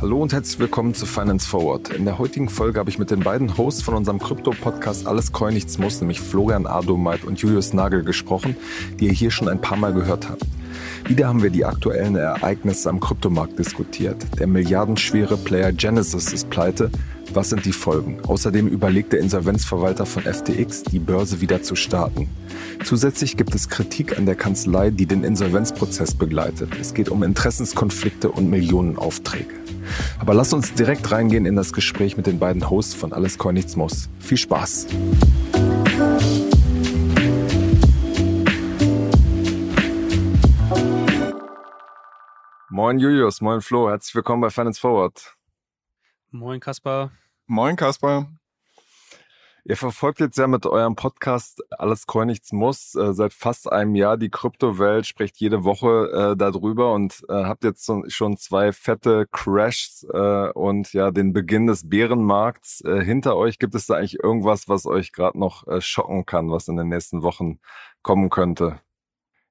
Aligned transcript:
Hallo 0.00 0.22
und 0.22 0.32
herzlich 0.32 0.58
willkommen 0.58 0.94
zu 0.94 1.04
Finance 1.04 1.46
Forward. 1.46 1.90
In 1.90 2.06
der 2.06 2.18
heutigen 2.18 2.48
Folge 2.48 2.78
habe 2.78 2.88
ich 2.88 2.98
mit 2.98 3.10
den 3.10 3.20
beiden 3.20 3.58
Hosts 3.58 3.82
von 3.82 3.92
unserem 3.92 4.18
Krypto-Podcast 4.18 5.06
Alles 5.06 5.32
Coin 5.32 5.52
Nichts 5.52 5.76
Muss, 5.76 6.00
nämlich 6.00 6.22
Florian 6.22 6.66
Adomeit 6.66 7.24
und 7.24 7.38
Julius 7.38 7.74
Nagel 7.74 8.02
gesprochen, 8.02 8.56
die 8.98 9.08
ihr 9.08 9.12
hier 9.12 9.30
schon 9.30 9.50
ein 9.50 9.60
paar 9.60 9.76
Mal 9.76 9.92
gehört 9.92 10.30
habt. 10.30 10.46
Wieder 11.06 11.28
haben 11.28 11.42
wir 11.42 11.50
die 11.50 11.66
aktuellen 11.66 12.16
Ereignisse 12.16 12.88
am 12.88 13.00
Kryptomarkt 13.00 13.58
diskutiert. 13.58 14.24
Der 14.38 14.46
milliardenschwere 14.46 15.36
Player 15.36 15.72
Genesis 15.72 16.32
ist 16.32 16.48
pleite. 16.48 16.90
Was 17.34 17.50
sind 17.50 17.66
die 17.66 17.72
Folgen? 17.72 18.20
Außerdem 18.26 18.68
überlegt 18.68 19.12
der 19.12 19.20
Insolvenzverwalter 19.20 20.06
von 20.06 20.22
FTX, 20.22 20.84
die 20.84 20.98
Börse 20.98 21.42
wieder 21.42 21.62
zu 21.62 21.76
starten. 21.76 22.30
Zusätzlich 22.84 23.36
gibt 23.36 23.54
es 23.54 23.68
Kritik 23.68 24.18
an 24.18 24.26
der 24.26 24.34
Kanzlei, 24.34 24.90
die 24.90 25.06
den 25.06 25.24
Insolvenzprozess 25.24 26.14
begleitet. 26.14 26.70
Es 26.80 26.94
geht 26.94 27.08
um 27.08 27.22
Interessenskonflikte 27.22 28.30
und 28.30 28.48
Millionenaufträge. 28.48 29.54
Aber 30.18 30.34
lass 30.34 30.52
uns 30.52 30.74
direkt 30.74 31.10
reingehen 31.10 31.46
in 31.46 31.56
das 31.56 31.72
Gespräch 31.72 32.16
mit 32.16 32.26
den 32.26 32.38
beiden 32.38 32.70
Hosts 32.70 32.94
von 32.94 33.12
Alles 33.12 33.38
Coin 33.38 33.54
Nichts 33.54 33.76
Muss. 33.76 34.08
Viel 34.20 34.38
Spaß! 34.38 34.86
Moin 42.70 42.98
Julius, 42.98 43.40
moin 43.40 43.60
Flo, 43.60 43.90
herzlich 43.90 44.14
willkommen 44.14 44.40
bei 44.40 44.50
Finance 44.50 44.80
Forward. 44.80 45.34
Moin 46.30 46.60
Kaspar. 46.60 47.10
Moin 47.46 47.74
Kaspar. 47.74 48.30
Ihr 49.68 49.76
verfolgt 49.76 50.20
jetzt 50.20 50.38
ja 50.38 50.46
mit 50.46 50.64
eurem 50.64 50.96
Podcast 50.96 51.62
Alles 51.68 52.06
Coin 52.06 52.28
Nichts 52.28 52.52
Muss 52.52 52.94
äh, 52.94 53.12
seit 53.12 53.34
fast 53.34 53.70
einem 53.70 53.94
Jahr 53.96 54.16
die 54.16 54.30
Kryptowelt, 54.30 55.06
spricht 55.06 55.36
jede 55.36 55.62
Woche 55.62 56.32
äh, 56.32 56.36
darüber 56.38 56.94
und 56.94 57.22
äh, 57.28 57.34
habt 57.34 57.64
jetzt 57.64 57.84
so, 57.84 58.02
schon 58.08 58.38
zwei 58.38 58.72
fette 58.72 59.26
Crashs 59.30 60.06
äh, 60.10 60.48
und 60.52 60.94
ja 60.94 61.10
den 61.10 61.34
Beginn 61.34 61.66
des 61.66 61.86
Bärenmarkts 61.86 62.80
äh, 62.80 63.04
hinter 63.04 63.36
euch. 63.36 63.58
Gibt 63.58 63.74
es 63.74 63.84
da 63.84 63.96
eigentlich 63.96 64.18
irgendwas, 64.24 64.68
was 64.68 64.86
euch 64.86 65.12
gerade 65.12 65.38
noch 65.38 65.66
äh, 65.66 65.82
schocken 65.82 66.24
kann, 66.24 66.50
was 66.50 66.68
in 66.68 66.76
den 66.76 66.88
nächsten 66.88 67.22
Wochen 67.22 67.58
kommen 68.00 68.30
könnte? 68.30 68.80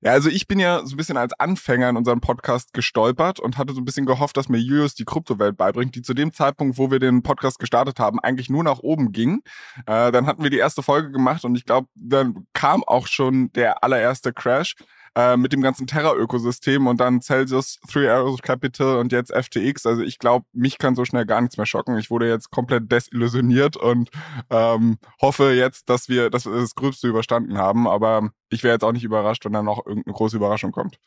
Ja, 0.02 0.12
also 0.12 0.30
ich 0.30 0.48
bin 0.48 0.60
ja 0.60 0.86
so 0.86 0.94
ein 0.94 0.98
bisschen 0.98 1.18
als 1.18 1.34
Anfänger 1.40 1.90
in 1.90 1.98
unserem 1.98 2.22
Podcast 2.22 2.72
gestolpert 2.74 3.40
und 3.40 3.58
hatte 3.58 3.74
so 3.74 3.82
ein 3.82 3.86
bisschen 3.86 4.06
gehofft, 4.06 4.38
dass 4.38 4.48
mir 4.48 4.60
Julius 4.60 4.94
die 4.94 5.06
Kryptowelt 5.06 5.58
beibringt, 5.58 5.96
die 5.96 6.04
zu 6.04 6.14
dem 6.14 6.34
Zeitpunkt, 6.34 6.78
wo 6.78 6.92
wir 6.92 7.00
den 7.00 7.24
Podcast 7.24 7.58
gestartet 7.58 8.00
haben, 8.00 8.20
eigentlich 8.20 8.48
nur 8.48 8.64
nach 8.64 8.78
oben 8.78 9.12
ging. 9.12 9.42
Äh, 9.88 10.12
dann 10.12 10.28
hatten 10.28 10.44
wir 10.44 10.52
die 10.52 10.60
erste 10.60 10.84
Folge 10.84 11.12
gemacht 11.12 11.44
und 11.46 11.56
ich 11.56 11.66
glaube, 11.66 11.88
dann 11.96 12.46
kam 12.54 12.84
auch 12.84 13.08
schon 13.08 13.52
der 13.54 13.84
allererste 13.84 14.34
Crash 14.34 14.76
äh, 15.16 15.38
mit 15.38 15.54
dem 15.54 15.62
ganzen 15.62 15.88
Terra-Ökosystem 15.88 16.88
und 16.88 17.00
dann 17.00 17.22
Celsius, 17.22 17.80
Three 17.92 18.10
Arrows 18.10 18.42
Capital 18.42 18.98
und 18.98 19.12
jetzt 19.12 19.32
FTX. 19.32 19.86
Also 19.86 20.02
ich 20.04 20.20
glaube, 20.20 20.46
mich 20.54 20.78
kann 20.78 20.96
so 20.96 21.06
schnell 21.06 21.26
gar 21.26 21.42
nichts 21.42 21.58
mehr 21.58 21.66
schocken. 21.66 21.98
Ich 21.98 22.10
wurde 22.10 22.28
jetzt 22.28 22.52
komplett 22.52 22.92
desillusioniert 22.92 23.78
und 23.78 24.10
ähm, 24.50 24.98
hoffe 25.22 25.52
jetzt, 25.52 25.90
dass 25.90 26.10
wir, 26.10 26.30
dass 26.30 26.46
wir 26.46 26.54
das 26.54 26.76
Gröbste 26.76 27.08
überstanden 27.08 27.58
haben. 27.58 27.88
Aber 27.88 28.30
ich 28.50 28.64
wäre 28.64 28.74
jetzt 28.74 28.84
auch 28.84 28.94
nicht 28.94 29.04
überrascht, 29.04 29.46
wenn 29.46 29.54
dann 29.54 29.66
noch 29.66 29.86
irgendeine 29.86 30.14
große 30.14 30.38
Überraschung 30.38 30.72
kommt. 30.72 31.00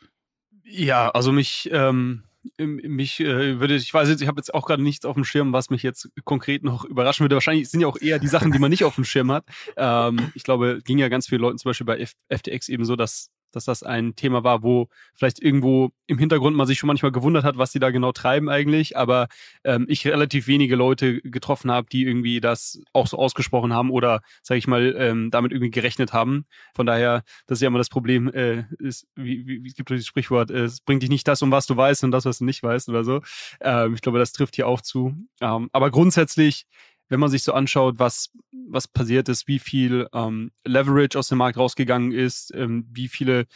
Ja, 0.65 1.11
also 1.11 1.33
mich, 1.33 1.69
ähm, 1.73 2.25
mich 2.59 3.21
äh, 3.21 3.61
würde, 3.61 3.75
ich 3.75 3.93
weiß 3.93 4.09
jetzt, 4.09 4.23
ich 4.23 4.29
habe 4.29 4.39
jetzt 4.39 4.55
auch 4.55 4.67
gerade 4.67 4.83
nichts 4.83 5.05
auf 5.05 5.15
dem 5.15 5.25
Schirm, 5.25 5.53
was 5.53 5.71
mich 5.71 5.83
jetzt 5.83 6.09
konkret 6.25 6.63
noch 6.63 6.85
überraschen 6.85 7.25
würde. 7.25 7.37
Wahrscheinlich 7.37 7.69
sind 7.69 7.81
ja 7.81 7.87
auch 7.87 8.01
eher 8.01 8.19
die 8.19 8.29
Sachen, 8.29 8.53
die 8.53 8.59
man 8.59 8.71
nicht 8.71 8.85
auf 8.85 8.95
dem 8.95 9.05
Schirm 9.05 9.31
hat. 9.33 9.45
Ähm, 9.77 10.31
ich 10.35 10.45
glaube, 10.45 10.81
ging 10.85 10.99
ja 10.99 11.09
ganz 11.09 11.27
vielen 11.29 11.41
Leuten 11.41 11.59
zum 11.59 11.71
Beispiel 11.71 11.87
bei 11.87 11.99
F 11.99 12.15
FTX 12.29 12.69
eben 12.69 12.85
so, 12.85 12.97
dass 12.97 13.31
dass 13.53 13.65
das 13.65 13.83
ein 13.83 14.15
Thema 14.17 14.45
war, 14.45 14.63
wo 14.63 14.89
vielleicht 15.15 15.41
irgendwo 15.43 15.91
im 16.07 16.19
Hintergrund 16.19 16.57
man 16.57 16.67
sich 16.67 16.79
schon 16.79 16.89
manchmal 16.89 17.13
gewundert 17.13 17.45
hat, 17.45 17.57
was 17.57 17.73
die 17.73 17.79
da 17.79 17.91
genau 17.91 18.13
treiben 18.13 18.49
eigentlich, 18.49 18.97
aber 18.97 19.29
ähm, 19.65 19.87
ich 19.89 20.07
relativ 20.07 20.47
wenige 20.47 20.77
Leute 20.77 21.21
getroffen 21.23 21.71
habe, 21.71 21.87
die 21.91 22.05
irgendwie 22.05 22.41
das 22.41 22.81
auch 22.93 23.07
so 23.07 23.17
ausgesprochen 23.19 23.73
haben 23.73 23.91
oder, 23.91 24.21
sage 24.43 24.59
ich 24.59 24.67
mal, 24.67 24.95
ähm, 24.99 25.31
damit 25.31 25.53
irgendwie 25.53 25.71
gerechnet 25.71 26.13
haben. 26.13 26.47
Von 26.75 26.87
daher, 26.87 27.23
das 27.47 27.59
ist 27.59 27.63
ja 27.63 27.69
immer 27.69 27.79
das 27.79 27.89
Problem, 27.89 28.29
äh, 28.33 28.65
ist, 28.79 29.07
wie, 29.15 29.47
wie, 29.47 29.69
es 29.69 29.75
gibt 29.75 29.91
dieses 29.91 30.07
Sprichwort, 30.07 30.51
äh, 30.51 30.65
es 30.65 30.81
bringt 30.81 31.03
dich 31.03 31.11
nicht 31.11 31.29
das, 31.29 31.43
um 31.43 31.51
was 31.51 31.67
du 31.67 31.77
weißt 31.77 32.05
und 32.05 32.11
das, 32.11 32.25
was 32.25 32.39
du 32.39 32.45
nicht 32.45 32.63
weißt 32.63 32.89
oder 32.89 33.05
so. 33.05 33.21
Ähm, 33.61 33.95
ich 33.95 34.01
glaube, 34.01 34.19
das 34.19 34.33
trifft 34.33 34.57
hier 34.57 34.67
auch 34.67 34.81
zu. 34.81 35.15
Ähm, 35.41 35.69
aber 35.73 35.91
grundsätzlich 35.91 36.67
wenn 37.11 37.21
man 37.21 37.29
sich 37.29 37.43
so 37.43 37.53
anschaut, 37.53 37.99
was, 37.99 38.31
was 38.69 38.89
passiert 38.89 39.29
ist, 39.29 39.47
wie 39.49 39.59
viel 39.59 40.09
ähm, 40.15 40.53
Leverage 40.65 41.19
aus 41.19 41.29
dem 41.29 41.39
Markt 41.39 41.59
rausgegangen 41.59 42.13
ist, 42.13 42.55
ähm, 42.55 42.87
wie 42.91 43.09
viele 43.09 43.47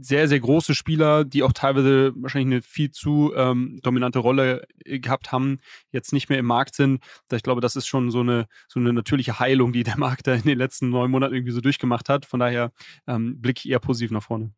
sehr, 0.00 0.26
sehr 0.26 0.40
große 0.40 0.74
Spieler, 0.74 1.24
die 1.24 1.42
auch 1.42 1.52
teilweise 1.52 2.12
wahrscheinlich 2.16 2.54
eine 2.54 2.62
viel 2.62 2.90
zu 2.90 3.34
ähm, 3.36 3.78
dominante 3.82 4.20
Rolle 4.20 4.66
äh, 4.86 4.98
gehabt 4.98 5.32
haben, 5.32 5.58
jetzt 5.90 6.14
nicht 6.14 6.30
mehr 6.30 6.38
im 6.38 6.46
Markt 6.46 6.74
sind. 6.74 7.04
Ich 7.30 7.42
glaube, 7.42 7.60
das 7.60 7.76
ist 7.76 7.86
schon 7.86 8.10
so 8.10 8.20
eine, 8.20 8.46
so 8.68 8.80
eine 8.80 8.94
natürliche 8.94 9.38
Heilung, 9.38 9.74
die 9.74 9.82
der 9.82 9.98
Markt 9.98 10.26
da 10.26 10.34
in 10.34 10.42
den 10.42 10.56
letzten 10.56 10.88
neun 10.88 11.10
Monaten 11.10 11.34
irgendwie 11.34 11.52
so 11.52 11.60
durchgemacht 11.60 12.08
hat. 12.08 12.24
Von 12.24 12.40
daher 12.40 12.72
ähm, 13.06 13.40
blicke 13.40 13.60
ich 13.64 13.70
eher 13.70 13.80
positiv 13.80 14.12
nach 14.12 14.22
vorne. 14.22 14.52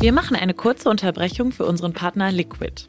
Wir 0.00 0.12
machen 0.12 0.36
eine 0.36 0.54
kurze 0.54 0.88
Unterbrechung 0.88 1.52
für 1.52 1.66
unseren 1.66 1.92
Partner 1.92 2.32
Liquid. 2.32 2.88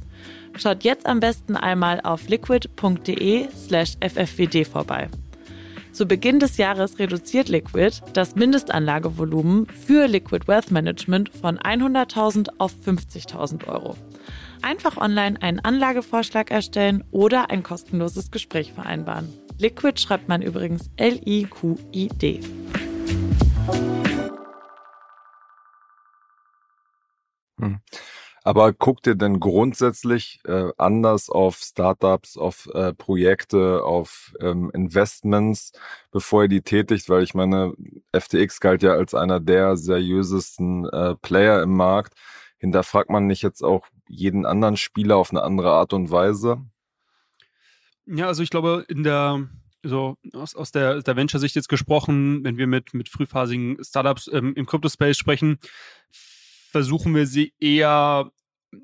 Schaut 0.57 0.83
jetzt 0.83 1.05
am 1.05 1.19
besten 1.19 1.55
einmal 1.55 2.01
auf 2.01 2.27
liquid.de 2.27 3.47
slash 3.55 3.93
ffwd 3.99 4.65
vorbei. 4.65 5.09
Zu 5.91 6.05
Beginn 6.05 6.39
des 6.39 6.57
Jahres 6.57 6.99
reduziert 6.99 7.49
Liquid 7.49 8.01
das 8.13 8.35
Mindestanlagevolumen 8.35 9.67
für 9.67 10.07
Liquid 10.07 10.47
Wealth 10.47 10.71
Management 10.71 11.29
von 11.29 11.59
100.000 11.59 12.47
auf 12.59 12.73
50.000 12.85 13.67
Euro. 13.67 13.97
Einfach 14.61 14.97
online 14.97 15.41
einen 15.41 15.59
Anlagevorschlag 15.59 16.49
erstellen 16.49 17.03
oder 17.11 17.49
ein 17.49 17.63
kostenloses 17.63 18.31
Gespräch 18.31 18.71
vereinbaren. 18.71 19.27
Liquid 19.57 19.99
schreibt 19.99 20.29
man 20.29 20.41
übrigens 20.41 20.89
L-I-Q-I-D. 20.95 22.39
Hm. 27.59 27.79
Aber 28.43 28.73
guckt 28.73 29.05
ihr 29.05 29.15
denn 29.15 29.39
grundsätzlich 29.39 30.39
äh, 30.45 30.69
anders 30.77 31.29
auf 31.29 31.57
Startups, 31.57 32.37
auf 32.37 32.67
äh, 32.73 32.91
Projekte, 32.93 33.83
auf 33.83 34.33
ähm, 34.39 34.71
Investments, 34.73 35.73
bevor 36.11 36.43
ihr 36.43 36.49
die 36.49 36.61
tätigt? 36.61 37.07
Weil 37.07 37.23
ich 37.23 37.35
meine, 37.35 37.73
FTX 38.13 38.59
galt 38.59 38.81
ja 38.81 38.93
als 38.93 39.13
einer 39.13 39.39
der 39.39 39.77
seriösesten 39.77 40.89
äh, 40.89 41.15
Player 41.15 41.61
im 41.61 41.75
Markt. 41.75 42.15
Hinterfragt 42.57 43.11
man 43.11 43.27
nicht 43.27 43.43
jetzt 43.43 43.63
auch 43.63 43.87
jeden 44.07 44.45
anderen 44.45 44.77
Spieler 44.77 45.17
auf 45.17 45.29
eine 45.29 45.43
andere 45.43 45.71
Art 45.71 45.93
und 45.93 46.09
Weise? 46.09 46.65
Ja, 48.07 48.25
also 48.27 48.41
ich 48.41 48.49
glaube, 48.49 48.85
in 48.87 49.03
der 49.03 49.47
so 49.83 50.15
aus, 50.33 50.55
aus 50.55 50.71
der, 50.71 51.01
der 51.01 51.15
Venture-Sicht 51.15 51.55
jetzt 51.55 51.69
gesprochen, 51.69 52.43
wenn 52.43 52.57
wir 52.57 52.67
mit, 52.67 52.93
mit 52.93 53.09
frühphasigen 53.09 53.77
Startups 53.83 54.29
ähm, 54.31 54.53
im 54.55 54.65
Crypto-Space 54.65 55.17
sprechen, 55.17 55.59
versuchen 56.71 57.13
wir 57.13 57.27
sie 57.27 57.53
eher 57.59 58.31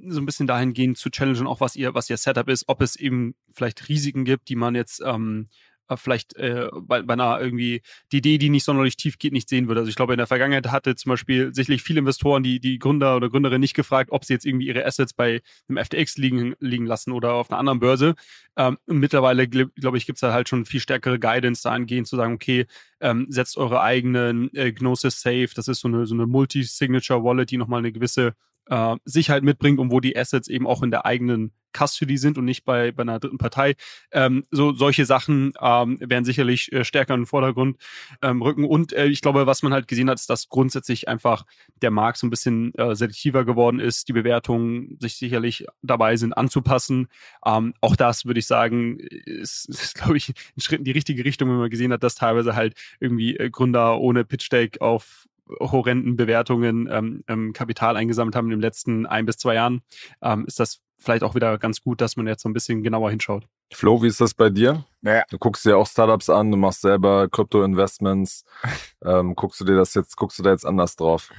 so 0.07 0.19
ein 0.19 0.25
bisschen 0.25 0.47
dahingehend 0.47 0.97
zu 0.97 1.09
challengen, 1.09 1.47
auch 1.47 1.61
was 1.61 1.75
ihr, 1.77 1.93
was 1.93 2.09
ihr 2.09 2.17
Setup 2.17 2.49
ist, 2.49 2.65
ob 2.67 2.81
es 2.81 2.97
eben 2.97 3.35
vielleicht 3.53 3.87
Risiken 3.87 4.25
gibt, 4.25 4.49
die 4.49 4.57
man 4.57 4.75
jetzt 4.75 5.01
ähm, 5.03 5.47
äh, 5.49 5.66
vielleicht 5.95 6.35
äh, 6.35 6.67
bei, 6.73 7.01
bei 7.01 7.13
einer 7.13 7.39
irgendwie 7.39 7.81
die 8.11 8.17
Idee, 8.17 8.37
die 8.37 8.49
nicht 8.49 8.65
sonderlich 8.65 8.97
tief 8.97 9.17
geht, 9.17 9.31
nicht 9.31 9.47
sehen 9.47 9.67
würde. 9.67 9.81
Also 9.81 9.89
ich 9.89 9.95
glaube, 9.95 10.13
in 10.13 10.17
der 10.17 10.27
Vergangenheit 10.27 10.67
hatte 10.71 10.95
zum 10.95 11.11
Beispiel 11.11 11.53
sicherlich 11.53 11.81
viele 11.81 11.99
Investoren 11.99 12.43
die, 12.43 12.59
die 12.59 12.79
Gründer 12.79 13.15
oder 13.15 13.29
Gründerin 13.29 13.61
nicht 13.61 13.73
gefragt, 13.73 14.11
ob 14.11 14.25
sie 14.25 14.33
jetzt 14.33 14.45
irgendwie 14.45 14.67
ihre 14.67 14.85
Assets 14.85 15.13
bei 15.13 15.41
einem 15.69 15.83
FTX 15.83 16.17
liegen, 16.17 16.55
liegen 16.59 16.85
lassen 16.85 17.11
oder 17.11 17.33
auf 17.33 17.49
einer 17.49 17.59
anderen 17.59 17.79
Börse. 17.79 18.15
Ähm, 18.57 18.77
mittlerweile, 18.85 19.47
glaube 19.47 19.97
ich, 19.97 20.05
gibt 20.05 20.17
es 20.17 20.21
da 20.21 20.33
halt 20.33 20.49
schon 20.49 20.65
viel 20.65 20.79
stärkere 20.79 21.19
Guidance 21.19 21.63
dahingehend 21.63 22.07
zu 22.07 22.15
sagen, 22.15 22.33
okay, 22.33 22.65
ähm, 22.99 23.27
setzt 23.29 23.57
eure 23.57 23.81
eigenen 23.81 24.53
äh, 24.55 24.71
Gnosis 24.71 25.21
Safe, 25.21 25.49
das 25.55 25.67
ist 25.67 25.81
so 25.81 25.87
eine, 25.87 26.07
so 26.07 26.15
eine 26.15 26.25
Multi-Signature-Wallet, 26.25 27.51
die 27.51 27.57
nochmal 27.57 27.79
eine 27.79 27.91
gewisse 27.91 28.33
äh, 28.69 28.95
Sicherheit 29.05 29.43
mitbringt 29.43 29.79
und 29.79 29.91
wo 29.91 29.99
die 29.99 30.17
Assets 30.17 30.47
eben 30.47 30.67
auch 30.67 30.83
in 30.83 30.91
der 30.91 31.05
eigenen 31.05 31.51
Custody 31.77 32.17
sind 32.17 32.37
und 32.37 32.45
nicht 32.45 32.65
bei, 32.65 32.91
bei 32.91 33.03
einer 33.03 33.19
dritten 33.19 33.37
Partei. 33.37 33.75
Ähm, 34.11 34.45
so 34.51 34.73
solche 34.73 35.05
Sachen 35.05 35.53
ähm, 35.61 35.97
werden 35.99 36.25
sicherlich 36.25 36.71
äh, 36.71 36.83
stärker 36.83 37.13
in 37.13 37.21
den 37.21 37.25
Vordergrund 37.25 37.77
ähm, 38.21 38.41
rücken. 38.41 38.65
Und 38.65 38.93
äh, 38.93 39.05
ich 39.07 39.21
glaube, 39.21 39.45
was 39.47 39.63
man 39.63 39.73
halt 39.73 39.87
gesehen 39.87 40.09
hat, 40.09 40.19
ist, 40.19 40.29
dass 40.29 40.49
grundsätzlich 40.49 41.07
einfach 41.07 41.45
der 41.81 41.91
Markt 41.91 42.17
so 42.17 42.27
ein 42.27 42.29
bisschen 42.29 42.73
äh, 42.75 42.95
selektiver 42.95 43.45
geworden 43.45 43.79
ist, 43.79 44.07
die 44.07 44.13
Bewertungen 44.13 44.97
sich 44.99 45.17
sicherlich 45.17 45.65
dabei 45.81 46.15
sind 46.17 46.33
anzupassen. 46.33 47.07
Ähm, 47.45 47.73
auch 47.81 47.95
das 47.95 48.25
würde 48.25 48.39
ich 48.39 48.47
sagen, 48.47 48.97
ist, 48.99 49.69
ist 49.69 49.95
glaube 49.95 50.17
ich, 50.17 50.29
ein 50.29 50.61
Schritt 50.61 50.79
in 50.79 50.85
die 50.85 50.91
richtige 50.91 51.23
Richtung, 51.23 51.49
wenn 51.49 51.57
man 51.57 51.69
gesehen 51.69 51.93
hat, 51.93 52.03
dass 52.03 52.15
teilweise 52.15 52.55
halt 52.55 52.73
irgendwie 52.99 53.37
äh, 53.37 53.49
Gründer 53.49 53.99
ohne 53.99 54.25
Pitch 54.25 54.51
Deck 54.51 54.81
auf 54.81 55.27
horrenden 55.59 56.15
Bewertungen 56.15 56.89
ähm, 56.91 57.23
ähm, 57.27 57.53
Kapital 57.53 57.95
eingesammelt 57.95 58.35
haben 58.35 58.47
in 58.47 58.51
den 58.51 58.61
letzten 58.61 59.05
ein 59.05 59.25
bis 59.25 59.37
zwei 59.37 59.55
Jahren, 59.55 59.81
ähm, 60.21 60.45
ist 60.45 60.59
das 60.59 60.81
vielleicht 60.97 61.23
auch 61.23 61.35
wieder 61.35 61.57
ganz 61.57 61.81
gut, 61.81 62.01
dass 62.01 62.17
man 62.17 62.27
jetzt 62.27 62.43
so 62.43 62.49
ein 62.49 62.53
bisschen 62.53 62.83
genauer 62.83 63.09
hinschaut. 63.09 63.47
Flo, 63.73 64.01
wie 64.01 64.07
ist 64.07 64.21
das 64.21 64.33
bei 64.33 64.49
dir? 64.49 64.85
Naja. 65.01 65.23
Du 65.29 65.37
guckst 65.37 65.63
dir 65.63 65.77
auch 65.77 65.87
Startups 65.87 66.29
an, 66.29 66.51
du 66.51 66.57
machst 66.57 66.81
selber 66.81 67.29
Krypto-Investments. 67.29 68.43
ähm, 69.05 69.35
guckst 69.35 69.61
du 69.61 69.65
dir 69.65 69.75
das 69.75 69.93
jetzt, 69.93 70.17
guckst 70.17 70.39
du 70.39 70.43
da 70.43 70.49
jetzt 70.49 70.65
anders 70.65 70.95
drauf? 70.95 71.29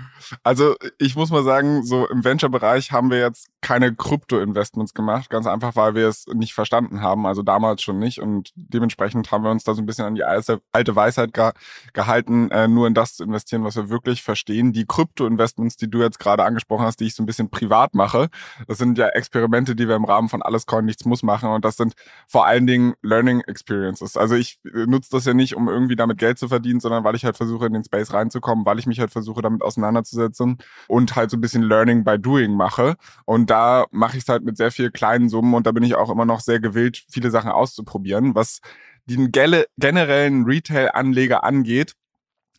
Also 0.45 0.77
ich 0.99 1.17
muss 1.17 1.31
mal 1.31 1.43
sagen, 1.43 1.83
so 1.85 2.09
im 2.09 2.25
Venture-Bereich 2.25 2.93
haben 2.93 3.11
wir 3.11 3.19
jetzt 3.19 3.49
keine 3.61 3.95
Krypto-Investments 3.95 4.95
gemacht, 4.95 5.29
ganz 5.29 5.47
einfach, 5.47 5.75
weil 5.75 5.95
wir 5.95 6.09
es 6.09 6.27
nicht 6.29 6.55
verstanden 6.55 7.03
haben, 7.03 7.27
also 7.27 7.43
damals 7.43 7.83
schon 7.83 7.99
nicht 7.99 8.21
und 8.21 8.53
dementsprechend 8.55 9.31
haben 9.33 9.43
wir 9.43 9.51
uns 9.51 9.65
da 9.65 9.75
so 9.75 9.83
ein 9.83 9.87
bisschen 9.87 10.05
an 10.05 10.15
die 10.15 10.25
alte, 10.25 10.61
Weisheit 10.73 11.35
ge 11.35 11.51
gehalten, 11.93 12.51
äh, 12.51 12.69
nur 12.69 12.87
in 12.87 12.95
das 12.95 13.17
zu 13.17 13.25
investieren, 13.25 13.65
was 13.65 13.77
wir 13.77 13.91
wirklich 13.91 14.23
verstehen. 14.23 14.73
Die 14.73 14.87
Krypto-Investments, 14.87 15.77
die 15.77 15.91
du 15.91 16.01
jetzt 16.01 16.21
gerade 16.21 16.45
angesprochen 16.45 16.87
hast, 16.87 17.01
die 17.01 17.07
ich 17.07 17.15
so 17.15 17.23
ein 17.23 17.27
bisschen 17.27 17.51
privat 17.51 17.95
mache, 17.95 18.29
das 18.69 18.79
sind 18.79 18.97
ja 18.99 19.09
Experimente, 19.09 19.75
die 19.75 19.89
wir 19.89 19.97
im 19.97 20.05
Rahmen 20.05 20.29
von 20.29 20.43
Alles 20.43 20.67
Coin 20.67 20.85
Nichts 20.85 21.05
Muss 21.05 21.23
machen 21.23 21.51
und 21.51 21.65
das 21.65 21.77
sind 21.77 21.95
vor 22.27 22.47
allen 22.47 22.67
Dingen 22.67 22.95
Learning 23.03 23.41
Experiences. 23.43 24.17
Also 24.17 24.35
ich 24.35 24.59
äh, 24.65 24.87
nutze 24.87 25.11
das 25.11 25.25
ja 25.25 25.35
nicht, 25.35 25.55
um 25.55 25.69
irgendwie 25.69 25.97
damit 25.97 26.19
Geld 26.19 26.39
zu 26.39 26.49
verdienen, 26.49 26.81
sondern 26.81 27.05
weil 27.05 27.15
ich 27.15 27.25
halt 27.25 27.37
versuche, 27.37 27.67
in 27.67 27.73
den 27.73 27.85
Space 27.85 28.13
reinzukommen, 28.13 28.67
weil 28.67 28.79
ich 28.79 28.87
mich 28.87 29.01
halt 29.01 29.11
versuche, 29.11 29.43
damit 29.43 29.63
auseinanderzusetzen 29.63 30.59
und 30.89 31.17
halt 31.17 31.31
so 31.31 31.37
ein 31.37 31.41
bisschen 31.41 31.63
Learning 31.63 32.05
by 32.05 32.19
Doing 32.19 32.55
mache. 32.55 32.97
Und 33.25 33.51
da 33.51 33.87
mache 33.91 34.17
ich 34.17 34.25
es 34.25 34.29
halt 34.29 34.45
mit 34.45 34.57
sehr 34.57 34.71
viel 34.71 34.91
kleinen 34.91 35.29
Summen 35.29 35.55
und 35.55 35.67
da 35.67 35.73
bin 35.73 35.83
ich 35.83 35.95
auch 35.95 36.11
immer 36.11 36.25
noch 36.25 36.41
sehr 36.41 36.61
gewillt, 36.61 37.05
viele 37.11 37.31
Sachen 37.31 37.51
auszuprobieren. 37.51 38.35
Was 38.35 38.61
den 39.07 39.33
generellen 39.33 40.45
Retail-Anleger 40.45 41.45
angeht, 41.45 41.95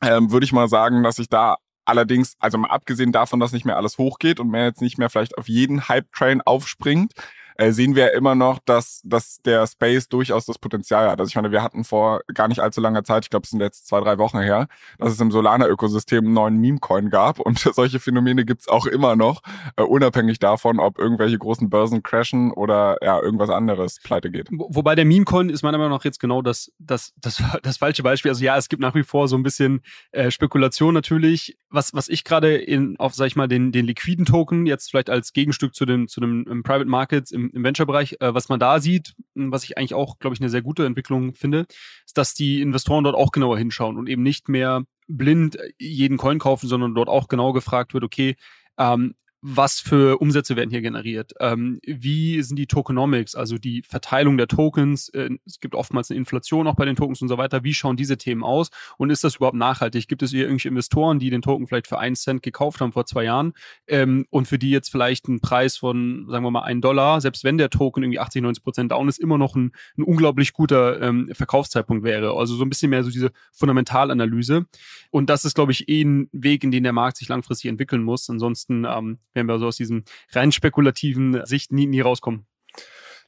ähm, 0.02 0.32
würde 0.32 0.46
ich 0.46 0.54
mal 0.54 0.68
sagen, 0.68 1.04
dass 1.04 1.20
ich 1.20 1.30
da 1.30 1.58
allerdings, 1.86 2.36
also 2.40 2.58
mal 2.58 2.70
abgesehen 2.70 3.12
davon, 3.12 3.40
dass 3.40 3.52
nicht 3.52 3.66
mehr 3.66 3.78
alles 3.78 3.98
hochgeht 3.98 4.40
und 4.40 4.50
man 4.50 4.62
jetzt 4.62 4.82
nicht 4.82 4.98
mehr 4.98 5.10
vielleicht 5.10 5.38
auf 5.38 5.48
jeden 5.48 5.90
Hype-Train 5.90 6.42
aufspringt, 6.42 7.14
äh, 7.60 7.74
sehen 7.74 7.96
wir 7.96 8.14
immer 8.14 8.36
noch, 8.36 8.60
dass, 8.60 9.02
dass 9.04 9.42
der 9.42 9.68
Space 9.68 10.08
durchaus 10.08 10.46
das 10.46 10.58
Potenzial 10.58 11.10
hat. 11.10 11.20
Also 11.20 11.28
ich 11.28 11.36
meine, 11.36 11.52
wir 11.52 11.62
hatten 11.62 11.84
vor 11.84 12.22
gar 12.34 12.48
nicht 12.48 12.62
allzu 12.62 12.80
langer 12.80 13.04
Zeit, 13.04 13.26
ich 13.26 13.30
glaube, 13.30 13.44
es 13.44 13.50
sind 13.50 13.60
jetzt 13.60 13.86
zwei, 13.86 14.00
drei 14.00 14.18
Wochen 14.18 14.40
her, 14.40 14.68
dass 14.98 15.12
es 15.12 15.20
im 15.20 15.30
Solana-Ökosystem 15.30 16.24
einen 16.24 16.34
neuen 16.34 16.58
Meme-Coin 16.58 17.10
gab 17.10 17.38
und 17.40 17.60
solche 17.74 18.00
Phänomene 18.00 18.46
gibt's 18.46 18.70
auch 18.70 18.86
immer 18.86 19.18
noch, 19.18 19.42
äh, 19.76 19.84
unabhängig 19.84 20.40
davon, 20.40 20.80
ob 20.80 20.98
irgendwelche 20.98 21.38
großen 21.38 21.70
Börsen 21.70 22.02
crashen 22.02 22.52
oder 22.54 22.96
ja, 23.02 23.22
irgendwas 23.22 23.50
anderes 23.50 24.00
pleite 24.02 24.32
geht. 24.32 24.48
Wobei 24.52 24.96
der 24.96 25.04
Meme-Coin 25.04 25.50
ist 25.50 25.62
meiner 25.62 25.78
Meinung 25.78 25.98
nach 25.98 26.06
jetzt 26.06 26.22
genau 26.22 26.42
das, 26.42 26.72
das, 26.80 27.14
das, 27.20 27.44
das 27.62 27.76
falsche 27.76 28.04
Beispiel. 28.04 28.32
Also 28.32 28.44
ja, 28.44 28.56
es 28.56 28.70
gibt 28.70 28.82
nach 28.82 28.96
wie 28.96 29.04
vor 29.04 29.28
so 29.28 29.36
ein 29.36 29.44
bisschen 29.44 29.82
äh, 30.14 30.32
Spekulation 30.32 30.94
natürlich. 30.94 31.58
Was, 31.70 31.94
was 31.94 32.08
ich 32.08 32.24
gerade 32.24 32.56
in, 32.56 32.98
auf, 33.00 33.14
sag 33.16 33.28
ich 33.28 33.36
mal, 33.36 33.50
den, 33.50 33.74
den 33.74 33.86
liquiden 33.86 34.24
Token 34.24 34.66
jetzt 34.66 34.90
vielleicht 34.90 35.10
als 35.10 35.34
Gegenstück 35.34 35.76
zu 35.76 35.86
dem, 35.86 36.08
zu 36.08 36.22
dem 36.22 36.64
Private 36.64 36.90
Markets 36.90 37.32
im 37.32 37.49
im, 37.52 37.64
Venture-Bereich, 37.64 38.18
äh, 38.20 38.34
was 38.34 38.50
man 38.50 38.60
da 38.60 38.80
sieht, 38.80 39.14
was 39.36 39.64
ich 39.64 39.78
eigentlich 39.78 39.94
auch, 39.94 40.20
glaube 40.20 40.36
ich, 40.36 40.42
eine 40.42 40.50
sehr 40.50 40.62
gute 40.62 40.86
Entwicklung 40.86 41.34
finde, 41.34 41.66
ist, 42.06 42.18
dass 42.18 42.34
die 42.34 42.62
Investoren 42.62 43.04
dort 43.04 43.16
auch 43.16 43.32
genauer 43.32 43.58
hinschauen 43.58 43.98
und 43.98 44.08
eben 44.08 44.24
nicht 44.24 44.50
mehr 44.50 44.84
blind 45.08 45.58
jeden 45.78 46.18
Coin 46.18 46.40
kaufen, 46.40 46.68
sondern 46.68 46.96
dort 46.96 47.10
auch 47.10 47.28
genau 47.28 47.54
gefragt 47.54 47.94
wird, 47.94 48.04
okay, 48.04 48.36
ähm, 48.78 49.16
was 49.42 49.80
für 49.80 50.20
Umsätze 50.20 50.56
werden 50.56 50.70
hier 50.70 50.82
generiert? 50.82 51.34
Ähm, 51.40 51.80
wie 51.86 52.42
sind 52.42 52.58
die 52.58 52.68
Tokenomics, 52.68 53.36
also 53.36 53.58
die 53.58 53.84
Verteilung 53.84 54.38
der 54.38 54.48
Tokens? 54.48 55.10
Äh, 55.10 55.30
es 55.46 55.60
gibt 55.60 55.76
oftmals 55.76 56.10
eine 56.10 56.18
Inflation 56.18 56.68
auch 56.68 56.76
bei 56.76 56.86
den 56.86 56.98
Tokens 56.98 57.22
und 57.22 57.30
so 57.30 57.38
weiter. 57.38 57.64
Wie 57.64 57.74
schauen 57.74 57.96
diese 57.96 58.18
Themen 58.18 58.44
aus? 58.44 58.70
Und 58.98 59.10
ist 59.12 59.24
das 59.24 59.38
überhaupt 59.38 59.56
nachhaltig? 59.56 60.08
Gibt 60.08 60.24
es 60.24 60.32
hier 60.32 60.42
irgendwelche 60.42 60.68
Investoren, 60.68 61.20
die 61.20 61.30
den 61.30 61.42
Token 61.42 61.68
vielleicht 61.68 61.88
für 61.88 62.00
einen 62.00 62.16
Cent 62.16 62.44
gekauft 62.44 62.82
haben 62.82 62.92
vor 62.92 63.06
zwei 63.06 63.24
Jahren 63.24 63.54
ähm, 63.88 64.26
und 64.30 64.48
für 64.48 64.60
die 64.60 64.72
jetzt 64.72 64.90
vielleicht 64.90 65.30
ein 65.30 65.40
Preis 65.40 65.78
von, 65.78 66.28
sagen 66.30 66.44
wir 66.44 66.52
mal, 66.52 66.64
ein 66.64 66.82
Dollar, 66.82 67.22
selbst 67.22 67.46
wenn 67.46 67.58
der 67.58 67.70
Token 67.70 68.04
irgendwie 68.04 68.20
80, 68.20 68.42
90 68.42 68.64
Prozent 68.64 68.92
down 68.92 69.08
ist, 69.08 69.20
immer 69.20 69.38
noch 69.38 69.56
ein, 69.56 69.72
ein 69.98 70.04
unglaublich 70.04 70.52
guter 70.52 71.02
ähm, 71.02 71.30
Verkaufszeitpunkt 71.32 72.04
wäre? 72.04 72.34
Also 72.34 72.56
so 72.56 72.66
ein 72.66 72.70
bisschen 72.70 72.90
mehr 72.90 73.04
so 73.04 73.10
diese 73.10 73.32
Fundamentalanalyse. 73.54 74.66
Und 75.12 75.30
das 75.30 75.46
ist, 75.46 75.56
glaube 75.56 75.72
ich, 75.72 75.88
eh 75.88 76.04
ein 76.04 76.30
Weg, 76.34 76.64
in 76.64 76.72
den 76.72 76.84
der 76.84 76.94
Markt 76.94 77.18
sich 77.18 77.30
langfristig 77.30 77.70
entwickeln 77.70 78.04
muss. 78.04 78.30
Ansonsten 78.30 78.86
ähm, 78.86 79.20
werden 79.34 79.48
wir 79.48 79.60
so 79.60 79.68
aus 79.68 79.78
diesem 79.78 80.04
rein 80.32 80.52
spekulativen 80.52 81.46
Sicht 81.46 81.72
nie, 81.72 81.88
nie 81.88 82.02
rauskommen. 82.02 82.46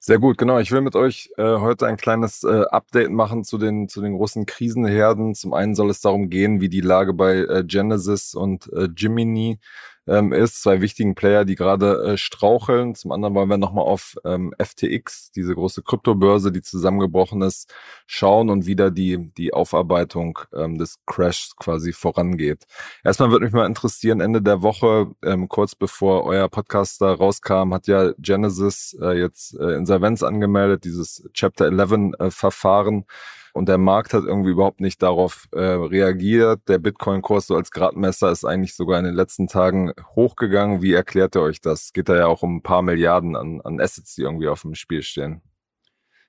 Sehr 0.03 0.17
gut, 0.17 0.39
genau. 0.39 0.57
Ich 0.57 0.71
will 0.71 0.81
mit 0.81 0.95
euch 0.95 1.29
äh, 1.37 1.43
heute 1.43 1.85
ein 1.85 1.95
kleines 1.95 2.43
äh, 2.43 2.63
Update 2.71 3.11
machen 3.11 3.43
zu 3.43 3.59
den, 3.59 3.87
zu 3.87 4.01
den 4.01 4.13
großen 4.13 4.47
Krisenherden. 4.47 5.35
Zum 5.35 5.53
einen 5.53 5.75
soll 5.75 5.91
es 5.91 6.01
darum 6.01 6.31
gehen, 6.31 6.59
wie 6.59 6.69
die 6.69 6.81
Lage 6.81 7.13
bei 7.13 7.37
äh, 7.37 7.63
Genesis 7.63 8.33
und 8.33 8.67
äh, 8.73 8.87
Jiminy 8.97 9.59
ähm, 10.07 10.33
ist, 10.33 10.61
zwei 10.61 10.81
wichtigen 10.81 11.15
Player, 11.15 11.45
die 11.45 11.55
gerade 11.55 12.03
äh, 12.03 12.17
straucheln. 12.17 12.95
Zum 12.95 13.11
anderen 13.11 13.35
wollen 13.35 13.49
wir 13.49 13.57
nochmal 13.57 13.85
auf 13.85 14.15
ähm, 14.25 14.53
FTX, 14.61 15.31
diese 15.31 15.53
große 15.53 15.83
Kryptobörse, 15.83 16.51
die 16.51 16.61
zusammengebrochen 16.61 17.41
ist, 17.41 17.73
schauen 18.07 18.49
und 18.49 18.65
wieder 18.65 18.91
die, 18.91 19.31
die 19.37 19.53
Aufarbeitung 19.53 20.39
ähm, 20.53 20.77
des 20.77 20.99
Crashs 21.05 21.55
quasi 21.55 21.93
vorangeht. 21.93 22.65
Erstmal 23.03 23.31
würde 23.31 23.45
mich 23.45 23.53
mal 23.53 23.65
interessieren, 23.67 24.21
Ende 24.21 24.41
der 24.41 24.61
Woche, 24.61 25.11
ähm, 25.23 25.47
kurz 25.47 25.75
bevor 25.75 26.25
euer 26.25 26.49
Podcast 26.49 27.01
da 27.01 27.13
rauskam, 27.13 27.73
hat 27.73 27.87
ja 27.87 28.11
Genesis 28.17 28.97
äh, 29.01 29.19
jetzt 29.19 29.55
äh, 29.59 29.75
Insolvenz 29.75 30.23
angemeldet, 30.23 30.83
dieses 30.83 31.29
Chapter 31.33 31.65
11 31.65 32.13
äh, 32.19 32.31
Verfahren. 32.31 33.05
Und 33.53 33.67
der 33.67 33.77
Markt 33.77 34.13
hat 34.13 34.23
irgendwie 34.23 34.51
überhaupt 34.51 34.81
nicht 34.81 35.01
darauf 35.01 35.47
äh, 35.51 35.59
reagiert. 35.59 36.61
Der 36.67 36.79
Bitcoin-Kurs 36.79 37.47
so 37.47 37.55
als 37.55 37.71
Gradmesser 37.71 38.31
ist 38.31 38.45
eigentlich 38.45 38.75
sogar 38.75 38.99
in 38.99 39.05
den 39.05 39.15
letzten 39.15 39.47
Tagen 39.47 39.91
hochgegangen. 40.15 40.81
Wie 40.81 40.93
erklärt 40.93 41.35
ihr 41.35 41.41
euch 41.41 41.61
das? 41.61 41.93
Geht 41.93 42.09
da 42.09 42.15
ja 42.15 42.27
auch 42.27 42.43
um 42.43 42.57
ein 42.57 42.63
paar 42.63 42.81
Milliarden 42.81 43.35
an, 43.35 43.61
an 43.61 43.81
Assets, 43.81 44.15
die 44.15 44.21
irgendwie 44.21 44.47
auf 44.47 44.61
dem 44.61 44.75
Spiel 44.75 45.03
stehen. 45.03 45.41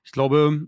Ich 0.03 0.11
glaube, 0.11 0.67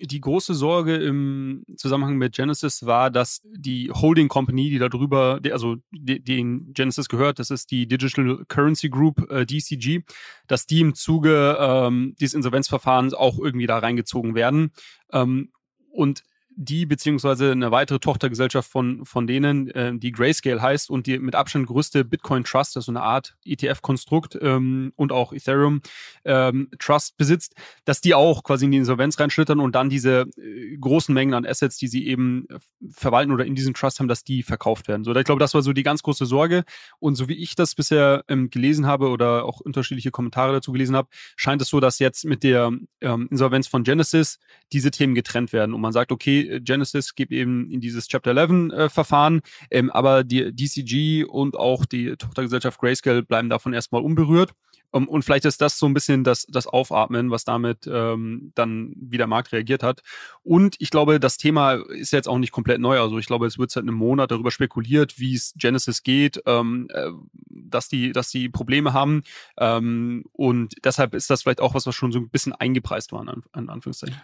die 0.00 0.20
große 0.20 0.54
Sorge 0.54 0.96
im 0.96 1.64
Zusammenhang 1.76 2.16
mit 2.16 2.34
Genesis 2.34 2.84
war, 2.84 3.10
dass 3.10 3.40
die 3.44 3.90
Holding 3.90 4.28
Company, 4.28 4.70
die 4.70 4.78
darüber, 4.78 5.40
also 5.52 5.76
den 5.92 6.72
Genesis 6.72 7.08
gehört, 7.08 7.38
das 7.38 7.50
ist 7.50 7.70
die 7.70 7.86
Digital 7.86 8.44
Currency 8.48 8.88
Group, 8.88 9.30
äh, 9.30 9.46
DCG, 9.46 10.02
dass 10.46 10.66
die 10.66 10.80
im 10.80 10.94
Zuge 10.94 11.56
ähm, 11.58 12.14
dieses 12.20 12.34
Insolvenzverfahrens 12.34 13.14
auch 13.14 13.38
irgendwie 13.38 13.66
da 13.66 13.78
reingezogen 13.78 14.34
werden. 14.34 14.72
Ähm, 15.12 15.50
und 15.94 16.22
die 16.56 16.86
beziehungsweise 16.86 17.52
eine 17.52 17.70
weitere 17.70 17.98
Tochtergesellschaft 17.98 18.70
von, 18.70 19.04
von 19.04 19.26
denen, 19.26 19.68
äh, 19.70 19.96
die 19.96 20.12
Grayscale 20.12 20.60
heißt 20.60 20.90
und 20.90 21.06
die 21.06 21.18
mit 21.18 21.34
Abstand 21.34 21.66
größte 21.66 22.04
Bitcoin 22.04 22.44
Trust, 22.44 22.76
also 22.76 22.92
eine 22.92 23.02
Art 23.02 23.36
ETF-Konstrukt 23.44 24.38
ähm, 24.40 24.92
und 24.96 25.12
auch 25.12 25.32
Ethereum 25.32 25.80
ähm, 26.24 26.70
Trust 26.78 27.16
besitzt, 27.16 27.54
dass 27.84 28.00
die 28.00 28.14
auch 28.14 28.42
quasi 28.42 28.66
in 28.66 28.70
die 28.70 28.78
Insolvenz 28.78 29.18
reinschlittern 29.18 29.60
und 29.60 29.74
dann 29.74 29.88
diese 29.88 30.26
äh, 30.36 30.76
großen 30.76 31.12
Mengen 31.14 31.34
an 31.34 31.46
Assets, 31.46 31.76
die 31.76 31.88
sie 31.88 32.06
eben 32.06 32.46
äh, 32.48 32.58
verwalten 32.90 33.32
oder 33.32 33.44
in 33.44 33.54
diesem 33.54 33.74
Trust 33.74 33.98
haben, 33.98 34.08
dass 34.08 34.24
die 34.24 34.42
verkauft 34.42 34.88
werden. 34.88 35.04
So, 35.04 35.14
ich 35.14 35.24
glaube, 35.24 35.40
das 35.40 35.54
war 35.54 35.62
so 35.62 35.72
die 35.72 35.82
ganz 35.82 36.02
große 36.02 36.26
Sorge. 36.26 36.64
Und 36.98 37.16
so 37.16 37.28
wie 37.28 37.34
ich 37.34 37.54
das 37.54 37.74
bisher 37.74 38.24
ähm, 38.28 38.50
gelesen 38.50 38.86
habe 38.86 39.08
oder 39.08 39.44
auch 39.44 39.60
unterschiedliche 39.60 40.10
Kommentare 40.10 40.52
dazu 40.52 40.72
gelesen 40.72 40.96
habe, 40.96 41.08
scheint 41.36 41.62
es 41.62 41.68
so, 41.68 41.80
dass 41.80 41.98
jetzt 41.98 42.24
mit 42.24 42.42
der 42.42 42.72
ähm, 43.00 43.28
Insolvenz 43.30 43.66
von 43.66 43.82
Genesis 43.82 44.38
diese 44.72 44.90
Themen 44.90 45.14
getrennt 45.14 45.52
werden 45.52 45.74
und 45.74 45.80
man 45.80 45.92
sagt, 45.92 46.12
okay, 46.12 46.43
okay, 46.44 46.60
Genesis 46.60 47.14
gibt 47.14 47.32
eben 47.32 47.70
in 47.70 47.80
dieses 47.80 48.08
Chapter 48.08 48.36
11 48.36 48.72
äh, 48.72 48.88
Verfahren, 48.88 49.40
ähm, 49.70 49.90
aber 49.90 50.24
die 50.24 50.54
DCG 50.54 51.24
und 51.24 51.56
auch 51.56 51.84
die 51.86 52.16
Tochtergesellschaft 52.16 52.80
Grayscale 52.80 53.22
bleiben 53.22 53.48
davon 53.48 53.72
erstmal 53.72 54.02
unberührt. 54.02 54.52
Um, 54.94 55.08
und 55.08 55.24
vielleicht 55.24 55.44
ist 55.44 55.60
das 55.60 55.76
so 55.76 55.86
ein 55.86 55.92
bisschen 55.94 56.22
das, 56.22 56.46
das 56.48 56.68
Aufatmen, 56.68 57.32
was 57.32 57.44
damit 57.44 57.84
ähm, 57.88 58.52
dann 58.54 58.94
wie 58.94 59.16
der 59.16 59.26
Markt 59.26 59.50
reagiert 59.50 59.82
hat. 59.82 60.02
Und 60.44 60.76
ich 60.78 60.90
glaube, 60.90 61.18
das 61.18 61.36
Thema 61.36 61.72
ist 61.72 62.12
jetzt 62.12 62.28
auch 62.28 62.38
nicht 62.38 62.52
komplett 62.52 62.80
neu. 62.80 63.00
Also 63.00 63.18
ich 63.18 63.26
glaube, 63.26 63.48
es 63.48 63.58
wird 63.58 63.72
seit 63.72 63.82
einem 63.82 63.96
Monat 63.96 64.30
darüber 64.30 64.52
spekuliert, 64.52 65.18
wie 65.18 65.34
es 65.34 65.52
Genesis 65.56 66.04
geht, 66.04 66.40
ähm, 66.46 66.86
äh, 66.94 67.10
dass 67.48 67.88
die, 67.88 68.12
dass 68.12 68.28
die 68.28 68.48
Probleme 68.48 68.92
haben. 68.92 69.24
Ähm, 69.58 70.26
und 70.30 70.76
deshalb 70.84 71.14
ist 71.14 71.28
das 71.28 71.42
vielleicht 71.42 71.60
auch 71.60 71.74
was, 71.74 71.86
was 71.86 71.94
schon 71.96 72.12
so 72.12 72.20
ein 72.20 72.30
bisschen 72.30 72.52
eingepreist 72.52 73.10
war, 73.10 73.26
an, 73.26 73.42
an 73.50 73.70
Anführungszeichen. 73.70 74.22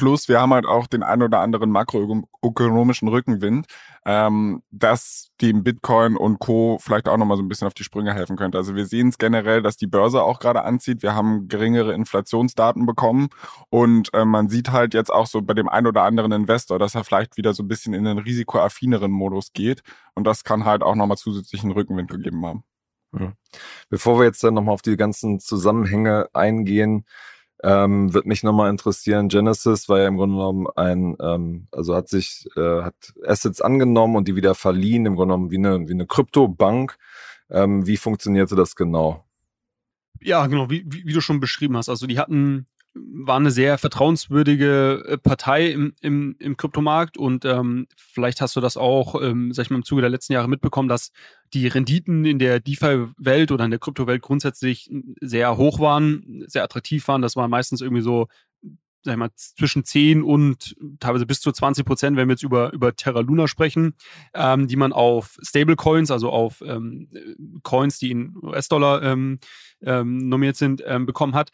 Plus, 0.00 0.30
wir 0.30 0.40
haben 0.40 0.54
halt 0.54 0.64
auch 0.64 0.86
den 0.86 1.02
ein 1.02 1.22
oder 1.22 1.40
anderen 1.40 1.70
makroökonomischen 1.70 3.06
Rückenwind, 3.08 3.66
ähm, 4.06 4.62
dass 4.70 5.28
dem 5.42 5.62
Bitcoin 5.62 6.16
und 6.16 6.38
Co. 6.38 6.78
vielleicht 6.80 7.06
auch 7.06 7.18
nochmal 7.18 7.36
so 7.36 7.42
ein 7.42 7.48
bisschen 7.48 7.66
auf 7.66 7.74
die 7.74 7.84
Sprünge 7.84 8.14
helfen 8.14 8.36
könnte. 8.36 8.56
Also 8.56 8.74
wir 8.74 8.86
sehen 8.86 9.08
es 9.08 9.18
generell, 9.18 9.60
dass 9.60 9.76
die 9.76 9.86
Börse 9.86 10.22
auch 10.22 10.38
gerade 10.38 10.62
anzieht. 10.64 11.02
Wir 11.02 11.14
haben 11.14 11.48
geringere 11.48 11.92
Inflationsdaten 11.92 12.86
bekommen 12.86 13.28
und 13.68 14.08
äh, 14.14 14.24
man 14.24 14.48
sieht 14.48 14.72
halt 14.72 14.94
jetzt 14.94 15.12
auch 15.12 15.26
so 15.26 15.42
bei 15.42 15.52
dem 15.52 15.68
ein 15.68 15.86
oder 15.86 16.04
anderen 16.04 16.32
Investor, 16.32 16.78
dass 16.78 16.94
er 16.94 17.04
vielleicht 17.04 17.36
wieder 17.36 17.52
so 17.52 17.62
ein 17.62 17.68
bisschen 17.68 17.92
in 17.92 18.04
den 18.04 18.16
risikoaffineren 18.16 19.10
Modus 19.10 19.52
geht 19.52 19.82
und 20.14 20.24
das 20.26 20.44
kann 20.44 20.64
halt 20.64 20.82
auch 20.82 20.94
nochmal 20.94 21.18
zusätzlichen 21.18 21.72
Rückenwind 21.72 22.10
gegeben 22.10 22.46
haben. 22.46 22.64
Bevor 23.90 24.18
wir 24.18 24.24
jetzt 24.24 24.42
dann 24.42 24.54
nochmal 24.54 24.72
auf 24.72 24.82
die 24.82 24.96
ganzen 24.96 25.40
Zusammenhänge 25.40 26.28
eingehen, 26.32 27.04
ähm, 27.62 28.12
wird 28.14 28.26
mich 28.26 28.42
nochmal 28.42 28.70
interessieren. 28.70 29.28
Genesis 29.28 29.88
war 29.88 30.00
ja 30.00 30.08
im 30.08 30.16
Grunde 30.16 30.36
genommen 30.36 30.66
ein, 30.76 31.16
ähm, 31.20 31.66
also 31.72 31.94
hat 31.94 32.08
sich, 32.08 32.48
äh, 32.56 32.82
hat 32.82 32.94
Assets 33.24 33.60
angenommen 33.60 34.16
und 34.16 34.28
die 34.28 34.36
wieder 34.36 34.54
verliehen, 34.54 35.06
im 35.06 35.16
Grunde 35.16 35.34
genommen 35.34 35.50
wie 35.50 35.58
eine, 35.58 35.88
wie 35.88 35.92
eine 35.92 36.06
Kryptobank. 36.06 36.96
Ähm, 37.50 37.86
wie 37.86 37.96
funktionierte 37.96 38.56
das 38.56 38.76
genau? 38.76 39.24
Ja, 40.20 40.46
genau, 40.46 40.70
wie, 40.70 40.84
wie, 40.86 41.04
wie 41.06 41.12
du 41.12 41.20
schon 41.20 41.40
beschrieben 41.40 41.76
hast. 41.76 41.88
Also 41.88 42.06
die 42.06 42.18
hatten 42.18 42.66
war 42.94 43.36
eine 43.36 43.50
sehr 43.50 43.78
vertrauenswürdige 43.78 45.04
äh, 45.06 45.18
Partei 45.18 45.70
im, 45.70 45.94
im, 46.00 46.36
im 46.38 46.56
Kryptomarkt 46.56 47.16
und 47.16 47.44
ähm, 47.44 47.86
vielleicht 47.96 48.40
hast 48.40 48.56
du 48.56 48.60
das 48.60 48.76
auch, 48.76 49.20
ähm, 49.20 49.52
sag 49.52 49.64
ich 49.64 49.70
mal, 49.70 49.76
im 49.76 49.84
Zuge 49.84 50.00
der 50.00 50.10
letzten 50.10 50.32
Jahre 50.32 50.48
mitbekommen, 50.48 50.88
dass 50.88 51.12
die 51.52 51.68
Renditen 51.68 52.24
in 52.24 52.38
der 52.38 52.60
DeFi-Welt 52.60 53.52
oder 53.52 53.64
in 53.64 53.70
der 53.70 53.80
Kryptowelt 53.80 54.22
grundsätzlich 54.22 54.90
sehr 55.20 55.56
hoch 55.56 55.78
waren, 55.78 56.44
sehr 56.46 56.64
attraktiv 56.64 57.06
waren. 57.08 57.22
Das 57.22 57.36
war 57.36 57.48
meistens 57.48 57.80
irgendwie 57.80 58.02
so, 58.02 58.26
sag 59.02 59.12
ich 59.12 59.18
mal, 59.18 59.30
zwischen 59.34 59.84
10 59.84 60.22
und 60.22 60.76
teilweise 60.98 61.26
bis 61.26 61.40
zu 61.40 61.52
20 61.52 61.84
Prozent, 61.84 62.16
wenn 62.16 62.28
wir 62.28 62.34
jetzt 62.34 62.42
über, 62.42 62.72
über 62.72 62.94
Terra 62.94 63.20
Luna 63.20 63.46
sprechen, 63.46 63.94
ähm, 64.34 64.66
die 64.66 64.76
man 64.76 64.92
auf 64.92 65.38
Stablecoins, 65.42 66.10
also 66.10 66.30
auf 66.30 66.60
ähm, 66.66 67.08
Coins, 67.62 67.98
die 67.98 68.10
in 68.10 68.36
US-Dollar 68.42 69.02
ähm, 69.02 69.38
ähm, 69.82 70.28
nominiert 70.28 70.56
sind, 70.56 70.82
ähm, 70.86 71.06
bekommen 71.06 71.34
hat. 71.34 71.50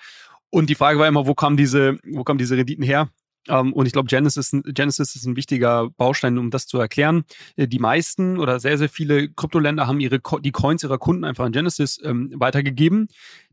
Und 0.57 0.71
die 0.71 0.75
Frage 0.75 0.99
war 0.99 1.07
immer, 1.07 1.27
wo 1.27 1.35
kamen 1.35 1.59
diese, 1.59 1.99
wo 2.07 2.25
kamen 2.25 2.39
diese 2.39 2.57
Renditen 2.57 2.83
her? 2.83 3.11
Um, 3.47 3.69
ähm, 3.69 3.73
und 3.75 3.85
ich 3.85 3.93
glaube, 3.93 4.09
Genesis, 4.09 4.57
Genesis 4.65 5.15
ist 5.15 5.27
ein 5.27 5.37
wichtiger 5.37 5.91
Baustein, 5.91 6.39
um 6.39 6.51
das 6.51 6.67
zu 6.67 6.79
erklären. 6.79 7.25
Äh, 7.57 7.69
die 7.69 7.79
meisten 7.79 8.39
oder 8.39 8.59
sehr, 8.59 8.79
sehr 8.79 8.89
viele 8.89 9.29
Kryptoländer 9.29 9.87
haben 9.87 10.01
ihre, 10.01 10.19
die 10.41 10.53
Coins 10.53 10.83
ihrer 10.83 10.97
Kunden 10.97 11.25
einfach 11.25 11.45
an 11.45 11.53
Genesis 11.53 12.01
ähm, 12.03 12.33
weitergegeben 12.37 13.09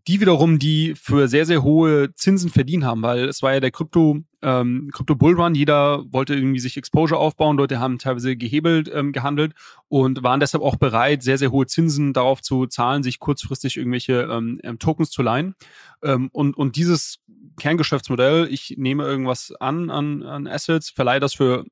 die 0.08 0.20
wiederum 0.20 0.60
die 0.60 0.94
für 0.96 1.28
sehr, 1.28 1.46
sehr 1.46 1.64
hohe 1.64 2.14
Zinsen 2.16 2.50
verdient 2.50 2.84
haben, 2.84 3.02
weil 3.02 3.26
es 3.30 3.42
war 3.42 3.54
ja 3.54 3.60
der 3.60 3.72
Krypto, 3.72 4.20
ähm, 4.44 4.90
Krypto 4.92 5.16
Bullrun, 5.16 5.56
jeder 5.56 6.04
wollte 6.12 6.36
irgendwie 6.36 6.60
sich 6.60 6.78
Exposure 6.78 7.20
aufbauen, 7.20 7.58
Leute 7.58 7.80
haben 7.80 7.98
teilweise 7.98 8.36
gehebelt 8.36 8.92
ähm, 8.94 9.12
gehandelt 9.12 9.54
und 9.88 10.24
waren 10.24 10.40
deshalb 10.40 10.64
auch 10.64 10.76
bereit, 10.76 11.24
sehr, 11.24 11.38
sehr 11.38 11.52
hohe 11.52 11.66
Zinsen 11.66 12.14
darauf 12.14 12.42
zu 12.42 12.68
zahlen, 12.68 13.04
sich 13.04 13.20
kurzfristig 13.20 13.78
irgendwelche 13.78 14.28
ähm, 14.30 14.60
ähm 14.64 14.80
Tokens 14.80 15.10
zu 15.10 15.22
leihen. 15.22 15.56
Ähm, 16.04 16.30
und, 16.34 16.58
und 16.58 16.76
dieses 16.76 17.20
Kerngeschäftsmodell, 17.58 18.48
ich 18.50 18.76
nehme 18.78 19.04
irgendwas 19.04 19.54
an, 19.60 19.90
an, 19.90 20.24
an 20.24 20.48
Assets, 20.48 20.90
verleihe 20.90 21.20
das 21.20 21.34
für 21.34 21.66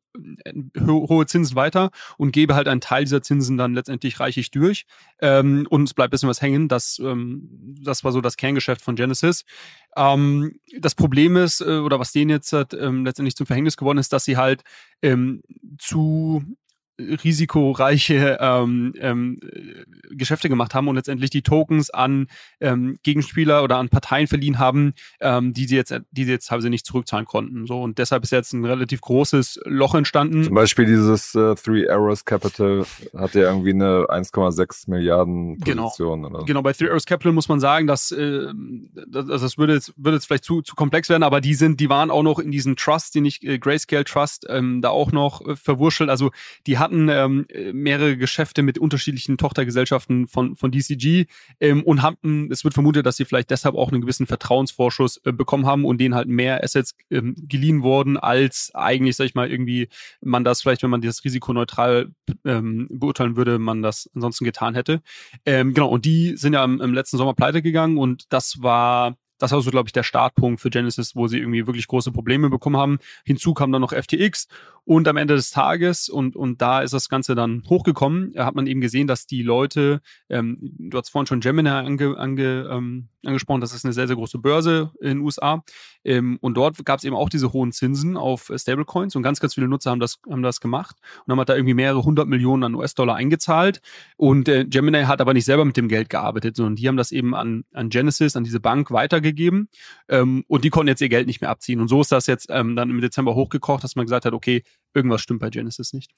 äh, 0.43 0.53
ho 0.79 1.07
hohe 1.09 1.25
Zinsen 1.25 1.55
weiter 1.55 1.91
und 2.17 2.31
gebe 2.31 2.55
halt 2.55 2.67
einen 2.67 2.81
Teil 2.81 3.03
dieser 3.03 3.21
Zinsen 3.21 3.57
dann 3.57 3.73
letztendlich 3.73 4.19
reichlich 4.19 4.51
durch 4.51 4.85
ähm, 5.19 5.67
und 5.69 5.83
es 5.83 5.93
bleibt 5.93 6.09
ein 6.09 6.11
bisschen 6.11 6.29
was 6.29 6.41
hängen. 6.41 6.67
Das, 6.67 6.99
ähm, 7.03 7.49
das 7.81 8.03
war 8.03 8.11
so 8.11 8.21
das 8.21 8.37
Kerngeschäft 8.37 8.81
von 8.81 8.95
Genesis. 8.95 9.43
Ähm, 9.95 10.59
das 10.79 10.95
Problem 10.95 11.37
ist, 11.37 11.61
äh, 11.61 11.79
oder 11.79 11.99
was 11.99 12.11
denen 12.11 12.29
jetzt 12.29 12.53
hat, 12.53 12.73
ähm, 12.73 13.05
letztendlich 13.05 13.35
zum 13.35 13.45
Verhängnis 13.45 13.77
geworden 13.77 13.97
ist, 13.97 14.13
dass 14.13 14.25
sie 14.25 14.37
halt 14.37 14.63
ähm, 15.01 15.41
zu 15.77 16.43
risikoreiche 17.23 18.37
ähm, 18.39 18.93
ähm, 18.99 19.39
Geschäfte 20.09 20.49
gemacht 20.49 20.73
haben 20.73 20.87
und 20.87 20.95
letztendlich 20.95 21.29
die 21.29 21.41
Tokens 21.41 21.89
an 21.89 22.27
ähm, 22.59 22.99
Gegenspieler 23.03 23.63
oder 23.63 23.77
an 23.77 23.89
Parteien 23.89 24.27
verliehen 24.27 24.59
haben, 24.59 24.93
ähm, 25.19 25.53
die 25.53 25.65
sie 25.65 25.75
jetzt, 25.75 25.93
die 26.11 26.25
sie 26.25 26.31
jetzt 26.31 26.47
teilweise 26.47 26.69
nicht 26.69 26.85
zurückzahlen 26.85 27.25
konnten. 27.25 27.65
So 27.67 27.81
und 27.81 27.97
deshalb 27.97 28.23
ist 28.23 28.31
jetzt 28.31 28.53
ein 28.53 28.65
relativ 28.65 29.01
großes 29.01 29.61
Loch 29.65 29.95
entstanden. 29.95 30.43
Zum 30.43 30.55
Beispiel 30.55 30.85
dieses 30.85 31.35
äh, 31.35 31.55
Three 31.55 31.89
Arrows 31.89 32.25
Capital 32.25 32.85
hat 33.17 33.33
ja 33.35 33.43
irgendwie 33.43 33.71
eine 33.71 34.05
1,6 34.09 34.89
Milliarden 34.89 35.57
genau. 35.59 35.83
Position. 35.83 36.23
Genau. 36.23 36.37
Oder? 36.37 36.45
genau, 36.45 36.61
bei 36.61 36.73
Three 36.73 36.89
Arrows 36.89 37.05
Capital 37.05 37.33
muss 37.33 37.49
man 37.49 37.59
sagen, 37.59 37.87
dass 37.87 38.11
äh, 38.11 38.47
das, 39.07 39.25
das 39.41 39.57
würde 39.57 39.75
jetzt, 39.75 39.93
würde 39.97 40.17
jetzt 40.17 40.25
vielleicht 40.25 40.45
zu, 40.45 40.61
zu 40.61 40.75
komplex 40.75 41.09
werden, 41.09 41.23
aber 41.23 41.41
die 41.41 41.53
sind, 41.53 41.79
die 41.79 41.89
waren 41.89 42.11
auch 42.11 42.23
noch 42.23 42.39
in 42.39 42.51
diesem 42.51 42.75
Trust, 42.75 43.15
den 43.15 43.25
ich 43.25 43.43
äh, 43.43 43.59
Grayscale 43.59 44.03
Trust 44.03 44.45
ähm, 44.49 44.81
da 44.81 44.89
auch 44.89 45.11
noch 45.11 45.45
äh, 45.45 45.55
verwurschtelt. 45.55 46.09
Also 46.09 46.31
die 46.67 46.77
hatten 46.77 46.90
hatten 46.91 47.09
ähm, 47.09 47.45
mehrere 47.73 48.17
Geschäfte 48.17 48.61
mit 48.63 48.77
unterschiedlichen 48.77 49.37
Tochtergesellschaften 49.37 50.27
von, 50.27 50.55
von 50.55 50.71
DCG 50.71 51.25
ähm, 51.59 51.83
und 51.83 52.01
hatten, 52.01 52.51
es 52.51 52.63
wird 52.63 52.73
vermutet, 52.73 53.05
dass 53.05 53.15
sie 53.15 53.25
vielleicht 53.25 53.49
deshalb 53.49 53.75
auch 53.75 53.91
einen 53.91 54.01
gewissen 54.01 54.27
Vertrauensvorschuss 54.27 55.21
äh, 55.23 55.31
bekommen 55.31 55.65
haben 55.65 55.85
und 55.85 55.99
denen 55.99 56.15
halt 56.15 56.27
mehr 56.27 56.63
Assets 56.63 56.95
ähm, 57.09 57.35
geliehen 57.37 57.83
wurden, 57.83 58.17
als 58.17 58.71
eigentlich, 58.73 59.15
sag 59.15 59.25
ich 59.25 59.35
mal, 59.35 59.49
irgendwie 59.49 59.87
man 60.21 60.43
das 60.43 60.61
vielleicht, 60.61 60.83
wenn 60.83 60.89
man 60.89 61.01
das 61.01 61.23
Risiko 61.23 61.53
neutral 61.53 62.11
ähm, 62.45 62.87
beurteilen 62.91 63.37
würde, 63.37 63.57
man 63.57 63.81
das 63.81 64.09
ansonsten 64.13 64.45
getan 64.45 64.75
hätte. 64.75 65.01
Ähm, 65.45 65.73
genau, 65.73 65.87
und 65.89 66.05
die 66.05 66.35
sind 66.35 66.53
ja 66.53 66.63
im, 66.63 66.81
im 66.81 66.93
letzten 66.93 67.17
Sommer 67.17 67.33
pleite 67.33 67.61
gegangen 67.61 67.97
und 67.97 68.25
das 68.29 68.61
war 68.61 69.15
das 69.41 69.51
war 69.51 69.61
so, 69.61 69.71
glaube 69.71 69.87
ich, 69.87 69.93
der 69.93 70.03
Startpunkt 70.03 70.61
für 70.61 70.69
Genesis, 70.69 71.15
wo 71.15 71.27
sie 71.27 71.39
irgendwie 71.39 71.65
wirklich 71.65 71.87
große 71.87 72.11
Probleme 72.11 72.49
bekommen 72.49 72.77
haben. 72.77 72.99
Hinzu 73.25 73.53
kam 73.53 73.71
dann 73.71 73.81
noch 73.81 73.93
FTX 73.93 74.47
und 74.83 75.07
am 75.07 75.17
Ende 75.17 75.35
des 75.35 75.51
Tages, 75.51 76.09
und, 76.09 76.35
und 76.35 76.61
da 76.61 76.81
ist 76.81 76.93
das 76.93 77.07
Ganze 77.07 77.35
dann 77.35 77.63
hochgekommen, 77.69 78.33
hat 78.37 78.55
man 78.55 78.67
eben 78.67 78.81
gesehen, 78.81 79.07
dass 79.07 79.27
die 79.27 79.43
Leute, 79.43 80.01
ähm, 80.29 80.57
du 80.61 80.97
hast 80.97 81.09
vorhin 81.09 81.27
schon 81.27 81.39
Gemini 81.39 81.69
ange, 81.69 82.17
ange, 82.17 82.67
ähm, 82.69 83.07
angesprochen, 83.23 83.61
das 83.61 83.73
ist 83.73 83.85
eine 83.85 83.93
sehr, 83.93 84.07
sehr 84.07 84.15
große 84.15 84.39
Börse 84.39 84.91
in 84.99 85.09
den 85.09 85.19
USA. 85.19 85.63
Ähm, 86.03 86.39
und 86.41 86.55
dort 86.55 86.83
gab 86.83 86.97
es 86.97 87.05
eben 87.05 87.15
auch 87.15 87.29
diese 87.29 87.53
hohen 87.53 87.71
Zinsen 87.71 88.17
auf 88.17 88.51
Stablecoins 88.55 89.15
und 89.15 89.21
ganz, 89.21 89.39
ganz 89.39 89.53
viele 89.53 89.67
Nutzer 89.67 89.91
haben 89.91 89.99
das, 89.99 90.19
haben 90.29 90.41
das 90.41 90.59
gemacht 90.59 90.97
und 91.25 91.37
haben 91.37 91.45
da 91.45 91.55
irgendwie 91.55 91.75
mehrere 91.75 92.03
hundert 92.03 92.27
Millionen 92.27 92.63
an 92.63 92.73
US-Dollar 92.73 93.15
eingezahlt. 93.15 93.81
Und 94.17 94.49
äh, 94.49 94.65
Gemini 94.65 95.03
hat 95.03 95.21
aber 95.21 95.33
nicht 95.33 95.45
selber 95.45 95.65
mit 95.65 95.77
dem 95.77 95.87
Geld 95.87 96.09
gearbeitet, 96.09 96.55
sondern 96.55 96.75
die 96.75 96.87
haben 96.87 96.97
das 96.97 97.11
eben 97.11 97.35
an, 97.35 97.65
an 97.71 97.89
Genesis, 97.89 98.35
an 98.35 98.43
diese 98.43 98.59
Bank 98.59 98.89
weitergegeben. 98.89 99.30
Ähm, 100.09 100.43
und 100.47 100.63
die 100.63 100.69
konnten 100.69 100.89
jetzt 100.89 101.01
ihr 101.01 101.09
Geld 101.09 101.27
nicht 101.27 101.41
mehr 101.41 101.49
abziehen. 101.49 101.79
Und 101.79 101.87
so 101.87 102.01
ist 102.01 102.11
das 102.11 102.27
jetzt 102.27 102.47
ähm, 102.49 102.75
dann 102.75 102.89
im 102.89 103.01
Dezember 103.01 103.35
hochgekocht, 103.35 103.83
dass 103.83 103.95
man 103.95 104.05
gesagt 104.05 104.25
hat, 104.25 104.33
okay, 104.33 104.63
irgendwas 104.93 105.21
stimmt 105.21 105.39
bei 105.39 105.49
Genesis 105.49 105.93
nicht. 105.93 106.11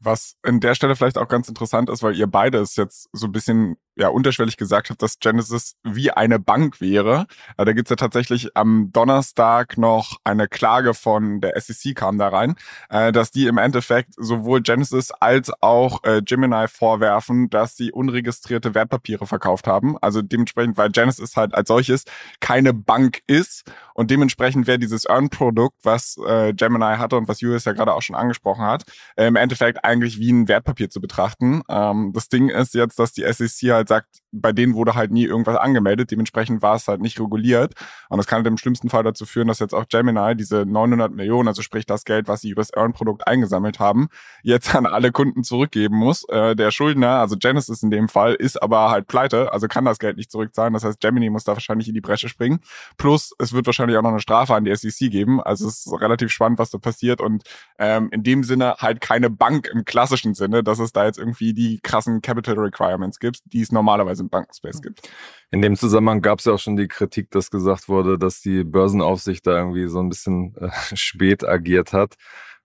Was 0.00 0.36
an 0.42 0.60
der 0.60 0.74
Stelle 0.74 0.94
vielleicht 0.94 1.18
auch 1.18 1.28
ganz 1.28 1.48
interessant 1.48 1.90
ist, 1.90 2.02
weil 2.02 2.16
ihr 2.16 2.28
beide 2.28 2.58
es 2.58 2.76
jetzt 2.76 3.08
so 3.12 3.26
ein 3.26 3.32
bisschen 3.32 3.76
ja 3.98 4.08
unterschwellig 4.08 4.56
gesagt 4.56 4.90
habt, 4.90 5.02
dass 5.02 5.18
Genesis 5.18 5.74
wie 5.82 6.10
eine 6.10 6.38
Bank 6.38 6.80
wäre. 6.80 7.26
Äh, 7.56 7.64
da 7.64 7.72
gibt's 7.72 7.90
ja 7.90 7.96
tatsächlich 7.96 8.56
am 8.56 8.90
Donnerstag 8.92 9.76
noch 9.76 10.18
eine 10.24 10.48
Klage 10.48 10.94
von 10.94 11.40
der 11.40 11.60
SEC 11.60 11.94
kam 11.94 12.18
da 12.18 12.28
rein, 12.28 12.54
äh, 12.88 13.12
dass 13.12 13.30
die 13.30 13.46
im 13.46 13.58
Endeffekt 13.58 14.14
sowohl 14.16 14.62
Genesis 14.62 15.10
als 15.10 15.50
auch 15.60 16.04
äh, 16.04 16.22
Gemini 16.22 16.68
vorwerfen, 16.68 17.50
dass 17.50 17.76
sie 17.76 17.92
unregistrierte 17.92 18.74
Wertpapiere 18.74 19.26
verkauft 19.26 19.66
haben. 19.66 19.98
Also 19.98 20.22
dementsprechend, 20.22 20.76
weil 20.76 20.90
Genesis 20.90 21.36
halt 21.36 21.54
als 21.54 21.68
solches 21.68 22.04
keine 22.40 22.72
Bank 22.72 23.20
ist 23.26 23.64
und 23.94 24.10
dementsprechend 24.10 24.66
wäre 24.66 24.78
dieses 24.78 25.08
Earn-Produkt, 25.08 25.76
was 25.82 26.16
Gemini 26.54 26.96
hatte 26.96 27.16
und 27.16 27.26
was 27.26 27.40
Julius 27.40 27.64
ja 27.64 27.72
gerade 27.72 27.92
auch 27.94 28.02
schon 28.02 28.14
angesprochen 28.14 28.64
hat, 28.64 28.84
im 29.16 29.36
Endeffekt 29.36 29.84
eigentlich 29.84 30.18
wie 30.18 30.32
ein 30.32 30.46
Wertpapier 30.48 30.88
zu 30.88 31.00
betrachten. 31.00 31.62
Ähm, 31.68 32.12
das 32.14 32.28
Ding 32.28 32.48
ist 32.48 32.74
jetzt, 32.74 32.98
dass 32.98 33.12
die 33.12 33.24
SEC 33.32 33.70
halt 33.72 33.87
sagt, 33.88 34.20
bei 34.30 34.52
denen 34.52 34.74
wurde 34.74 34.94
halt 34.94 35.10
nie 35.10 35.24
irgendwas 35.24 35.56
angemeldet, 35.56 36.10
dementsprechend 36.10 36.62
war 36.62 36.76
es 36.76 36.86
halt 36.86 37.00
nicht 37.00 37.18
reguliert. 37.18 37.74
Und 38.08 38.18
das 38.18 38.26
kann 38.26 38.38
halt 38.38 38.46
im 38.46 38.58
schlimmsten 38.58 38.88
Fall 38.88 39.02
dazu 39.02 39.26
führen, 39.26 39.48
dass 39.48 39.58
jetzt 39.58 39.74
auch 39.74 39.86
Gemini 39.88 40.36
diese 40.36 40.66
900 40.66 41.12
Millionen, 41.12 41.48
also 41.48 41.62
sprich 41.62 41.86
das 41.86 42.04
Geld, 42.04 42.28
was 42.28 42.42
sie 42.42 42.50
über 42.50 42.60
das 42.60 42.74
Earn-Produkt 42.74 43.26
eingesammelt 43.26 43.78
haben, 43.78 44.08
jetzt 44.42 44.74
an 44.74 44.86
alle 44.86 45.12
Kunden 45.12 45.44
zurückgeben 45.44 45.96
muss. 45.96 46.28
Äh, 46.28 46.54
der 46.54 46.70
Schuldner, 46.70 47.18
also 47.20 47.36
Genesis 47.36 47.82
in 47.82 47.90
dem 47.90 48.08
Fall, 48.08 48.34
ist 48.34 48.62
aber 48.62 48.90
halt 48.90 49.06
pleite, 49.06 49.52
also 49.52 49.68
kann 49.68 49.84
das 49.84 49.98
Geld 49.98 50.16
nicht 50.16 50.30
zurückzahlen. 50.30 50.74
Das 50.74 50.84
heißt, 50.84 51.00
Gemini 51.00 51.30
muss 51.30 51.44
da 51.44 51.52
wahrscheinlich 51.52 51.88
in 51.88 51.94
die 51.94 52.00
Bresche 52.00 52.28
springen. 52.28 52.60
Plus, 52.96 53.32
es 53.38 53.52
wird 53.52 53.66
wahrscheinlich 53.66 53.96
auch 53.96 54.02
noch 54.02 54.10
eine 54.10 54.20
Strafe 54.20 54.54
an 54.54 54.64
die 54.64 54.74
SEC 54.74 55.10
geben. 55.10 55.40
Also 55.42 55.66
es 55.66 55.86
ist 55.86 56.00
relativ 56.00 56.30
spannend, 56.30 56.58
was 56.58 56.70
da 56.70 56.78
passiert 56.78 57.20
und 57.20 57.44
ähm, 57.78 58.08
in 58.12 58.22
dem 58.22 58.44
Sinne 58.44 58.76
halt 58.78 59.00
keine 59.00 59.30
Bank 59.30 59.68
im 59.72 59.84
klassischen 59.84 60.34
Sinne, 60.34 60.62
dass 60.62 60.78
es 60.78 60.92
da 60.92 61.06
jetzt 61.06 61.18
irgendwie 61.18 61.54
die 61.54 61.80
krassen 61.82 62.20
Capital 62.20 62.58
Requirements 62.58 63.18
gibt, 63.18 63.40
die 63.46 63.60
es 63.68 63.72
normalerweise 63.72 64.22
im 64.22 64.28
Bankenspace 64.28 64.82
gibt. 64.82 65.08
In 65.50 65.62
dem 65.62 65.76
Zusammenhang 65.76 66.22
gab 66.22 66.38
es 66.38 66.46
ja 66.46 66.52
auch 66.52 66.58
schon 66.58 66.76
die 66.76 66.88
Kritik, 66.88 67.30
dass 67.30 67.50
gesagt 67.50 67.88
wurde, 67.88 68.18
dass 68.18 68.40
die 68.40 68.64
Börsenaufsicht 68.64 69.46
da 69.46 69.56
irgendwie 69.56 69.88
so 69.88 70.00
ein 70.00 70.08
bisschen 70.08 70.54
äh, 70.56 70.70
spät 70.96 71.46
agiert 71.46 71.92
hat, 71.92 72.14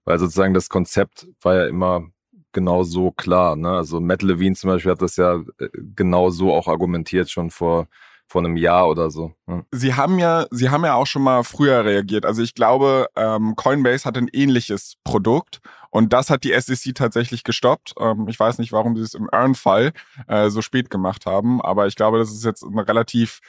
weil 0.06 0.20
sozusagen 0.20 0.54
das 0.54 0.70
Konzept 0.70 1.28
war 1.42 1.56
ja 1.56 1.68
immer 1.68 2.04
genau 2.52 2.84
so 2.84 3.12
klar. 3.12 3.56
Ne? 3.56 3.70
Also 3.70 4.00
Matt 4.00 4.22
Levine 4.22 4.56
zum 4.56 4.70
Beispiel 4.70 4.92
hat 4.92 5.02
das 5.02 5.18
ja 5.18 5.36
äh, 5.60 5.70
genau 5.96 6.30
so 6.30 6.54
auch 6.54 6.68
argumentiert 6.68 7.30
schon 7.30 7.50
vor 7.50 7.88
vor 8.28 8.44
einem 8.44 8.58
Jahr 8.58 8.90
oder 8.90 9.12
so. 9.12 9.34
Ja. 9.48 9.64
Sie 9.72 9.94
haben 9.94 10.18
ja, 10.18 10.48
Sie 10.50 10.70
haben 10.70 10.84
ja 10.86 10.96
auch 10.96 11.06
schon 11.06 11.22
mal 11.22 11.44
früher 11.44 11.86
reagiert. 11.86 12.26
Also 12.26 12.42
ich 12.42 12.56
glaube, 12.56 13.08
ähm, 13.16 13.56
Coinbase 13.56 14.06
hat 14.06 14.18
ein 14.18 14.28
ähnliches 14.32 14.96
Produkt 15.04 15.60
und 15.94 16.12
das 16.12 16.32
hat 16.32 16.44
die 16.44 16.60
SEC 16.60 16.96
tatsächlich 16.96 17.44
gestoppt. 17.44 17.94
Ähm, 18.00 18.28
ich 18.28 18.40
weiß 18.40 18.58
nicht, 18.58 18.72
warum 18.72 18.96
Sie 18.96 19.04
es 19.04 19.14
im 19.14 19.30
Earn-Fall 19.32 19.94
äh, 20.28 20.50
so 20.50 20.64
spät 20.64 20.90
gemacht 20.90 21.28
haben, 21.28 21.62
aber 21.62 21.86
ich 21.86 21.96
glaube, 21.96 22.18
das 22.18 22.32
ist 22.32 22.44
jetzt 22.44 22.64
ein 22.64 22.80
relativ 22.80 23.42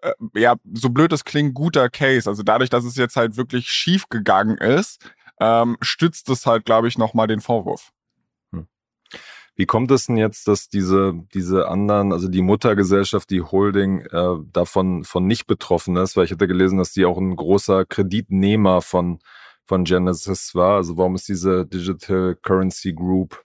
äh, 0.00 0.12
ja, 0.34 0.56
so 0.74 0.90
blöd 0.90 1.12
es 1.12 1.24
klingt, 1.24 1.54
guter 1.54 1.88
Case. 1.88 2.28
Also 2.28 2.42
dadurch, 2.42 2.70
dass 2.70 2.84
es 2.84 2.96
jetzt 2.96 3.14
halt 3.14 3.36
wirklich 3.36 3.68
schief 3.68 4.08
gegangen 4.08 4.58
ist, 4.58 5.12
ähm, 5.38 5.76
stützt 5.80 6.28
es 6.28 6.44
halt, 6.44 6.64
glaube 6.64 6.88
ich, 6.88 6.98
nochmal 6.98 7.28
den 7.28 7.40
Vorwurf. 7.40 7.92
Wie 9.54 9.66
kommt 9.66 9.92
es 9.92 10.06
denn 10.06 10.16
jetzt, 10.16 10.48
dass 10.48 10.68
diese, 10.68 11.14
diese 11.34 11.68
anderen, 11.68 12.12
also 12.12 12.26
die 12.26 12.42
Muttergesellschaft, 12.42 13.30
die 13.30 13.42
Holding, 13.42 14.00
äh, 14.00 14.38
davon 14.52 15.04
von 15.04 15.28
nicht 15.28 15.46
betroffen 15.46 15.94
ist? 15.94 16.16
Weil 16.16 16.24
ich 16.24 16.32
hatte 16.32 16.48
gelesen, 16.48 16.78
dass 16.78 16.94
die 16.94 17.04
auch 17.04 17.18
ein 17.18 17.36
großer 17.36 17.84
Kreditnehmer 17.84 18.82
von, 18.82 19.20
von 19.66 19.84
Genesis 19.84 20.54
war. 20.54 20.76
Also 20.76 20.96
warum 20.96 21.14
ist 21.14 21.28
diese 21.28 21.66
Digital 21.66 22.36
Currency 22.42 22.92
Group, 22.92 23.44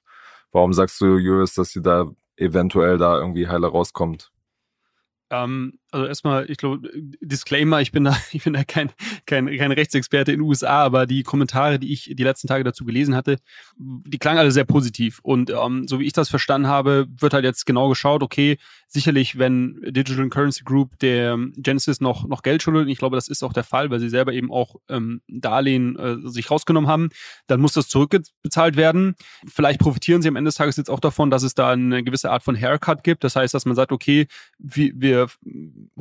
warum 0.52 0.74
sagst 0.74 1.00
du, 1.02 1.18
Julius, 1.18 1.54
dass 1.54 1.72
sie 1.72 1.82
da 1.82 2.06
eventuell 2.36 2.98
da 2.98 3.18
irgendwie 3.18 3.48
heile 3.48 3.68
rauskommt? 3.68 4.32
Ähm, 5.30 5.80
also 5.92 6.06
erstmal, 6.06 6.50
ich 6.50 6.58
glaube, 6.58 6.90
Disclaimer, 7.22 7.82
ich 7.82 7.92
bin 7.92 8.04
da, 8.04 8.18
ich 8.32 8.44
bin 8.44 8.54
da 8.54 8.64
kein, 8.64 8.92
kein, 9.26 9.48
kein 9.58 9.72
Rechtsexperte 9.72 10.32
in 10.32 10.40
den 10.40 10.48
USA, 10.48 10.84
aber 10.84 11.06
die 11.06 11.24
Kommentare, 11.24 11.80
die 11.80 11.94
ich 11.94 12.12
die 12.14 12.24
letzten 12.24 12.48
Tage 12.48 12.64
dazu 12.64 12.86
gelesen 12.86 13.16
hatte, 13.16 13.38
die 13.78 14.18
klangen 14.18 14.40
alle 14.40 14.52
sehr 14.52 14.66
positiv. 14.66 15.20
Und 15.24 15.50
ähm, 15.50 15.88
so 15.88 16.00
wie 16.00 16.06
ich 16.06 16.14
das 16.14 16.30
verstanden 16.30 16.68
habe, 16.68 17.08
wird 17.20 17.34
halt 17.34 17.46
jetzt 17.46 17.66
genau 17.66 17.90
geschaut, 17.90 18.24
okay, 18.24 18.58
sicherlich, 18.88 19.38
wenn 19.38 19.82
Digital 19.86 20.30
Currency 20.30 20.64
Group 20.64 20.98
der 21.00 21.38
Genesis 21.58 22.02
noch, 22.02 22.28
noch 22.28 22.42
Geld 22.42 22.64
schuldet, 22.64 22.84
und 22.84 22.90
ich 22.90 22.98
glaube, 22.98 23.16
das 23.16 23.28
ist 23.28 23.44
auch 23.44 23.54
der 23.54 23.64
Fall, 23.64 23.90
weil 23.90 24.00
sie 24.00 24.10
selber 24.10 24.34
eben 24.34 24.52
auch 24.52 24.76
ähm, 24.90 25.22
Darlehen 25.28 25.98
äh, 25.98 26.30
sich 26.30 26.50
rausgenommen 26.50 26.90
haben, 26.90 27.10
dann 27.48 27.60
muss 27.60 27.74
das 27.74 27.88
zurückbezahlt 27.88 28.78
werden. 28.78 29.16
Vielleicht 29.48 29.80
profitieren 29.80 30.22
sie 30.22 30.30
am 30.30 30.36
Ende 30.36 30.50
des 30.50 30.56
Tages 30.56 30.78
jetzt 30.78 30.90
auch 30.90 31.00
davon, 31.00 31.30
dass 31.30 31.44
es 31.44 31.54
da 31.54 31.72
eine 31.72 32.04
gewisse 32.04 32.32
Art 32.32 32.44
von 32.44 32.56
Haircut 32.56 33.04
gibt. 33.04 33.24
Das 33.24 33.36
heißt, 33.36 33.54
dass 33.54 33.66
man 33.66 33.76
sagt, 33.76 33.92
okay, 33.92 34.28
wir, 34.58 34.92
wir 34.96 35.28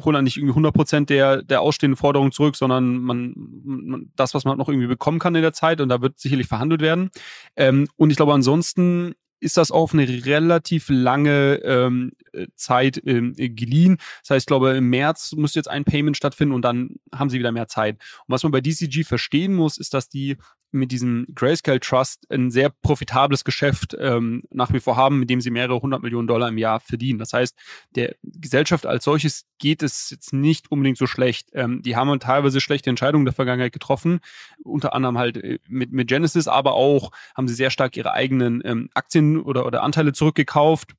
holen 0.03 0.15
dann 0.15 0.25
nicht 0.25 0.37
irgendwie 0.37 0.53
100 0.53 0.75
Prozent 0.75 1.11
der, 1.11 1.43
der 1.43 1.61
ausstehenden 1.61 1.97
Forderungen 1.97 2.33
zurück, 2.33 2.57
sondern 2.57 2.99
man, 2.99 3.35
man, 3.65 4.13
das, 4.17 4.35
was 4.35 4.45
man 4.45 4.59
noch 4.59 4.69
irgendwie 4.69 4.89
bekommen 4.89 5.19
kann 5.19 5.35
in 5.35 5.43
der 5.43 5.53
Zeit 5.53 5.81
und 5.81 5.89
da 5.89 6.01
wird 6.01 6.19
sicherlich 6.19 6.47
verhandelt 6.47 6.81
werden. 6.81 7.11
Ähm, 7.57 7.89
und 7.97 8.11
ich 8.11 8.17
glaube, 8.17 8.35
ansonsten 8.35 9.15
ist 9.41 9.57
das 9.57 9.71
auf 9.71 9.93
eine 9.93 10.09
relativ 10.25 10.89
lange 10.89 11.57
ähm, 11.63 12.13
Zeit 12.55 13.01
ähm, 13.05 13.35
geliehen. 13.37 13.99
Das 14.23 14.31
heißt, 14.31 14.43
ich 14.45 14.47
glaube, 14.47 14.71
im 14.71 14.89
März 14.89 15.33
muss 15.37 15.55
jetzt 15.55 15.69
ein 15.69 15.85
Payment 15.85 16.17
stattfinden 16.17 16.55
und 16.55 16.63
dann 16.63 16.97
haben 17.15 17.29
sie 17.29 17.39
wieder 17.39 17.53
mehr 17.53 17.69
Zeit. 17.69 17.97
Und 18.27 18.33
was 18.33 18.43
man 18.43 18.53
bei 18.53 18.61
DCG 18.61 19.05
verstehen 19.05 19.55
muss, 19.55 19.77
ist, 19.77 19.95
dass 19.95 20.09
die 20.09 20.37
mit 20.77 20.93
diesem 20.93 21.27
Grayscale 21.35 21.81
Trust 21.81 22.31
ein 22.31 22.51
sehr 22.51 22.71
profitables 22.71 23.45
Geschäft 23.45 23.97
ähm, 23.99 24.43
nach 24.51 24.73
wie 24.73 24.81
vor 24.81 24.97
haben, 24.97 25.19
mit 25.19 25.31
dem 25.31 25.41
sie 25.41 25.51
mehrere 25.51 25.81
hundert 25.81 26.03
Millionen 26.03 26.29
Dollar 26.29 26.49
im 26.49 26.59
Jahr 26.59 26.81
verdienen. 26.81 27.19
Das 27.19 27.33
heißt, 27.33 27.57
der 27.95 28.15
Gesellschaft 28.23 28.87
als 28.87 29.05
solches 29.05 29.47
geht 29.59 29.83
es 29.83 30.11
jetzt 30.11 30.33
nicht 30.33 30.71
unbedingt 30.71 30.99
so 30.99 31.07
schlecht. 31.07 31.49
Ähm, 31.55 31.83
die 31.83 31.97
haben 31.97 32.21
teilweise 32.21 32.61
schlechte 32.61 32.91
Entscheidungen 32.91 33.25
der 33.25 33.35
Vergangenheit 33.35 33.73
getroffen, 33.73 34.21
unter 34.63 34.95
anderem 34.95 35.19
halt 35.19 35.37
äh, 35.39 35.59
mit, 35.69 35.93
mit 35.93 36.09
Genesis, 36.09 36.49
aber 36.49 36.75
auch 36.75 37.11
haben 37.35 37.49
sie 37.49 37.55
sehr 37.55 37.71
stark 37.71 37.97
ihre 37.97 38.13
eigenen 38.13 38.63
ähm, 38.65 38.91
Aktien 38.95 39.41
oder, 39.41 39.67
oder 39.67 39.83
Anteile 39.83 40.13
zurückgekauft 40.13 40.95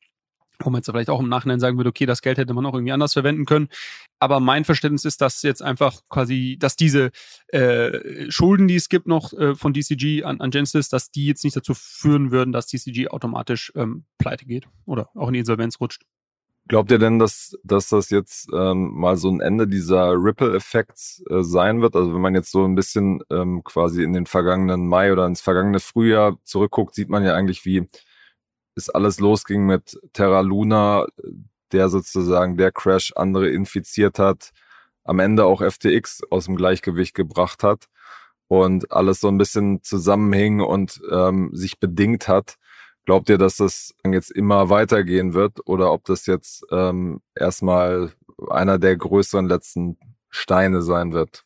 wo 0.60 0.70
man 0.70 0.80
jetzt 0.80 0.90
vielleicht 0.90 1.10
auch 1.10 1.20
im 1.20 1.30
Nachhinein 1.30 1.60
sagen 1.60 1.78
würde, 1.78 1.90
okay, 1.90 2.06
das 2.06 2.22
Geld 2.22 2.38
hätte 2.38 2.54
man 2.54 2.66
auch 2.66 2.74
irgendwie 2.74 2.92
anders 2.92 3.14
verwenden 3.14 3.46
können. 3.46 3.70
Aber 4.20 4.40
mein 4.40 4.66
Verständnis 4.66 5.06
ist, 5.06 5.22
dass 5.22 5.42
jetzt 5.44 5.62
einfach 5.62 6.02
quasi, 6.10 6.58
dass 6.60 6.76
diese 6.76 7.12
äh, 7.50 8.30
Schulden, 8.30 8.68
die 8.68 8.76
es 8.76 8.90
gibt 8.90 9.08
noch 9.08 9.34
äh, 9.34 9.56
von 9.56 9.74
DCG 9.74 10.24
an, 10.24 10.42
an 10.42 10.52
Genesis, 10.52 10.90
dass 10.90 11.12
die 11.12 11.26
jetzt 11.26 11.44
nicht 11.44 11.56
dazu 11.56 11.74
führen 11.74 12.32
würden, 12.32 12.52
dass 12.52 12.68
DCG 12.68 13.10
automatisch 13.10 13.72
ähm, 13.76 14.06
pleite 14.18 14.46
geht 14.46 14.68
oder 14.86 15.10
auch 15.16 15.28
in 15.28 15.34
die 15.34 15.40
Insolvenz 15.40 15.80
rutscht. 15.80 16.04
Glaubt 16.68 16.92
ihr 16.92 17.00
denn, 17.00 17.18
dass, 17.18 17.58
dass 17.64 17.88
das 17.88 18.10
jetzt 18.10 18.50
ähm, 18.54 18.92
mal 18.94 19.16
so 19.16 19.30
ein 19.30 19.40
Ende 19.40 19.68
dieser 19.70 20.12
Ripple-Effekts 20.12 21.24
äh, 21.30 21.42
sein 21.42 21.82
wird? 21.82 21.96
Also 21.96 22.14
wenn 22.14 22.20
man 22.20 22.36
jetzt 22.36 22.52
so 22.52 22.66
ein 22.66 22.76
bisschen 22.76 23.22
ähm, 23.32 23.64
quasi 23.64 24.04
in 24.04 24.12
den 24.12 24.26
vergangenen 24.26 24.86
Mai 24.86 25.14
oder 25.14 25.26
ins 25.26 25.40
vergangene 25.40 25.80
Frühjahr 25.80 26.38
zurückguckt, 26.44 26.94
sieht 26.94 27.08
man 27.08 27.24
ja 27.24 27.36
eigentlich, 27.36 27.64
wie 27.64 27.88
es 28.78 28.90
alles 28.90 29.20
losging 29.20 29.66
mit 29.66 30.00
Terra 30.14 30.42
Luna, 30.42 31.06
der 31.72 31.90
sozusagen 31.90 32.58
der 32.58 32.72
Crash 32.72 33.14
andere 33.16 33.50
infiziert 33.50 34.20
hat, 34.20 34.52
am 35.04 35.20
Ende 35.20 35.46
auch 35.46 35.62
FTX 35.62 36.22
aus 36.30 36.46
dem 36.46 36.56
Gleichgewicht 36.56 37.14
gebracht 37.14 37.64
hat 37.64 37.88
und 38.48 38.92
alles 38.92 39.20
so 39.20 39.28
ein 39.28 39.38
bisschen 39.38 39.84
zusammenhing 39.84 40.62
und 40.62 41.02
ähm, 41.12 41.50
sich 41.54 41.80
bedingt 41.80 42.28
hat. 42.28 42.56
Glaubt 43.06 43.30
ihr, 43.30 43.38
dass 43.38 43.58
das 43.58 43.96
jetzt 44.06 44.32
immer 44.32 44.70
weitergehen 44.70 45.34
wird 45.34 45.60
oder 45.66 45.92
ob 45.94 46.04
das 46.06 46.26
jetzt 46.26 46.66
ähm, 46.72 47.22
erstmal 47.36 48.12
einer 48.50 48.80
der 48.80 48.98
größeren 48.98 49.48
letzten 49.48 49.98
Steine 50.30 50.82
sein 50.82 51.14
wird? 51.14 51.46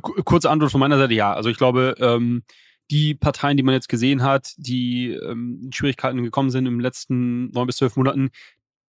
Kurze 0.00 0.50
Antwort 0.50 0.70
von 0.70 0.80
meiner 0.80 0.98
Seite, 0.98 1.14
ja. 1.14 1.32
Also 1.32 1.48
ich 1.48 1.56
glaube, 1.56 1.94
ähm, 1.98 2.44
die 2.90 3.14
Parteien, 3.14 3.56
die 3.56 3.62
man 3.62 3.74
jetzt 3.74 3.88
gesehen 3.88 4.22
hat, 4.22 4.52
die 4.56 5.12
ähm, 5.12 5.60
in 5.64 5.72
Schwierigkeiten 5.72 6.22
gekommen 6.22 6.50
sind 6.50 6.66
in 6.66 6.74
den 6.74 6.80
letzten 6.80 7.50
neun 7.50 7.66
bis 7.66 7.76
zwölf 7.76 7.96
Monaten, 7.96 8.30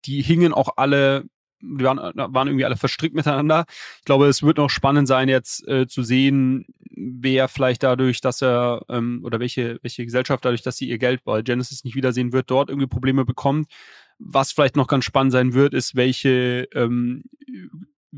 die 0.05 0.21
hingen 0.21 0.53
auch 0.53 0.69
alle, 0.77 1.25
die 1.61 1.83
waren, 1.83 1.97
waren 1.97 2.47
irgendwie 2.47 2.65
alle 2.65 2.77
verstrickt 2.77 3.15
miteinander. 3.15 3.65
Ich 3.99 4.05
glaube, 4.05 4.27
es 4.27 4.41
wird 4.41 4.57
noch 4.57 4.69
spannend 4.69 5.07
sein, 5.07 5.27
jetzt 5.27 5.67
äh, 5.67 5.87
zu 5.87 6.03
sehen, 6.03 6.65
wer 6.91 7.49
vielleicht 7.49 7.83
dadurch, 7.83 8.21
dass 8.21 8.41
er 8.41 8.83
ähm, 8.89 9.21
oder 9.23 9.39
welche, 9.39 9.79
welche 9.81 10.05
Gesellschaft 10.05 10.45
dadurch, 10.45 10.61
dass 10.61 10.77
sie 10.77 10.87
ihr 10.87 10.97
Geld 10.97 11.23
bei 11.25 11.41
Genesis 11.41 11.83
nicht 11.83 11.95
wiedersehen 11.95 12.31
wird, 12.31 12.49
dort 12.49 12.69
irgendwie 12.69 12.87
Probleme 12.87 13.25
bekommt. 13.25 13.69
Was 14.17 14.51
vielleicht 14.51 14.75
noch 14.75 14.87
ganz 14.87 15.05
spannend 15.05 15.31
sein 15.31 15.53
wird, 15.53 15.73
ist, 15.73 15.95
welche 15.95 16.67
ähm, 16.73 17.23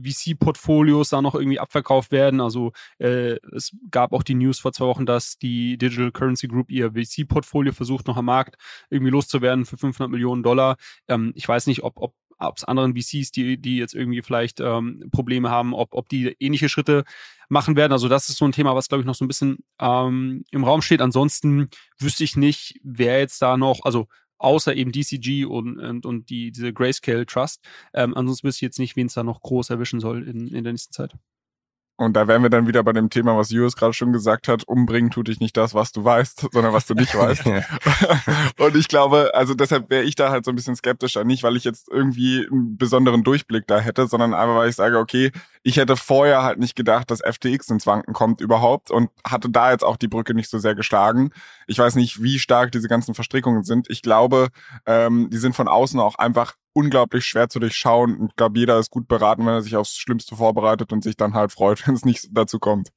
VC-Portfolios 0.03 1.09
da 1.09 1.21
noch 1.21 1.35
irgendwie 1.35 1.59
abverkauft 1.59 2.11
werden. 2.11 2.41
Also 2.41 2.71
äh, 2.99 3.37
es 3.55 3.75
gab 3.91 4.13
auch 4.13 4.23
die 4.23 4.35
News 4.35 4.59
vor 4.59 4.73
zwei 4.73 4.85
Wochen, 4.85 5.05
dass 5.05 5.37
die 5.37 5.77
Digital 5.77 6.11
Currency 6.11 6.47
Group 6.47 6.71
ihr 6.71 6.91
VC-Portfolio 6.91 7.73
versucht 7.73 8.07
noch 8.07 8.17
am 8.17 8.25
Markt 8.25 8.55
irgendwie 8.89 9.11
loszuwerden 9.11 9.65
für 9.65 9.77
500 9.77 10.11
Millionen 10.11 10.43
Dollar. 10.43 10.77
Ähm, 11.07 11.31
ich 11.35 11.47
weiß 11.47 11.67
nicht, 11.67 11.83
ob, 11.83 11.93
ob 11.97 12.13
ob 12.47 12.57
es 12.57 12.63
anderen 12.63 12.95
VCs, 12.95 13.31
die, 13.31 13.57
die 13.61 13.77
jetzt 13.77 13.93
irgendwie 13.93 14.21
vielleicht 14.21 14.59
ähm, 14.59 15.09
Probleme 15.11 15.49
haben, 15.49 15.73
ob, 15.73 15.93
ob 15.93 16.09
die 16.09 16.35
ähnliche 16.39 16.69
Schritte 16.69 17.03
machen 17.49 17.75
werden. 17.75 17.91
Also 17.91 18.07
das 18.07 18.29
ist 18.29 18.37
so 18.37 18.45
ein 18.45 18.51
Thema, 18.51 18.75
was, 18.75 18.87
glaube 18.87 19.01
ich, 19.01 19.05
noch 19.05 19.15
so 19.15 19.25
ein 19.25 19.27
bisschen 19.27 19.59
ähm, 19.79 20.43
im 20.51 20.63
Raum 20.63 20.81
steht. 20.81 21.01
Ansonsten 21.01 21.69
wüsste 21.99 22.23
ich 22.23 22.35
nicht, 22.35 22.79
wer 22.83 23.19
jetzt 23.19 23.41
da 23.41 23.57
noch, 23.57 23.81
also 23.83 24.07
außer 24.41 24.75
eben 24.75 24.91
DCG 24.91 25.45
und, 25.45 25.79
und, 25.79 26.05
und 26.05 26.29
die, 26.29 26.51
diese 26.51 26.73
Grayscale 26.73 27.25
Trust. 27.25 27.63
Ähm, 27.93 28.15
ansonsten 28.15 28.47
wüsste 28.47 28.59
ich 28.59 28.67
jetzt 28.67 28.79
nicht, 28.79 28.95
wen 28.95 29.07
es 29.07 29.13
da 29.13 29.23
noch 29.23 29.41
groß 29.41 29.69
erwischen 29.69 29.99
soll 29.99 30.27
in, 30.27 30.47
in 30.47 30.63
der 30.63 30.73
nächsten 30.73 30.93
Zeit. 30.93 31.13
Und 32.01 32.13
da 32.13 32.27
wären 32.27 32.41
wir 32.41 32.49
dann 32.49 32.65
wieder 32.65 32.81
bei 32.83 32.93
dem 32.93 33.11
Thema, 33.11 33.37
was 33.37 33.51
Julius 33.51 33.75
gerade 33.75 33.93
schon 33.93 34.11
gesagt 34.11 34.47
hat, 34.47 34.63
umbringen 34.63 35.11
tut 35.11 35.27
dich 35.27 35.39
nicht 35.39 35.55
das, 35.55 35.75
was 35.75 35.91
du 35.91 36.03
weißt, 36.03 36.47
sondern 36.51 36.73
was 36.73 36.87
du 36.87 36.95
nicht 36.95 37.15
weißt. 37.15 37.45
und 38.57 38.75
ich 38.75 38.87
glaube, 38.87 39.29
also 39.35 39.53
deshalb 39.53 39.91
wäre 39.91 40.01
ich 40.01 40.15
da 40.15 40.31
halt 40.31 40.43
so 40.43 40.51
ein 40.51 40.55
bisschen 40.55 40.75
skeptischer. 40.75 41.23
Nicht, 41.23 41.43
weil 41.43 41.55
ich 41.55 41.63
jetzt 41.63 41.89
irgendwie 41.91 42.47
einen 42.51 42.75
besonderen 42.75 43.23
Durchblick 43.23 43.67
da 43.67 43.79
hätte, 43.79 44.07
sondern 44.07 44.33
einfach, 44.33 44.55
weil 44.55 44.69
ich 44.69 44.75
sage, 44.75 44.97
okay, 44.97 45.31
ich 45.61 45.77
hätte 45.77 45.95
vorher 45.95 46.41
halt 46.41 46.57
nicht 46.57 46.75
gedacht, 46.75 47.11
dass 47.11 47.21
FTX 47.21 47.69
ins 47.69 47.85
Wanken 47.85 48.15
kommt 48.15 48.41
überhaupt 48.41 48.89
und 48.89 49.11
hatte 49.23 49.51
da 49.51 49.71
jetzt 49.71 49.83
auch 49.83 49.97
die 49.97 50.07
Brücke 50.07 50.33
nicht 50.33 50.49
so 50.49 50.57
sehr 50.57 50.73
geschlagen. 50.73 51.29
Ich 51.67 51.77
weiß 51.77 51.95
nicht, 51.95 52.23
wie 52.23 52.39
stark 52.39 52.71
diese 52.71 52.87
ganzen 52.87 53.13
Verstrickungen 53.13 53.61
sind. 53.61 53.91
Ich 53.91 54.01
glaube, 54.01 54.47
ähm, 54.87 55.29
die 55.29 55.37
sind 55.37 55.55
von 55.55 55.67
außen 55.67 55.99
auch 55.99 56.15
einfach 56.15 56.55
unglaublich 56.73 57.25
schwer 57.25 57.49
zu 57.49 57.59
durchschauen. 57.59 58.17
Und 58.17 58.37
glaube, 58.37 58.59
jeder 58.59 58.79
ist 58.79 58.91
gut 58.91 59.07
beraten, 59.07 59.45
wenn 59.45 59.53
er 59.53 59.61
sich 59.61 59.75
aufs 59.75 59.95
Schlimmste 59.95 60.35
vorbereitet 60.35 60.91
und 60.93 61.03
sich 61.03 61.17
dann 61.17 61.33
halt 61.33 61.51
freut, 61.51 61.85
wenn 61.87 61.95
es 61.95 62.05
nicht 62.05 62.29
dazu 62.31 62.59
kommt. 62.59 62.91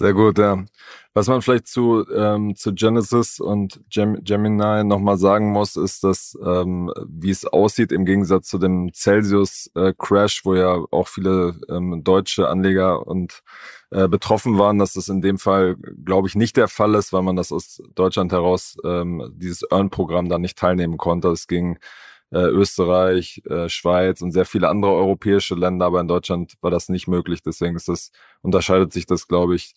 Sehr 0.00 0.14
gut, 0.14 0.38
ja. 0.38 0.64
Was 1.12 1.26
man 1.26 1.42
vielleicht 1.42 1.66
zu, 1.66 2.06
ähm, 2.14 2.54
zu 2.54 2.72
Genesis 2.72 3.40
und 3.40 3.80
Gem 3.90 4.22
Gemini 4.22 4.84
nochmal 4.84 5.18
sagen 5.18 5.50
muss, 5.50 5.74
ist, 5.74 6.04
dass 6.04 6.38
ähm, 6.40 6.92
wie 7.08 7.30
es 7.30 7.44
aussieht 7.44 7.90
im 7.90 8.04
Gegensatz 8.04 8.46
zu 8.46 8.58
dem 8.58 8.92
Celsius-Crash, 8.94 10.38
äh, 10.38 10.44
wo 10.44 10.54
ja 10.54 10.84
auch 10.92 11.08
viele 11.08 11.56
ähm, 11.68 12.04
deutsche 12.04 12.48
Anleger 12.48 13.04
und 13.08 13.42
äh, 13.90 14.06
betroffen 14.06 14.56
waren, 14.56 14.78
dass 14.78 14.92
das 14.92 15.08
in 15.08 15.20
dem 15.20 15.38
Fall, 15.38 15.74
glaube 16.04 16.28
ich, 16.28 16.36
nicht 16.36 16.56
der 16.56 16.68
Fall 16.68 16.94
ist, 16.94 17.12
weil 17.12 17.22
man 17.22 17.34
das 17.34 17.50
aus 17.50 17.82
Deutschland 17.96 18.30
heraus 18.30 18.76
ähm, 18.84 19.32
dieses 19.34 19.68
Earn-Programm 19.68 20.28
da 20.28 20.38
nicht 20.38 20.56
teilnehmen 20.56 20.96
konnte. 20.98 21.26
Es 21.30 21.48
ging 21.48 21.78
äh, 22.30 22.38
Österreich, 22.38 23.42
äh, 23.48 23.68
Schweiz 23.68 24.20
und 24.22 24.32
sehr 24.32 24.44
viele 24.44 24.68
andere 24.68 24.92
europäische 24.92 25.54
Länder, 25.54 25.86
aber 25.86 26.00
in 26.00 26.08
Deutschland 26.08 26.54
war 26.60 26.70
das 26.70 26.88
nicht 26.88 27.08
möglich. 27.08 27.42
Deswegen 27.42 27.76
ist 27.76 27.88
das, 27.88 28.10
unterscheidet 28.42 28.92
sich 28.92 29.06
das, 29.06 29.28
glaube 29.28 29.56
ich, 29.56 29.74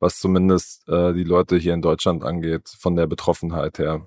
was 0.00 0.18
zumindest 0.18 0.88
äh, 0.88 1.14
die 1.14 1.24
Leute 1.24 1.56
hier 1.56 1.74
in 1.74 1.82
Deutschland 1.82 2.24
angeht, 2.24 2.68
von 2.78 2.96
der 2.96 3.06
Betroffenheit 3.06 3.78
her. 3.78 4.06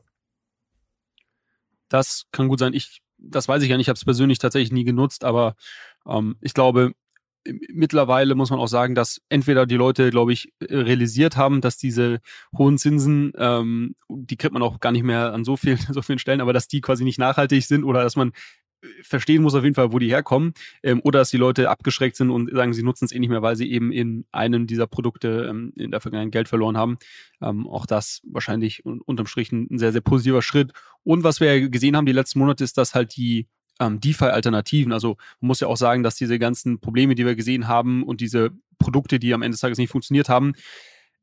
Das 1.90 2.26
kann 2.32 2.50
gut 2.50 2.60
sein. 2.60 2.74
Ich, 2.74 3.02
das 3.18 3.48
weiß 3.48 3.64
ich 3.64 3.70
ja 3.70 3.78
nicht, 3.78 3.86
ich 3.86 3.90
habe 3.90 3.98
es 3.98 4.06
persönlich 4.06 4.40
tatsächlich 4.40 4.72
nie 4.72 4.84
genutzt, 4.84 5.24
aber 5.24 5.56
ähm, 6.06 6.38
ich 6.42 6.54
glaube, 6.54 6.94
mittlerweile 7.74 8.36
muss 8.36 8.50
man 8.50 8.60
auch 8.60 8.68
sagen, 8.68 8.96
dass 8.96 9.22
entweder 9.30 9.66
die 9.66 9.76
Leute, 9.76 10.10
glaube 10.10 10.34
ich, 10.34 10.54
realisiert 10.62 11.38
haben, 11.38 11.62
dass 11.62 11.78
diese 11.78 12.20
hohen 12.58 12.78
Zinsen, 12.78 13.34
ähm, 13.38 13.96
die 14.10 14.38
kriegt 14.38 14.54
man 14.54 14.62
auch 14.62 14.80
gar 14.80 14.92
nicht 14.92 15.04
mehr 15.04 15.34
an 15.34 15.44
so 15.44 15.58
vielen, 15.58 15.78
so 15.92 16.02
vielen 16.02 16.20
Stellen, 16.20 16.42
aber 16.42 16.54
dass 16.54 16.68
die 16.68 16.82
quasi 16.82 17.04
nicht 17.04 17.20
nachhaltig 17.20 17.66
sind 17.66 17.84
oder 17.84 18.04
dass 18.04 18.16
man 18.16 18.32
äh, 18.82 18.88
verstehen 19.02 19.42
muss 19.42 19.56
auf 19.56 19.64
jeden 19.64 19.76
Fall, 19.76 19.92
wo 19.92 20.00
die 20.00 20.10
herkommen, 20.10 20.54
ähm, 20.84 21.02
oder 21.04 21.20
dass 21.20 21.30
die 21.30 21.38
Leute 21.38 21.70
abgeschreckt 21.70 22.16
sind 22.16 22.30
und 22.30 22.52
sagen, 22.52 22.74
sie 22.74 22.84
nutzen 22.84 23.06
es 23.06 23.12
eh 23.12 23.20
nicht 23.20 23.30
mehr, 23.30 23.42
weil 23.42 23.56
sie 23.56 23.72
eben 23.72 23.92
in 23.92 24.26
einem 24.32 24.68
dieser 24.68 24.88
Produkte 24.88 25.48
ähm, 25.50 25.74
in 25.76 25.92
der 25.92 26.02
Vergangenheit 26.02 26.32
Geld 26.32 26.50
verloren 26.50 26.78
haben. 26.78 26.98
Ähm, 27.42 27.68
auch 27.68 27.86
das 27.86 28.22
wahrscheinlich 28.28 28.86
unterm 28.86 29.28
Strich 29.28 29.52
ein, 29.52 29.68
ein 29.72 29.80
sehr, 29.80 29.92
sehr 29.92 30.02
positiver 30.02 30.42
Schritt. 30.42 30.74
Und 31.04 31.24
was 31.24 31.40
wir 31.40 31.70
gesehen 31.70 31.96
haben 31.96 32.06
die 32.06 32.12
letzten 32.12 32.40
Monate, 32.40 32.64
ist, 32.64 32.78
dass 32.78 32.96
halt 32.96 33.16
die 33.16 33.48
ähm, 33.80 34.00
DeFi-Alternativen. 34.00 34.92
Also 34.94 35.18
man 35.40 35.48
muss 35.48 35.60
ja 35.60 35.68
auch 35.68 35.78
sagen, 35.78 36.04
dass 36.04 36.16
diese 36.16 36.40
ganzen 36.40 36.80
Probleme, 36.80 37.16
die 37.16 37.26
wir 37.26 37.36
gesehen 37.36 37.68
haben 37.68 38.04
und 38.04 38.22
diese 38.22 38.52
Produkte, 38.80 39.20
die 39.20 39.34
am 39.34 39.42
Ende 39.42 39.54
des 39.54 39.62
Tages 39.62 39.78
nicht 39.78 39.92
funktioniert 39.92 40.30
haben, 40.30 40.54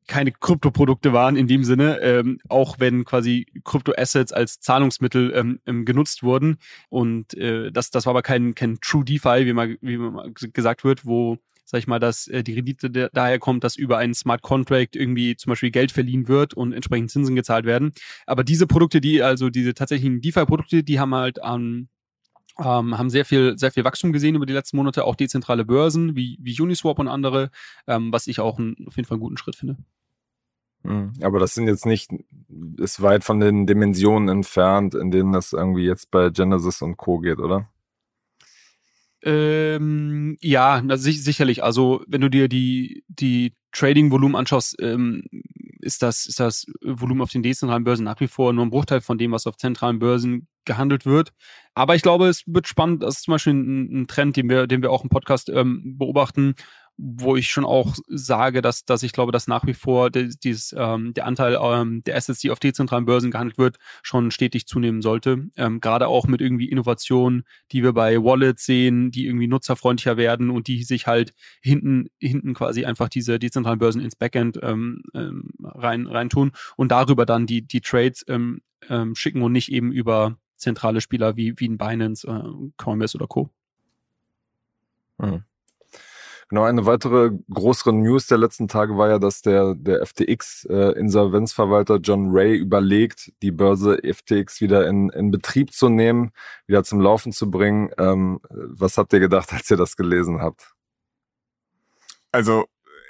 keine 0.07 0.31
Kryptoprodukte 0.31 1.13
waren 1.13 1.35
in 1.35 1.47
dem 1.47 1.63
Sinne, 1.63 1.99
ähm, 2.01 2.39
auch 2.47 2.79
wenn 2.79 3.05
quasi 3.05 3.47
Kryptoassets 3.63 4.31
als 4.31 4.59
Zahlungsmittel 4.59 5.33
ähm, 5.35 5.59
ähm, 5.65 5.85
genutzt 5.85 6.21
wurden. 6.21 6.57
Und 6.89 7.33
äh, 7.35 7.71
das, 7.71 7.89
das 7.89 8.05
war 8.05 8.11
aber 8.11 8.21
kein, 8.21 8.53
kein 8.53 8.77
True 8.81 9.03
DeFi, 9.03 9.45
wie 9.45 9.53
mal, 9.53 9.77
wie 9.81 9.97
mal 9.97 10.31
gesagt 10.31 10.83
wird, 10.83 11.05
wo 11.05 11.39
sag 11.67 11.79
ich 11.79 11.87
mal, 11.87 11.99
dass 11.99 12.27
äh, 12.27 12.43
die 12.43 12.53
Rendite 12.53 13.09
daher 13.11 13.39
kommt, 13.39 13.63
dass 13.63 13.75
über 13.75 13.97
einen 13.97 14.13
Smart 14.13 14.43
Contract 14.43 14.95
irgendwie 14.95 15.35
zum 15.35 15.49
Beispiel 15.49 15.71
Geld 15.71 15.91
verliehen 15.91 16.27
wird 16.27 16.53
und 16.53 16.73
entsprechend 16.73 17.09
Zinsen 17.09 17.35
gezahlt 17.35 17.65
werden. 17.65 17.91
Aber 18.27 18.43
diese 18.43 18.67
Produkte, 18.67 19.01
die, 19.01 19.23
also 19.23 19.49
diese 19.49 19.73
tatsächlichen 19.73 20.21
DeFi-Produkte, 20.21 20.83
die 20.83 20.99
haben 20.99 21.15
halt 21.15 21.41
an 21.41 21.89
ähm, 22.59 22.97
haben 22.97 23.09
sehr 23.09 23.25
viel, 23.25 23.57
sehr 23.57 23.71
viel 23.71 23.83
Wachstum 23.83 24.13
gesehen 24.13 24.35
über 24.35 24.45
die 24.45 24.53
letzten 24.53 24.77
Monate, 24.77 25.05
auch 25.05 25.15
dezentrale 25.15 25.65
Börsen 25.65 26.15
wie, 26.15 26.37
wie 26.41 26.59
Uniswap 26.59 26.99
und 26.99 27.07
andere, 27.07 27.51
ähm, 27.87 28.11
was 28.11 28.27
ich 28.27 28.39
auch 28.39 28.59
ein, 28.59 28.75
auf 28.87 28.95
jeden 28.95 29.07
Fall 29.07 29.15
einen 29.15 29.23
guten 29.23 29.37
Schritt 29.37 29.55
finde. 29.55 29.77
Hm, 30.83 31.13
aber 31.21 31.39
das 31.39 31.53
sind 31.53 31.67
jetzt 31.67 31.85
nicht, 31.85 32.11
ist 32.77 33.01
weit 33.01 33.23
von 33.23 33.39
den 33.39 33.65
Dimensionen 33.65 34.29
entfernt, 34.29 34.95
in 34.95 35.11
denen 35.11 35.33
das 35.33 35.51
irgendwie 35.51 35.85
jetzt 35.85 36.11
bei 36.11 36.29
Genesis 36.29 36.81
und 36.81 36.97
Co. 36.97 37.19
geht, 37.19 37.39
oder? 37.39 37.69
Ähm, 39.23 40.37
ja, 40.39 40.83
sicherlich. 40.95 41.63
Also, 41.63 42.03
wenn 42.07 42.21
du 42.21 42.29
dir 42.29 42.47
die, 42.47 43.03
die 43.07 43.55
Trading-Volumen 43.71 44.35
anschaust, 44.35 44.77
ähm, 44.79 45.23
ist 45.79 46.01
das, 46.01 46.25
ist 46.25 46.39
das 46.39 46.65
Volumen 46.81 47.21
auf 47.21 47.31
den 47.31 47.43
dezentralen 47.43 47.83
Börsen 47.83 48.03
nach 48.03 48.19
wie 48.19 48.27
vor 48.27 48.53
nur 48.53 48.65
ein 48.65 48.69
Bruchteil 48.69 49.01
von 49.01 49.17
dem, 49.17 49.31
was 49.31 49.47
auf 49.47 49.57
zentralen 49.57 49.99
Börsen 49.99 50.47
gehandelt 50.65 51.05
wird. 51.05 51.31
Aber 51.73 51.95
ich 51.95 52.01
glaube, 52.01 52.27
es 52.27 52.43
wird 52.47 52.67
spannend. 52.67 53.03
Das 53.03 53.17
ist 53.17 53.23
zum 53.23 53.33
Beispiel 53.33 53.53
ein, 53.53 54.01
ein 54.01 54.07
Trend, 54.07 54.35
den 54.35 54.49
wir, 54.49 54.67
den 54.67 54.81
wir 54.81 54.91
auch 54.91 55.03
im 55.03 55.09
Podcast 55.09 55.49
ähm, 55.49 55.97
beobachten, 55.97 56.55
wo 56.97 57.35
ich 57.35 57.49
schon 57.49 57.65
auch 57.65 57.95
sage, 58.07 58.61
dass, 58.61 58.85
dass 58.85 59.03
ich 59.03 59.11
glaube, 59.11 59.31
dass 59.31 59.47
nach 59.47 59.65
wie 59.65 59.73
vor 59.73 60.09
der, 60.09 60.29
dieses, 60.43 60.73
ähm, 60.77 61.13
der 61.13 61.25
Anteil 61.25 61.57
ähm, 61.61 62.03
der 62.05 62.15
Assets, 62.15 62.39
die 62.39 62.51
auf 62.51 62.59
dezentralen 62.59 63.05
Börsen 63.05 63.31
gehandelt 63.31 63.57
wird, 63.57 63.77
schon 64.01 64.31
stetig 64.31 64.65
zunehmen 64.65 65.01
sollte. 65.01 65.49
Ähm, 65.57 65.81
Gerade 65.81 66.07
auch 66.07 66.27
mit 66.27 66.41
irgendwie 66.41 66.69
Innovationen, 66.69 67.43
die 67.71 67.83
wir 67.83 67.93
bei 67.93 68.17
Wallets 68.23 68.65
sehen, 68.65 69.11
die 69.11 69.25
irgendwie 69.25 69.47
nutzerfreundlicher 69.47 70.15
werden 70.15 70.49
und 70.49 70.67
die 70.67 70.83
sich 70.83 71.05
halt 71.05 71.33
hinten, 71.61 72.07
hinten 72.19 72.53
quasi 72.53 72.85
einfach 72.85 73.09
diese 73.09 73.39
dezentralen 73.39 73.79
Börsen 73.79 74.01
ins 74.01 74.15
Backend 74.15 74.59
ähm, 74.63 75.03
ähm, 75.13 75.49
rein, 75.61 76.07
rein 76.07 76.29
tun 76.29 76.53
und 76.77 76.91
darüber 76.91 77.25
dann 77.25 77.45
die, 77.45 77.61
die 77.61 77.81
Trades 77.81 78.23
ähm, 78.29 78.61
ähm, 78.89 79.15
schicken 79.15 79.41
und 79.41 79.51
nicht 79.51 79.71
eben 79.71 79.91
über 79.91 80.37
zentrale 80.55 81.01
Spieler 81.01 81.35
wie, 81.35 81.59
wie 81.59 81.67
ein 81.67 81.77
Binance, 81.77 82.25
äh, 82.27 82.71
Coinbase 82.77 83.17
oder 83.17 83.27
Co. 83.27 83.49
Hm. 85.19 85.43
Genau, 86.49 86.63
eine 86.63 86.85
weitere 86.85 87.31
größere 87.51 87.91
News 87.91 88.27
der 88.27 88.37
letzten 88.37 88.67
Tage 88.67 88.97
war 88.97 89.09
ja, 89.09 89.17
dass 89.17 89.41
der, 89.41 89.73
der 89.73 90.05
FTX-Insolvenzverwalter 90.05 91.95
äh, 91.95 91.99
John 92.03 92.29
Ray 92.31 92.55
überlegt, 92.55 93.33
die 93.41 93.51
Börse 93.51 93.97
FTX 94.03 94.61
wieder 94.61 94.87
in, 94.87 95.09
in 95.09 95.31
Betrieb 95.31 95.73
zu 95.73 95.89
nehmen, 95.89 96.31
wieder 96.67 96.83
zum 96.83 97.01
Laufen 97.01 97.31
zu 97.31 97.49
bringen. 97.49 97.89
Ähm, 97.97 98.39
was 98.49 98.99
habt 98.99 99.11
ihr 99.13 99.19
gedacht, 99.19 99.51
als 99.53 99.71
ihr 99.71 99.77
das 99.77 99.95
gelesen 99.95 100.39
habt? 100.39 100.75
Also 102.31 102.65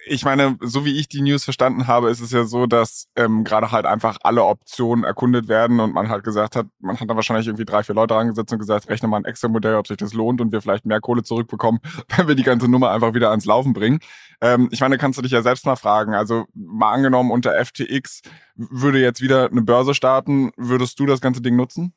ich 0.07 0.23
meine, 0.23 0.57
so 0.61 0.85
wie 0.85 0.97
ich 0.99 1.07
die 1.07 1.21
News 1.21 1.43
verstanden 1.43 1.87
habe, 1.87 2.09
ist 2.09 2.19
es 2.19 2.31
ja 2.31 2.45
so, 2.45 2.67
dass 2.67 3.07
ähm, 3.15 3.43
gerade 3.43 3.71
halt 3.71 3.85
einfach 3.85 4.17
alle 4.23 4.43
Optionen 4.43 5.03
erkundet 5.03 5.47
werden 5.47 5.79
und 5.79 5.93
man 5.93 6.09
halt 6.09 6.23
gesagt 6.23 6.55
hat, 6.55 6.67
man 6.79 6.99
hat 6.99 7.09
da 7.09 7.15
wahrscheinlich 7.15 7.47
irgendwie 7.47 7.65
drei, 7.65 7.83
vier 7.83 7.95
Leute 7.95 8.15
angesetzt 8.15 8.53
und 8.53 8.59
gesagt, 8.59 8.87
rechne 8.89 9.07
mal 9.07 9.17
ein 9.17 9.25
extra 9.25 9.47
Modell, 9.47 9.75
ob 9.75 9.87
sich 9.87 9.97
das 9.97 10.13
lohnt 10.13 10.41
und 10.41 10.51
wir 10.51 10.61
vielleicht 10.61 10.85
mehr 10.85 11.01
Kohle 11.01 11.23
zurückbekommen, 11.23 11.79
wenn 12.15 12.27
wir 12.27 12.35
die 12.35 12.43
ganze 12.43 12.67
Nummer 12.67 12.91
einfach 12.91 13.13
wieder 13.13 13.31
ans 13.31 13.45
Laufen 13.45 13.73
bringen. 13.73 13.99
Ähm, 14.41 14.69
ich 14.71 14.81
meine, 14.81 14.97
kannst 14.97 15.17
du 15.17 15.23
dich 15.23 15.31
ja 15.31 15.41
selbst 15.41 15.65
mal 15.65 15.75
fragen. 15.75 16.13
Also 16.13 16.45
mal 16.53 16.93
angenommen, 16.93 17.31
unter 17.31 17.53
FTX 17.63 18.21
würde 18.55 18.99
jetzt 18.99 19.21
wieder 19.21 19.49
eine 19.49 19.61
Börse 19.61 19.93
starten, 19.93 20.51
würdest 20.55 20.99
du 20.99 21.05
das 21.05 21.21
ganze 21.21 21.41
Ding 21.41 21.55
nutzen? 21.55 21.93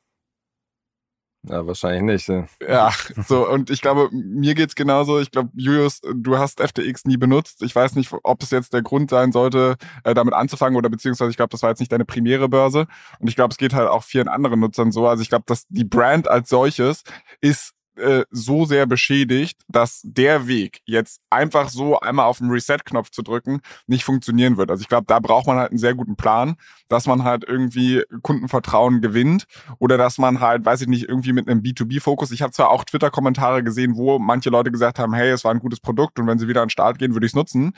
Ja, 1.43 1.65
wahrscheinlich 1.65 2.27
nicht. 2.27 2.47
Ja. 2.61 2.67
ja, 2.67 2.91
so, 3.25 3.47
und 3.47 3.69
ich 3.69 3.81
glaube, 3.81 4.09
mir 4.11 4.55
geht's 4.55 4.75
genauso. 4.75 5.19
Ich 5.19 5.31
glaube, 5.31 5.49
Julius, 5.55 6.01
du 6.13 6.37
hast 6.37 6.59
FTX 6.59 7.05
nie 7.05 7.15
benutzt. 7.15 7.63
Ich 7.63 7.73
weiß 7.73 7.95
nicht, 7.95 8.13
ob 8.23 8.43
es 8.43 8.51
jetzt 8.51 8.73
der 8.73 8.81
Grund 8.81 9.09
sein 9.09 9.31
sollte, 9.31 9.77
äh, 10.03 10.13
damit 10.13 10.33
anzufangen 10.33 10.77
oder 10.77 10.89
beziehungsweise 10.89 11.31
ich 11.31 11.37
glaube, 11.37 11.51
das 11.51 11.63
war 11.63 11.69
jetzt 11.69 11.79
nicht 11.79 11.91
deine 11.91 12.03
primäre 12.03 12.49
Börse. 12.49 12.87
Und 13.19 13.29
ich 13.29 13.35
glaube, 13.35 13.53
es 13.53 13.57
geht 13.57 13.73
halt 13.73 13.87
auch 13.87 14.03
vielen 14.03 14.27
anderen 14.27 14.59
Nutzern 14.59 14.91
so. 14.91 15.07
Also 15.07 15.21
ich 15.21 15.29
glaube, 15.29 15.45
dass 15.47 15.65
die 15.69 15.85
Brand 15.85 16.27
als 16.27 16.49
solches 16.49 17.03
ist 17.39 17.73
äh, 17.99 18.25
so 18.31 18.65
sehr 18.65 18.85
beschädigt, 18.85 19.61
dass 19.67 20.01
der 20.03 20.47
Weg, 20.47 20.81
jetzt 20.85 21.21
einfach 21.29 21.69
so 21.69 21.99
einmal 21.99 22.25
auf 22.25 22.39
den 22.39 22.49
Reset-Knopf 22.49 23.11
zu 23.11 23.21
drücken, 23.21 23.61
nicht 23.87 24.03
funktionieren 24.03 24.57
wird. 24.57 24.71
Also 24.71 24.81
ich 24.81 24.87
glaube, 24.87 25.05
da 25.07 25.19
braucht 25.19 25.47
man 25.47 25.57
halt 25.57 25.71
einen 25.71 25.79
sehr 25.79 25.95
guten 25.95 26.15
Plan, 26.15 26.55
dass 26.87 27.07
man 27.07 27.23
halt 27.23 27.43
irgendwie 27.47 28.03
Kundenvertrauen 28.21 29.01
gewinnt 29.01 29.45
oder 29.77 29.97
dass 29.97 30.17
man 30.17 30.39
halt, 30.39 30.65
weiß 30.65 30.81
ich 30.81 30.87
nicht, 30.87 31.07
irgendwie 31.07 31.33
mit 31.33 31.47
einem 31.47 31.61
B2B-Fokus. 31.61 32.31
Ich 32.31 32.41
habe 32.41 32.53
zwar 32.53 32.71
auch 32.71 32.83
Twitter-Kommentare 32.83 33.63
gesehen, 33.63 33.95
wo 33.95 34.19
manche 34.19 34.49
Leute 34.49 34.71
gesagt 34.71 34.99
haben, 34.99 35.13
hey, 35.13 35.29
es 35.29 35.43
war 35.43 35.51
ein 35.51 35.59
gutes 35.59 35.79
Produkt 35.79 36.19
und 36.19 36.27
wenn 36.27 36.39
sie 36.39 36.47
wieder 36.47 36.61
an 36.61 36.67
den 36.67 36.71
Start 36.71 36.97
gehen, 36.97 37.13
würde 37.13 37.25
ich 37.25 37.31
es 37.31 37.35
nutzen. 37.35 37.73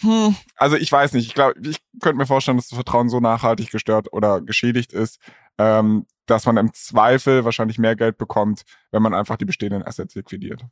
Hm, 0.00 0.36
also 0.56 0.76
ich 0.76 0.90
weiß 0.90 1.12
nicht. 1.14 1.26
Ich 1.26 1.34
glaube, 1.34 1.54
ich 1.60 1.78
könnte 2.00 2.18
mir 2.18 2.26
vorstellen, 2.26 2.56
dass 2.56 2.68
das 2.68 2.76
Vertrauen 2.76 3.08
so 3.08 3.20
nachhaltig 3.20 3.70
gestört 3.70 4.12
oder 4.12 4.40
geschädigt 4.40 4.92
ist, 4.92 5.18
ähm, 5.58 6.06
dass 6.30 6.46
man 6.46 6.56
im 6.56 6.72
Zweifel 6.74 7.44
wahrscheinlich 7.44 7.78
mehr 7.78 7.96
Geld 7.96 8.18
bekommt, 8.18 8.62
wenn 8.90 9.02
man 9.02 9.14
einfach 9.14 9.36
die 9.36 9.44
bestehenden 9.44 9.82
Assets 9.82 10.14
liquidiert. 10.14 10.64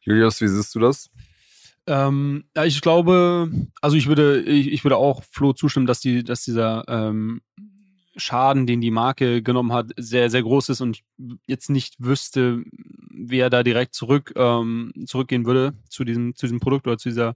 Julius, 0.00 0.40
wie 0.40 0.48
siehst 0.48 0.74
du 0.74 0.80
das? 0.80 1.10
Ähm, 1.86 2.44
ja, 2.56 2.64
ich 2.64 2.80
glaube, 2.80 3.50
also 3.80 3.96
ich 3.96 4.06
würde, 4.06 4.40
ich, 4.42 4.72
ich 4.72 4.84
würde 4.84 4.96
auch 4.96 5.24
Flo 5.24 5.52
zustimmen, 5.52 5.86
dass 5.86 6.00
die, 6.00 6.22
dass 6.22 6.44
dieser 6.44 6.84
ähm, 6.88 7.40
Schaden, 8.16 8.66
den 8.66 8.80
die 8.80 8.90
Marke 8.90 9.42
genommen 9.42 9.72
hat, 9.72 9.90
sehr, 9.96 10.30
sehr 10.30 10.42
groß 10.42 10.68
ist 10.68 10.80
und 10.80 10.98
ich 10.98 11.04
jetzt 11.46 11.70
nicht 11.70 11.96
wüsste, 11.98 12.62
wer 13.10 13.50
da 13.50 13.62
direkt 13.62 13.94
zurück 13.94 14.32
ähm, 14.36 14.92
zurückgehen 15.06 15.46
würde 15.46 15.74
zu 15.88 16.04
diesem, 16.04 16.36
zu 16.36 16.46
diesem 16.46 16.60
Produkt 16.60 16.86
oder 16.86 16.98
zu 16.98 17.08
dieser 17.08 17.34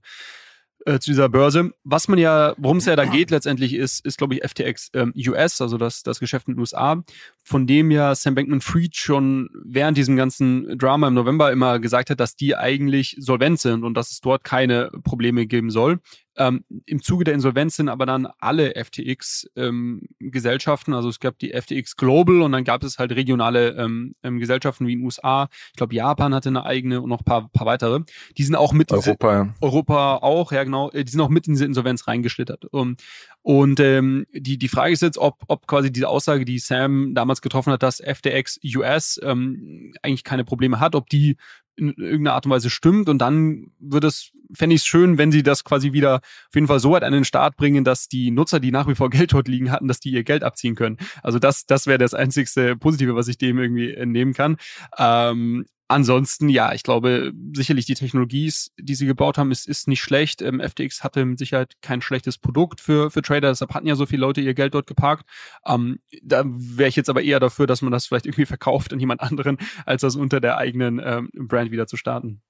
äh, 0.87 0.99
zu 0.99 1.11
dieser 1.11 1.27
Börse. 1.27 1.71
Was 1.83 2.07
man 2.07 2.17
ja, 2.17 2.53
worum 2.57 2.77
es 2.77 2.85
ja 2.85 2.95
da 2.95 3.05
geht 3.05 3.29
letztendlich, 3.29 3.73
ist, 3.73 4.05
ist 4.05 4.17
glaube 4.17 4.35
ich, 4.35 4.49
FTX 4.49 4.89
ähm, 4.93 5.13
US, 5.27 5.59
also 5.59 5.77
das, 5.77 6.01
das 6.01 6.19
Geschäft 6.19 6.47
in 6.47 6.53
den 6.53 6.61
USA, 6.61 7.03
von 7.43 7.67
dem 7.67 7.91
ja 7.91 8.15
Sam 8.15 8.35
Bankman-Fried 8.35 8.95
schon 8.95 9.49
während 9.65 9.97
diesem 9.97 10.15
ganzen 10.15 10.77
Drama 10.77 11.09
im 11.09 11.13
November 11.13 11.51
immer 11.51 11.79
gesagt 11.79 12.09
hat, 12.09 12.19
dass 12.21 12.35
die 12.35 12.55
eigentlich 12.55 13.17
solvent 13.19 13.59
sind 13.59 13.83
und 13.83 13.95
dass 13.95 14.11
es 14.11 14.21
dort 14.21 14.45
keine 14.45 14.89
Probleme 15.03 15.45
geben 15.45 15.71
soll. 15.71 15.99
Ähm, 16.37 16.63
Im 16.85 17.01
Zuge 17.01 17.23
der 17.23 17.33
Insolvenz 17.33 17.75
sind 17.75 17.89
aber 17.89 18.05
dann 18.05 18.27
alle 18.39 18.75
FTX-Gesellschaften, 18.75 20.91
ähm, 20.91 20.95
also 20.95 21.09
es 21.09 21.19
gab 21.19 21.39
die 21.39 21.51
FTX 21.51 21.97
Global 21.97 22.43
und 22.43 22.51
dann 22.51 22.63
gab 22.63 22.83
es 22.83 22.99
halt 22.99 23.13
regionale 23.13 23.69
ähm, 23.71 24.13
ähm, 24.23 24.37
Gesellschaften 24.39 24.85
wie 24.85 24.93
in 24.93 24.99
den 24.99 25.05
USA. 25.05 25.49
Ich 25.69 25.77
glaube, 25.77 25.95
Japan 25.95 26.35
hatte 26.35 26.49
eine 26.49 26.65
eigene 26.65 27.01
und 27.01 27.09
noch 27.09 27.21
ein 27.21 27.25
paar, 27.25 27.49
paar 27.49 27.65
weitere. 27.65 28.01
Die 28.37 28.43
sind 28.43 28.55
auch 28.55 28.73
mit 28.73 28.91
Europa, 28.91 29.33
ja. 29.33 29.55
Europa 29.61 30.17
auch, 30.17 30.51
ja 30.51 30.63
genau, 30.63 30.91
äh, 30.91 31.03
die 31.03 31.11
sind 31.11 31.21
auch 31.21 31.29
mit 31.29 31.47
in 31.47 31.53
diese 31.53 31.65
Insolvenz 31.65 32.07
reingeschlittert. 32.07 32.65
Um, 32.71 32.97
und 33.41 33.79
ähm, 33.79 34.25
die, 34.33 34.57
die 34.57 34.67
Frage 34.67 34.93
ist 34.93 35.01
jetzt, 35.01 35.17
ob, 35.17 35.43
ob 35.47 35.67
quasi 35.67 35.91
diese 35.91 36.09
Aussage, 36.09 36.45
die 36.45 36.59
Sam 36.59 37.15
damals 37.15 37.41
getroffen 37.41 37.73
hat, 37.73 37.81
dass 37.81 38.01
FTX 38.01 38.59
US 38.75 39.19
ähm, 39.23 39.93
eigentlich 40.01 40.23
keine 40.23 40.43
Probleme 40.43 40.79
hat, 40.79 40.95
ob 40.95 41.09
die 41.09 41.37
in 41.77 41.93
irgendeiner 41.93 42.33
Art 42.33 42.45
und 42.45 42.51
Weise 42.51 42.69
stimmt 42.69 43.07
und 43.07 43.19
dann 43.19 43.71
würde 43.79 44.07
es, 44.07 44.31
fände 44.53 44.75
ich 44.75 44.81
es 44.81 44.87
schön, 44.87 45.17
wenn 45.17 45.31
sie 45.31 45.43
das 45.43 45.63
quasi 45.63 45.93
wieder 45.93 46.15
auf 46.15 46.55
jeden 46.55 46.67
Fall 46.67 46.79
so 46.79 46.91
weit 46.91 47.03
an 47.03 47.13
den 47.13 47.23
Start 47.23 47.55
bringen, 47.55 47.83
dass 47.83 48.07
die 48.07 48.31
Nutzer, 48.31 48.59
die 48.59 48.71
nach 48.71 48.87
wie 48.87 48.95
vor 48.95 49.09
Geld 49.11 49.33
dort 49.33 49.47
liegen 49.47 49.71
hatten, 49.71 49.87
dass 49.87 49.99
die 49.99 50.11
ihr 50.11 50.23
Geld 50.23 50.43
abziehen 50.43 50.75
können. 50.75 50.97
Also 51.23 51.39
das, 51.39 51.65
das 51.65 51.87
wäre 51.87 51.97
das 51.97 52.13
einzigste 52.13 52.75
Positive, 52.75 53.15
was 53.15 53.27
ich 53.27 53.37
dem 53.37 53.59
irgendwie 53.59 53.93
entnehmen 53.93 54.33
kann. 54.33 54.57
Ähm, 54.97 55.65
Ansonsten, 55.89 56.49
ja, 56.49 56.73
ich 56.73 56.83
glaube, 56.83 57.31
sicherlich 57.53 57.85
die 57.85 57.93
Technologie, 57.93 58.51
die 58.77 58.95
sie 58.95 59.05
gebaut 59.05 59.37
haben, 59.37 59.51
ist, 59.51 59.67
ist 59.67 59.87
nicht 59.87 60.01
schlecht. 60.01 60.41
Ähm, 60.41 60.59
FTX 60.59 61.03
hatte 61.03 61.23
mit 61.23 61.39
Sicherheit 61.39 61.75
kein 61.81 62.01
schlechtes 62.01 62.37
Produkt 62.37 62.81
für, 62.81 63.09
für 63.09 63.21
Trader, 63.21 63.49
deshalb 63.49 63.73
hatten 63.73 63.87
ja 63.87 63.95
so 63.95 64.05
viele 64.05 64.21
Leute 64.21 64.41
ihr 64.41 64.53
Geld 64.53 64.73
dort 64.73 64.87
geparkt. 64.87 65.25
Ähm, 65.65 65.99
da 66.21 66.43
wäre 66.45 66.89
ich 66.89 66.97
jetzt 66.97 67.09
aber 67.09 67.21
eher 67.21 67.39
dafür, 67.39 67.67
dass 67.67 67.81
man 67.81 67.91
das 67.91 68.05
vielleicht 68.05 68.25
irgendwie 68.25 68.45
verkauft 68.57 68.91
an 68.91 68.99
jemand 68.99 69.21
anderen, 69.21 69.57
als 69.85 70.01
das 70.01 70.15
unter 70.15 70.41
der 70.41 70.57
eigenen 70.57 70.99
ähm, 71.03 71.29
Brand 71.33 71.71
wieder 71.71 71.87
zu 71.87 71.95
starten. 71.95 72.41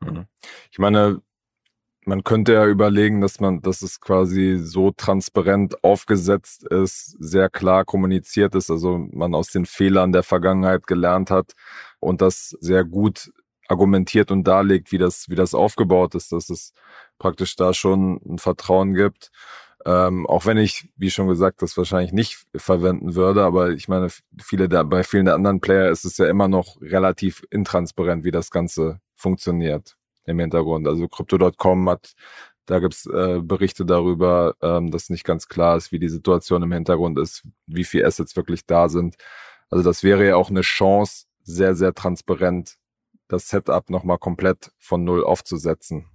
Mhm. 0.00 0.26
Ich 0.70 0.78
meine, 0.78 1.22
man 2.06 2.22
könnte 2.22 2.52
ja 2.52 2.66
überlegen, 2.66 3.20
dass 3.20 3.40
man, 3.40 3.60
dass 3.62 3.82
es 3.82 4.00
quasi 4.00 4.58
so 4.58 4.92
transparent 4.92 5.82
aufgesetzt 5.82 6.64
ist, 6.64 7.16
sehr 7.18 7.50
klar 7.50 7.84
kommuniziert 7.84 8.54
ist, 8.54 8.70
also 8.70 8.98
man 9.10 9.34
aus 9.34 9.48
den 9.48 9.66
Fehlern 9.66 10.12
der 10.12 10.22
Vergangenheit 10.22 10.86
gelernt 10.86 11.30
hat 11.30 11.52
und 11.98 12.22
das 12.22 12.50
sehr 12.60 12.84
gut 12.84 13.32
argumentiert 13.68 14.30
und 14.30 14.44
darlegt, 14.44 14.92
wie 14.92 14.98
das, 14.98 15.28
wie 15.28 15.34
das 15.34 15.52
aufgebaut 15.52 16.14
ist, 16.14 16.30
dass 16.30 16.48
es 16.48 16.72
praktisch 17.18 17.56
da 17.56 17.74
schon 17.74 18.20
ein 18.24 18.38
Vertrauen 18.38 18.94
gibt. 18.94 19.32
Ähm, 19.84 20.26
auch 20.28 20.46
wenn 20.46 20.58
ich, 20.58 20.88
wie 20.96 21.10
schon 21.10 21.26
gesagt, 21.26 21.60
das 21.62 21.76
wahrscheinlich 21.76 22.12
nicht 22.12 22.46
verwenden 22.56 23.16
würde, 23.16 23.42
aber 23.42 23.70
ich 23.70 23.88
meine, 23.88 24.08
viele 24.40 24.68
der, 24.68 24.84
bei 24.84 25.02
vielen 25.02 25.26
der 25.26 25.34
anderen 25.34 25.60
Player 25.60 25.90
ist 25.90 26.04
es 26.04 26.18
ja 26.18 26.28
immer 26.28 26.46
noch 26.48 26.80
relativ 26.80 27.44
intransparent, 27.50 28.24
wie 28.24 28.30
das 28.30 28.50
Ganze 28.50 29.00
funktioniert 29.16 29.96
im 30.26 30.38
Hintergrund. 30.38 30.86
Also 30.86 31.08
Crypto.com 31.08 31.88
hat, 31.88 32.14
da 32.66 32.78
gibt's 32.80 33.06
äh, 33.06 33.40
Berichte 33.42 33.84
darüber, 33.84 34.54
ähm, 34.60 34.90
dass 34.90 35.10
nicht 35.10 35.24
ganz 35.24 35.48
klar 35.48 35.76
ist, 35.76 35.92
wie 35.92 35.98
die 35.98 36.08
Situation 36.08 36.62
im 36.62 36.72
Hintergrund 36.72 37.18
ist, 37.18 37.46
wie 37.66 37.84
viel 37.84 38.04
Assets 38.04 38.36
wirklich 38.36 38.66
da 38.66 38.88
sind. 38.88 39.16
Also 39.70 39.84
das 39.84 40.02
wäre 40.02 40.26
ja 40.26 40.36
auch 40.36 40.50
eine 40.50 40.62
Chance, 40.62 41.26
sehr, 41.42 41.74
sehr 41.74 41.94
transparent 41.94 42.76
das 43.28 43.48
Setup 43.48 43.90
nochmal 43.90 44.18
komplett 44.18 44.70
von 44.78 45.04
null 45.04 45.24
aufzusetzen. 45.24 46.06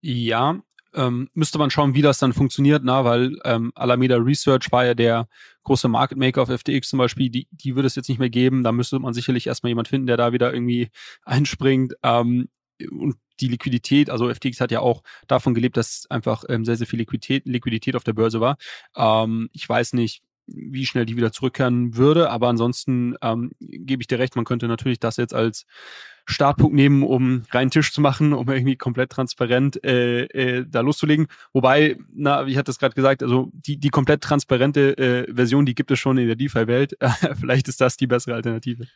Ja, 0.00 0.60
ähm, 0.94 1.28
müsste 1.34 1.58
man 1.58 1.70
schauen, 1.70 1.94
wie 1.94 2.02
das 2.02 2.18
dann 2.18 2.32
funktioniert, 2.32 2.82
na, 2.84 3.04
weil 3.04 3.38
ähm, 3.44 3.70
Alameda 3.74 4.16
Research 4.16 4.72
war 4.72 4.84
ja 4.84 4.94
der 4.94 5.28
große 5.62 5.88
Market 5.88 6.18
Maker 6.18 6.42
auf 6.42 6.48
FTX 6.48 6.88
zum 6.88 6.98
Beispiel, 6.98 7.30
die, 7.30 7.46
die 7.50 7.76
würde 7.76 7.86
es 7.86 7.94
jetzt 7.94 8.08
nicht 8.08 8.18
mehr 8.18 8.30
geben. 8.30 8.64
Da 8.64 8.72
müsste 8.72 8.98
man 8.98 9.14
sicherlich 9.14 9.46
erstmal 9.46 9.68
jemand 9.68 9.88
finden, 9.88 10.06
der 10.06 10.16
da 10.16 10.32
wieder 10.32 10.52
irgendwie 10.52 10.90
einspringt. 11.24 11.94
Ähm, 12.02 12.48
und 12.90 13.16
die 13.40 13.48
Liquidität, 13.48 14.10
also 14.10 14.32
FTX 14.32 14.60
hat 14.60 14.70
ja 14.70 14.80
auch 14.80 15.02
davon 15.26 15.54
gelebt, 15.54 15.76
dass 15.76 16.06
einfach 16.10 16.44
ähm, 16.48 16.64
sehr, 16.64 16.76
sehr 16.76 16.86
viel 16.86 16.98
Liquidität, 16.98 17.46
Liquidität 17.46 17.96
auf 17.96 18.04
der 18.04 18.12
Börse 18.12 18.40
war. 18.40 18.56
Ähm, 18.96 19.48
ich 19.52 19.68
weiß 19.68 19.94
nicht, 19.94 20.22
wie 20.46 20.86
schnell 20.86 21.06
die 21.06 21.16
wieder 21.16 21.32
zurückkehren 21.32 21.96
würde, 21.96 22.30
aber 22.30 22.48
ansonsten 22.48 23.14
ähm, 23.22 23.52
gebe 23.60 24.02
ich 24.02 24.08
dir 24.08 24.18
recht, 24.18 24.36
man 24.36 24.44
könnte 24.44 24.68
natürlich 24.68 24.98
das 24.98 25.16
jetzt 25.16 25.34
als 25.34 25.64
Startpunkt 26.26 26.74
nehmen, 26.74 27.02
um 27.02 27.44
reinen 27.50 27.70
Tisch 27.70 27.92
zu 27.92 28.00
machen, 28.00 28.32
um 28.32 28.48
irgendwie 28.48 28.76
komplett 28.76 29.10
transparent 29.10 29.82
äh, 29.84 30.24
äh, 30.24 30.66
da 30.68 30.80
loszulegen. 30.80 31.26
Wobei, 31.52 31.96
na, 32.12 32.46
wie 32.46 32.52
ich 32.52 32.56
hatte 32.56 32.70
es 32.70 32.78
gerade 32.78 32.94
gesagt, 32.94 33.22
also 33.22 33.50
die, 33.52 33.78
die 33.78 33.88
komplett 33.88 34.22
transparente 34.22 34.96
äh, 34.98 35.34
Version, 35.34 35.66
die 35.66 35.74
gibt 35.74 35.90
es 35.90 35.98
schon 35.98 36.18
in 36.18 36.26
der 36.26 36.36
DeFi-Welt. 36.36 36.96
Vielleicht 37.40 37.68
ist 37.68 37.80
das 37.80 37.96
die 37.96 38.06
bessere 38.06 38.34
Alternative. 38.34 38.86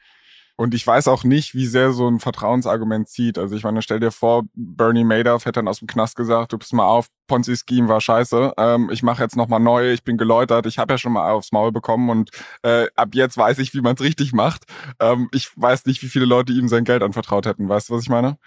Und 0.57 0.73
ich 0.73 0.87
weiß 0.87 1.09
auch 1.09 1.25
nicht, 1.25 1.55
wie 1.55 1.67
sehr 1.67 1.93
so 1.93 2.07
ein 2.07 2.21
Vertrauensargument 2.21 3.09
zieht. 3.09 3.39
Also 3.39 3.57
ich 3.57 3.65
meine, 3.65 3.83
stell 3.83 3.99
dir 3.99 4.13
vor, 4.13 4.45
Bernie 4.55 5.03
Madoff 5.03 5.47
hätte 5.47 5.59
dann 5.59 5.69
aus 5.69 5.81
dem 5.81 5.89
Knast 5.89 6.15
gesagt, 6.15 6.53
du 6.53 6.59
bist 6.59 6.73
mal 6.73 6.87
auf, 6.87 7.09
Ponzi-Scheme 7.27 7.89
war 7.89 8.01
scheiße, 8.01 8.53
ähm, 8.57 8.89
ich 8.93 9.03
mache 9.03 9.23
jetzt 9.23 9.37
nochmal 9.37 9.59
neu, 9.59 9.93
ich 9.93 10.05
bin 10.05 10.17
geläutert, 10.17 10.67
ich 10.67 10.79
habe 10.79 10.95
ja 10.95 10.99
schon 10.99 11.13
mal 11.13 11.33
aufs 11.33 11.51
Maul 11.51 11.73
bekommen 11.73 12.09
und 12.09 12.31
äh, 12.63 12.87
ab 12.95 13.09
jetzt 13.15 13.37
weiß 13.37 13.59
ich, 13.59 13.75
wie 13.75 13.81
man 13.81 13.97
es 13.97 14.03
richtig 14.03 14.33
macht. 14.33 14.65
Ähm, 15.01 15.29
ich 15.33 15.51
weiß 15.57 15.87
nicht, 15.87 16.03
wie 16.03 16.09
viele 16.09 16.25
Leute 16.25 16.53
ihm 16.53 16.69
sein 16.69 16.85
Geld 16.85 17.03
anvertraut 17.03 17.47
hätten. 17.47 17.69
Weißt 17.69 17.89
du, 17.89 17.95
was 17.95 18.03
ich 18.03 18.09
meine? 18.09 18.39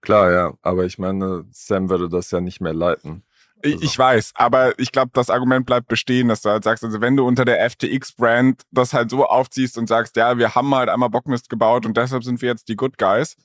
Klar, 0.00 0.32
ja, 0.32 0.52
aber 0.62 0.84
ich 0.86 0.98
meine, 0.98 1.44
Sam 1.50 1.90
würde 1.90 2.08
das 2.08 2.30
ja 2.30 2.40
nicht 2.40 2.60
mehr 2.62 2.74
leiten. 2.74 3.22
Also. 3.64 3.78
Ich 3.80 3.98
weiß, 3.98 4.32
aber 4.34 4.78
ich 4.78 4.92
glaube, 4.92 5.10
das 5.14 5.30
Argument 5.30 5.66
bleibt 5.66 5.88
bestehen, 5.88 6.28
dass 6.28 6.42
du 6.42 6.50
halt 6.50 6.64
sagst, 6.64 6.84
also 6.84 7.00
wenn 7.00 7.16
du 7.16 7.26
unter 7.26 7.44
der 7.44 7.68
FTX-Brand 7.68 8.62
das 8.70 8.92
halt 8.92 9.10
so 9.10 9.26
aufziehst 9.26 9.78
und 9.78 9.88
sagst, 9.88 10.16
ja, 10.16 10.38
wir 10.38 10.54
haben 10.54 10.74
halt 10.74 10.88
einmal 10.88 11.10
Bockmist 11.10 11.48
gebaut 11.48 11.86
und 11.86 11.96
deshalb 11.96 12.22
sind 12.22 12.42
wir 12.42 12.50
jetzt 12.50 12.68
die 12.68 12.76
Good 12.76 12.98
Guys. 12.98 13.36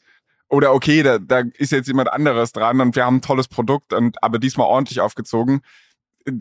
Oder 0.50 0.74
okay, 0.74 1.02
da, 1.02 1.18
da 1.18 1.44
ist 1.58 1.72
jetzt 1.72 1.88
jemand 1.88 2.12
anderes 2.12 2.52
dran 2.52 2.82
und 2.82 2.96
wir 2.98 3.06
haben 3.06 3.18
ein 3.18 3.22
tolles 3.22 3.48
Produkt 3.48 3.94
und 3.94 4.22
aber 4.22 4.38
diesmal 4.38 4.68
ordentlich 4.68 5.00
aufgezogen. 5.00 5.62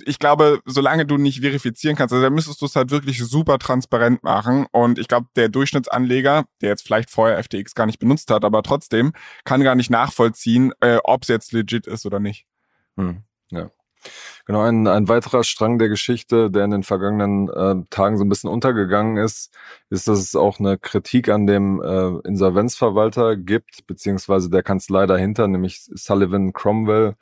Ich 0.04 0.18
glaube, 0.18 0.61
solange 0.66 1.06
du 1.06 1.16
nicht 1.16 1.40
verifizieren 1.40 1.96
kannst, 1.96 2.12
also 2.12 2.22
da 2.22 2.28
müsstest 2.28 2.61
du 2.61 2.66
es 2.66 2.74
halt 2.74 2.90
wirklich 2.90 3.24
super 3.24 3.59
transparent 3.59 4.24
machen. 4.24 4.66
Und 4.72 4.98
ich 4.98 5.06
glaube, 5.06 5.28
der 5.37 5.48
Durchschnittsanleger, 5.48 6.44
der 6.61 6.68
jetzt 6.68 6.83
vielleicht 6.83 7.09
vorher 7.09 7.42
FTX 7.42 7.74
gar 7.74 7.87
nicht 7.87 8.00
benutzt 8.00 8.30
hat, 8.33 8.44
aber 8.44 8.64
trotzdem, 8.64 9.12
kann 9.44 9.62
gar 9.62 9.76
nicht 9.76 9.90
nachvollziehen, 9.90 10.72
äh, 10.80 10.98
ob 11.04 11.22
es 11.22 11.28
jetzt 11.28 11.52
legit 11.52 11.87
ist 11.87 12.04
oder 12.04 12.18
nicht. 12.18 12.46
Hm. 12.96 13.22
Ja. 13.50 13.70
Genau, 14.46 14.62
ein, 14.62 14.86
ein 14.86 15.08
weiterer 15.08 15.44
Strang 15.44 15.78
der 15.78 15.88
Geschichte, 15.88 16.50
der 16.50 16.64
in 16.64 16.70
den 16.70 16.82
vergangenen 16.82 17.48
äh, 17.50 17.84
Tagen 17.90 18.16
so 18.16 18.24
ein 18.24 18.28
bisschen 18.28 18.50
untergegangen 18.50 19.16
ist, 19.18 19.54
ist, 19.90 20.08
dass 20.08 20.18
es 20.18 20.34
auch 20.34 20.58
eine 20.58 20.78
Kritik 20.78 21.28
an 21.28 21.46
dem 21.46 21.82
äh, 21.82 22.26
Insolvenzverwalter 22.26 23.36
gibt, 23.36 23.86
beziehungsweise 23.86 24.48
der 24.50 24.62
Kanzlei 24.62 25.06
dahinter, 25.06 25.46
nämlich 25.48 25.82
Sullivan 25.94 26.52
Cromwell, 26.52 27.16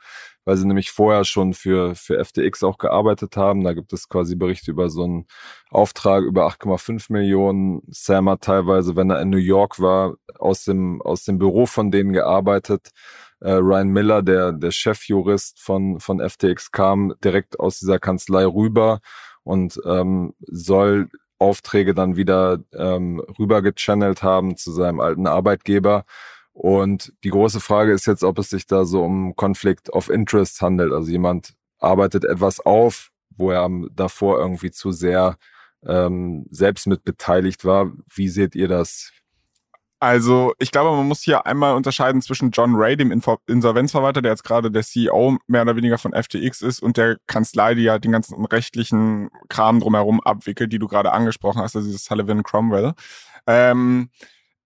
weil 0.45 0.57
sie 0.57 0.65
nämlich 0.65 0.91
vorher 0.91 1.25
schon 1.25 1.53
für, 1.53 1.95
für 1.95 2.23
FTX 2.23 2.63
auch 2.63 2.77
gearbeitet 2.77 3.35
haben. 3.37 3.63
Da 3.63 3.73
gibt 3.73 3.93
es 3.93 4.09
quasi 4.09 4.35
Berichte 4.35 4.71
über 4.71 4.89
so 4.89 5.03
einen 5.03 5.27
Auftrag 5.69 6.23
über 6.23 6.47
8,5 6.47 7.11
Millionen. 7.11 7.81
Sam 7.89 8.29
hat 8.29 8.41
teilweise, 8.41 8.95
wenn 8.95 9.09
er 9.11 9.21
in 9.21 9.29
New 9.29 9.37
York 9.37 9.79
war, 9.79 10.15
aus 10.39 10.63
dem, 10.63 11.01
aus 11.01 11.25
dem 11.25 11.37
Büro 11.37 11.65
von 11.65 11.91
denen 11.91 12.13
gearbeitet 12.13 12.89
äh, 13.41 13.51
Ryan 13.51 13.89
Miller, 13.89 14.21
der, 14.21 14.51
der 14.51 14.71
Chefjurist 14.71 15.59
von, 15.59 15.99
von 15.99 16.19
FTX, 16.19 16.71
kam 16.71 17.13
direkt 17.23 17.59
aus 17.59 17.79
dieser 17.79 17.99
Kanzlei 17.99 18.45
rüber 18.45 18.99
und 19.43 19.79
ähm, 19.85 20.33
soll 20.41 21.09
Aufträge 21.39 21.93
dann 21.93 22.17
wieder 22.17 22.59
ähm, 22.73 23.21
rüber 23.39 23.61
gechannelt 23.61 24.23
haben 24.23 24.57
zu 24.57 24.71
seinem 24.71 24.99
alten 24.99 25.25
Arbeitgeber. 25.25 26.03
Und 26.51 27.13
die 27.23 27.29
große 27.29 27.61
Frage 27.61 27.93
ist 27.93 28.05
jetzt, 28.05 28.23
ob 28.23 28.37
es 28.39 28.49
sich 28.49 28.67
da 28.67 28.83
so 28.83 29.01
um 29.03 29.35
Conflict 29.35 29.89
of 29.91 30.09
Interest 30.09 30.61
handelt. 30.61 30.91
Also 30.91 31.09
jemand 31.09 31.55
arbeitet 31.79 32.25
etwas 32.25 32.59
auf, 32.59 33.11
wo 33.29 33.51
er 33.51 33.69
davor 33.95 34.39
irgendwie 34.39 34.71
zu 34.71 34.91
sehr 34.91 35.37
ähm, 35.85 36.45
selbst 36.51 36.87
mit 36.87 37.05
beteiligt 37.05 37.63
war. 37.63 37.93
Wie 38.13 38.27
seht 38.27 38.55
ihr 38.55 38.67
das? 38.67 39.11
Also 40.01 40.53
ich 40.59 40.71
glaube, 40.71 40.95
man 40.95 41.07
muss 41.07 41.21
hier 41.21 41.45
einmal 41.45 41.75
unterscheiden 41.75 42.21
zwischen 42.21 42.51
John 42.51 42.75
Ray, 42.75 42.95
dem 42.95 43.11
Insolvenzverwalter, 43.11 44.21
der 44.21 44.31
jetzt 44.31 44.45
gerade 44.45 44.71
der 44.71 44.83
CEO 44.83 45.37
mehr 45.47 45.63
oder 45.63 45.75
weniger 45.75 45.97
von 45.97 46.13
FTX 46.13 46.61
ist, 46.61 46.81
und 46.81 46.95
der 46.95 47.17
Kanzlei, 47.27 47.75
die 47.75 47.83
ja 47.83 47.99
den 47.99 48.13
ganzen 48.13 48.45
rechtlichen 48.45 49.29
Kram 49.49 49.81
drumherum 49.81 50.21
abwickelt, 50.21 50.71
die 50.71 50.79
du 50.79 50.87
gerade 50.87 51.11
angesprochen 51.11 51.61
hast, 51.61 51.75
also 51.75 51.87
dieses 51.87 52.05
Sullivan 52.05 52.43
Cromwell. 52.43 52.93
Ähm, 53.45 54.09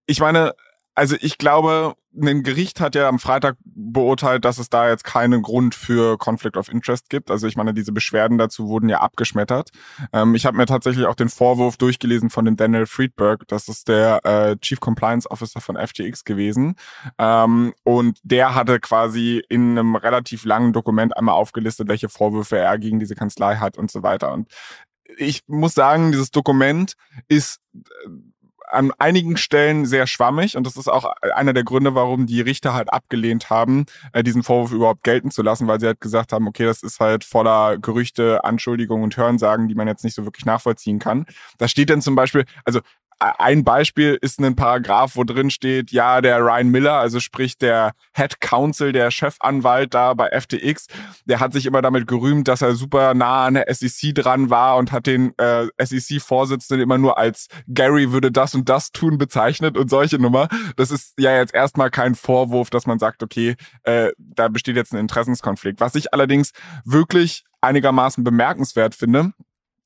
ich 0.05 0.19
meine, 0.19 0.53
also 0.95 1.15
ich 1.19 1.37
glaube, 1.37 1.95
ein 2.15 2.43
Gericht 2.43 2.79
hat 2.79 2.93
ja 2.93 3.09
am 3.09 3.17
Freitag 3.17 3.57
beurteilt, 3.65 4.45
dass 4.45 4.59
es 4.59 4.69
da 4.69 4.89
jetzt 4.89 5.03
keinen 5.03 5.41
Grund 5.41 5.73
für 5.73 6.17
Conflict 6.17 6.57
of 6.57 6.69
Interest 6.69 7.09
gibt. 7.09 7.31
Also 7.31 7.47
ich 7.47 7.55
meine, 7.55 7.73
diese 7.73 7.91
Beschwerden 7.91 8.37
dazu 8.37 8.67
wurden 8.67 8.89
ja 8.89 8.99
abgeschmettert. 8.99 9.71
Ähm, 10.11 10.35
ich 10.35 10.45
habe 10.45 10.57
mir 10.57 10.67
tatsächlich 10.67 11.07
auch 11.07 11.15
den 11.15 11.29
Vorwurf 11.29 11.77
durchgelesen 11.77 12.29
von 12.29 12.45
dem 12.45 12.55
Daniel 12.55 12.85
Friedberg, 12.85 13.47
das 13.47 13.67
ist 13.67 13.87
der 13.87 14.23
äh, 14.25 14.57
Chief 14.57 14.79
Compliance 14.79 15.29
Officer 15.29 15.61
von 15.61 15.75
FTX 15.75 16.23
gewesen. 16.23 16.75
Ähm, 17.17 17.73
und 17.83 18.19
der 18.23 18.53
hatte 18.53 18.79
quasi 18.79 19.43
in 19.49 19.71
einem 19.71 19.95
relativ 19.95 20.45
langen 20.45 20.73
Dokument 20.73 21.17
einmal 21.17 21.35
aufgelistet, 21.35 21.87
welche 21.87 22.09
Vorwürfe 22.09 22.57
er 22.57 22.77
gegen 22.77 22.99
diese 22.99 23.15
Kanzlei 23.15 23.55
hat 23.55 23.77
und 23.77 23.89
so 23.89 24.03
weiter. 24.03 24.31
Und 24.31 24.49
ich 25.17 25.43
muss 25.47 25.73
sagen, 25.73 26.11
dieses 26.11 26.31
Dokument 26.31 26.93
ist 27.27 27.59
an 28.73 28.91
einigen 28.97 29.37
Stellen 29.37 29.85
sehr 29.85 30.07
schwammig 30.07 30.57
und 30.57 30.65
das 30.65 30.77
ist 30.77 30.87
auch 30.87 31.05
einer 31.35 31.53
der 31.53 31.63
Gründe, 31.63 31.95
warum 31.95 32.25
die 32.25 32.41
Richter 32.41 32.73
halt 32.73 32.91
abgelehnt 32.91 33.49
haben, 33.49 33.85
äh, 34.11 34.23
diesen 34.23 34.43
Vorwurf 34.43 34.71
überhaupt 34.71 35.03
gelten 35.03 35.31
zu 35.31 35.41
lassen, 35.41 35.67
weil 35.67 35.79
sie 35.79 35.87
halt 35.87 36.01
gesagt 36.01 36.33
haben, 36.33 36.47
okay, 36.47 36.65
das 36.65 36.83
ist 36.83 36.99
halt 36.99 37.23
voller 37.23 37.77
Gerüchte, 37.77 38.43
Anschuldigungen 38.43 39.03
und 39.03 39.15
Hörensagen, 39.15 39.67
die 39.67 39.75
man 39.75 39.87
jetzt 39.87 40.03
nicht 40.03 40.15
so 40.15 40.25
wirklich 40.25 40.45
nachvollziehen 40.45 40.99
kann. 40.99 41.25
Da 41.57 41.67
steht 41.67 41.89
dann 41.89 42.01
zum 42.01 42.15
Beispiel, 42.15 42.45
also 42.65 42.79
ein 43.23 43.63
Beispiel 43.63 44.17
ist 44.21 44.39
ein 44.39 44.55
Paragraph, 44.55 45.15
wo 45.15 45.23
drin 45.23 45.49
steht, 45.49 45.91
ja, 45.91 46.19
der 46.19 46.39
Ryan 46.39 46.67
Miller, 46.67 46.93
also 46.93 47.19
sprich 47.21 47.57
der 47.57 47.93
Head 48.13 48.41
Counsel, 48.41 48.91
der 48.91 49.11
Chefanwalt 49.11 49.93
da 49.93 50.13
bei 50.13 50.29
FTX, 50.29 50.87
der 51.25 51.39
hat 51.39 51.53
sich 51.53 51.65
immer 51.65 51.81
damit 51.81 52.05
gerühmt, 52.07 52.47
dass 52.49 52.61
er 52.61 52.75
super 52.75 53.13
nah 53.13 53.45
an 53.45 53.53
der 53.53 53.73
SEC 53.73 54.13
dran 54.13 54.49
war 54.49 54.75
und 54.75 54.91
hat 54.91 55.07
den 55.07 55.33
äh, 55.37 55.67
SEC-Vorsitzenden 55.81 56.81
immer 56.81 56.97
nur 56.97 57.17
als 57.17 57.47
Gary 57.67 58.11
würde 58.11 58.31
das 58.31 58.55
und 58.55 58.67
das 58.67 58.91
tun 58.91 59.17
bezeichnet 59.17 59.77
und 59.77 59.89
solche 59.89 60.19
Nummer. 60.19 60.49
Das 60.75 60.91
ist 60.91 61.13
ja 61.17 61.35
jetzt 61.37 61.53
erstmal 61.53 61.91
kein 61.91 62.15
Vorwurf, 62.15 62.69
dass 62.69 62.85
man 62.85 62.99
sagt, 62.99 63.23
okay, 63.23 63.55
äh, 63.83 64.11
da 64.17 64.49
besteht 64.49 64.75
jetzt 64.75 64.93
ein 64.93 64.99
Interessenskonflikt. 64.99 65.79
Was 65.79 65.95
ich 65.95 66.13
allerdings 66.13 66.51
wirklich 66.83 67.45
einigermaßen 67.61 68.23
bemerkenswert 68.23 68.95
finde, 68.95 69.31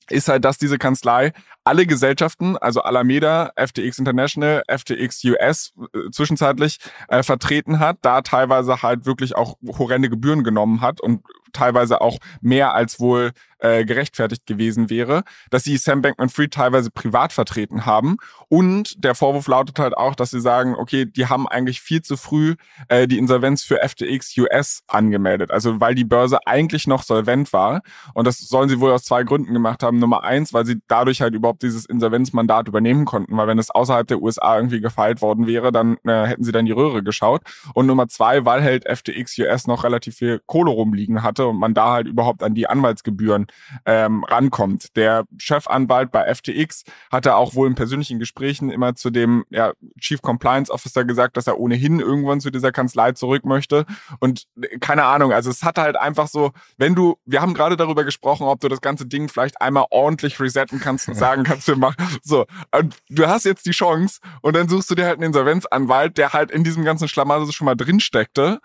ist 0.10 0.30
halt, 0.30 0.46
dass 0.46 0.58
diese 0.58 0.78
Kanzlei 0.78 1.34
alle 1.68 1.86
Gesellschaften, 1.86 2.56
also 2.56 2.82
Alameda, 2.82 3.52
FTX 3.58 4.00
International, 4.00 4.64
FTX 4.70 5.22
US 5.26 5.74
äh, 5.94 6.10
zwischenzeitlich 6.12 6.78
äh, 7.10 7.24
vertreten 7.24 7.80
hat, 7.80 7.98
da 8.04 8.22
teilweise 8.22 8.82
halt 8.82 9.06
wirklich 9.06 9.36
auch 9.36 9.58
horrende 9.78 10.10
Gebühren 10.10 10.46
genommen 10.46 10.80
hat 10.80 11.02
und 11.02 11.26
teilweise 11.52 12.02
auch 12.02 12.18
mehr 12.42 12.74
als 12.74 13.00
wohl 13.00 13.32
äh, 13.60 13.86
gerechtfertigt 13.86 14.46
gewesen 14.46 14.90
wäre, 14.90 15.24
dass 15.50 15.64
sie 15.64 15.78
Sam 15.78 16.02
Bankman-Fried 16.02 16.54
teilweise 16.54 16.92
privat 16.92 17.34
vertreten 17.34 17.86
haben. 17.86 18.18
Und 18.50 19.04
der 19.04 19.16
Vorwurf 19.16 19.48
lautet 19.48 19.80
halt 19.80 19.98
auch, 19.98 20.16
dass 20.16 20.30
sie 20.30 20.42
sagen, 20.42 20.76
okay, 20.76 21.06
die 21.06 21.26
haben 21.26 21.48
eigentlich 21.48 21.82
viel 21.82 22.02
zu 22.02 22.18
früh 22.18 22.56
äh, 22.88 23.08
die 23.08 23.18
Insolvenz 23.18 23.64
für 23.64 23.80
FTX 23.82 24.38
US 24.38 24.84
angemeldet. 24.88 25.52
Also 25.52 25.80
weil 25.80 25.96
die 25.96 26.04
Börse 26.04 26.46
eigentlich 26.46 26.88
noch 26.88 27.04
solvent 27.04 27.52
war. 27.52 27.82
Und 28.14 28.28
das 28.28 28.38
sollen 28.38 28.70
sie 28.70 28.80
wohl 28.80 28.92
aus 28.92 29.04
zwei 29.04 29.24
Gründen 29.24 29.54
gemacht 29.54 29.82
haben. 29.82 29.98
Nummer 29.98 30.24
eins, 30.24 30.54
weil 30.54 30.66
sie 30.66 30.80
dadurch 30.88 31.22
halt 31.22 31.34
überhaupt 31.34 31.57
dieses 31.62 31.86
Insolvenzmandat 31.86 32.68
übernehmen 32.68 33.06
konnten. 33.06 33.36
Weil 33.38 33.48
wenn 33.48 33.60
es 33.60 33.72
außerhalb 33.72 34.08
der 34.08 34.22
USA 34.22 34.58
irgendwie 34.58 34.82
gefeilt 34.82 35.22
worden 35.22 35.48
wäre, 35.48 35.72
dann 35.72 35.98
äh, 36.06 36.26
hätten 36.26 36.44
sie 36.44 36.52
dann 36.52 36.66
die 36.66 36.72
Röhre 36.72 37.04
geschaut. 37.04 37.42
Und 37.74 37.88
Nummer 37.88 38.08
zwei, 38.08 38.46
weil 38.46 38.64
halt 38.64 38.86
FTX 38.86 39.38
US 39.40 39.68
noch 39.68 39.84
relativ 39.84 40.16
viel 40.16 40.42
Kohle 40.46 40.72
rumliegen 40.72 41.24
hatte 41.24 41.48
und 41.48 41.58
man 41.58 41.74
da 41.74 41.92
halt 41.94 42.08
überhaupt 42.08 42.44
an 42.44 42.56
die 42.56 42.68
Anwaltsgebühren 42.68 43.48
ähm, 43.86 44.24
rankommt. 44.24 44.96
Der 44.96 45.26
Chefanwalt 45.38 46.12
bei 46.12 46.34
FTX 46.34 46.84
hatte 47.12 47.36
auch 47.36 47.56
wohl 47.56 47.68
in 47.68 47.76
persönlichen 47.76 48.20
Gesprächen 48.20 48.70
immer 48.70 48.96
zu 48.96 49.10
dem 49.10 49.46
ja, 49.50 49.74
Chief 50.00 50.22
Compliance 50.22 50.72
Officer 50.72 51.06
gesagt, 51.06 51.38
dass 51.38 51.48
er 51.48 51.60
ohnehin 51.60 52.00
irgendwann 52.00 52.42
zu 52.42 52.52
dieser 52.52 52.72
Kanzlei 52.72 53.12
zurück 53.14 53.46
möchte. 53.46 53.86
Und 54.20 54.46
äh, 54.62 54.78
keine 54.80 55.06
Ahnung, 55.06 55.32
also 55.32 55.50
es 55.50 55.64
hat 55.64 55.78
halt 55.78 55.96
einfach 55.96 56.28
so, 56.28 56.52
wenn 56.78 56.96
du, 56.96 57.18
wir 57.26 57.42
haben 57.42 57.54
gerade 57.54 57.78
darüber 57.78 58.04
gesprochen, 58.04 58.48
ob 58.48 58.60
du 58.60 58.68
das 58.68 58.82
ganze 58.82 59.06
Ding 59.06 59.30
vielleicht 59.30 59.62
einmal 59.62 59.86
ordentlich 59.90 60.40
resetten 60.40 60.80
kannst 60.80 61.08
und 61.08 61.16
sagen 61.16 61.44
kannst, 61.48 61.68
wir 61.68 61.76
machen 61.76 62.20
so. 62.24 62.46
Und 62.76 62.96
du 63.10 63.28
hast 63.28 63.46
jetzt 63.46 63.66
die 63.66 63.72
Chance 63.72 64.20
und 64.42 64.56
dann 64.56 64.70
suchst 64.70 64.90
du 64.90 64.96
dir 64.96 65.06
halt 65.06 65.16
einen 65.16 65.28
Insolvenzanwalt, 65.28 66.18
der 66.18 66.34
halt 66.34 66.52
in 66.52 66.64
diesem 66.64 66.84
ganzen 66.84 67.08
Schlamassel 67.08 67.52
schon 67.52 67.66
mal 67.66 67.76
drin 67.76 68.00
steckte. 68.00 68.60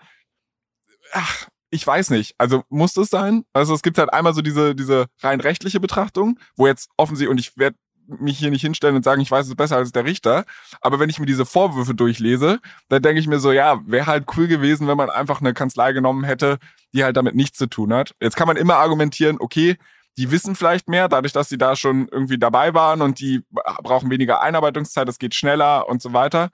Ach, 1.11 1.47
ich 1.69 1.85
weiß 1.85 2.11
nicht. 2.11 2.35
Also 2.37 2.63
muss 2.69 2.93
das 2.93 3.09
sein? 3.09 3.45
Also 3.53 3.73
es 3.73 3.81
gibt 3.81 3.97
halt 3.97 4.13
einmal 4.13 4.33
so 4.33 4.41
diese, 4.41 4.75
diese 4.75 5.07
rein 5.21 5.39
rechtliche 5.41 5.79
Betrachtung, 5.79 6.39
wo 6.55 6.67
jetzt 6.67 6.89
offensichtlich, 6.97 7.31
und 7.31 7.39
ich 7.39 7.57
werde 7.57 7.77
mich 8.07 8.37
hier 8.37 8.51
nicht 8.51 8.61
hinstellen 8.61 8.95
und 8.95 9.03
sagen, 9.03 9.21
ich 9.21 9.31
weiß 9.31 9.47
es 9.47 9.55
besser 9.55 9.77
als 9.77 9.91
der 9.91 10.05
Richter. 10.05 10.45
Aber 10.81 10.99
wenn 10.99 11.09
ich 11.09 11.19
mir 11.19 11.25
diese 11.25 11.45
Vorwürfe 11.45 11.95
durchlese, 11.95 12.59
dann 12.89 13.01
denke 13.01 13.19
ich 13.19 13.27
mir 13.27 13.39
so, 13.39 13.51
ja, 13.51 13.81
wäre 13.85 14.07
halt 14.07 14.25
cool 14.35 14.47
gewesen, 14.47 14.87
wenn 14.87 14.97
man 14.97 15.09
einfach 15.09 15.39
eine 15.39 15.53
Kanzlei 15.53 15.93
genommen 15.93 16.23
hätte, 16.23 16.59
die 16.93 17.03
halt 17.03 17.17
damit 17.17 17.35
nichts 17.35 17.57
zu 17.57 17.67
tun 17.67 17.93
hat. 17.93 18.13
Jetzt 18.21 18.35
kann 18.35 18.47
man 18.47 18.57
immer 18.57 18.75
argumentieren, 18.75 19.37
okay, 19.39 19.77
die 20.17 20.31
wissen 20.31 20.55
vielleicht 20.55 20.87
mehr, 20.87 21.07
dadurch, 21.07 21.33
dass 21.33 21.49
sie 21.49 21.57
da 21.57 21.75
schon 21.75 22.07
irgendwie 22.09 22.37
dabei 22.37 22.73
waren 22.73 23.01
und 23.01 23.19
die 23.19 23.41
brauchen 23.81 24.09
weniger 24.09 24.41
Einarbeitungszeit, 24.41 25.09
es 25.09 25.19
geht 25.19 25.33
schneller 25.33 25.87
und 25.89 26.01
so 26.01 26.13
weiter. 26.13 26.49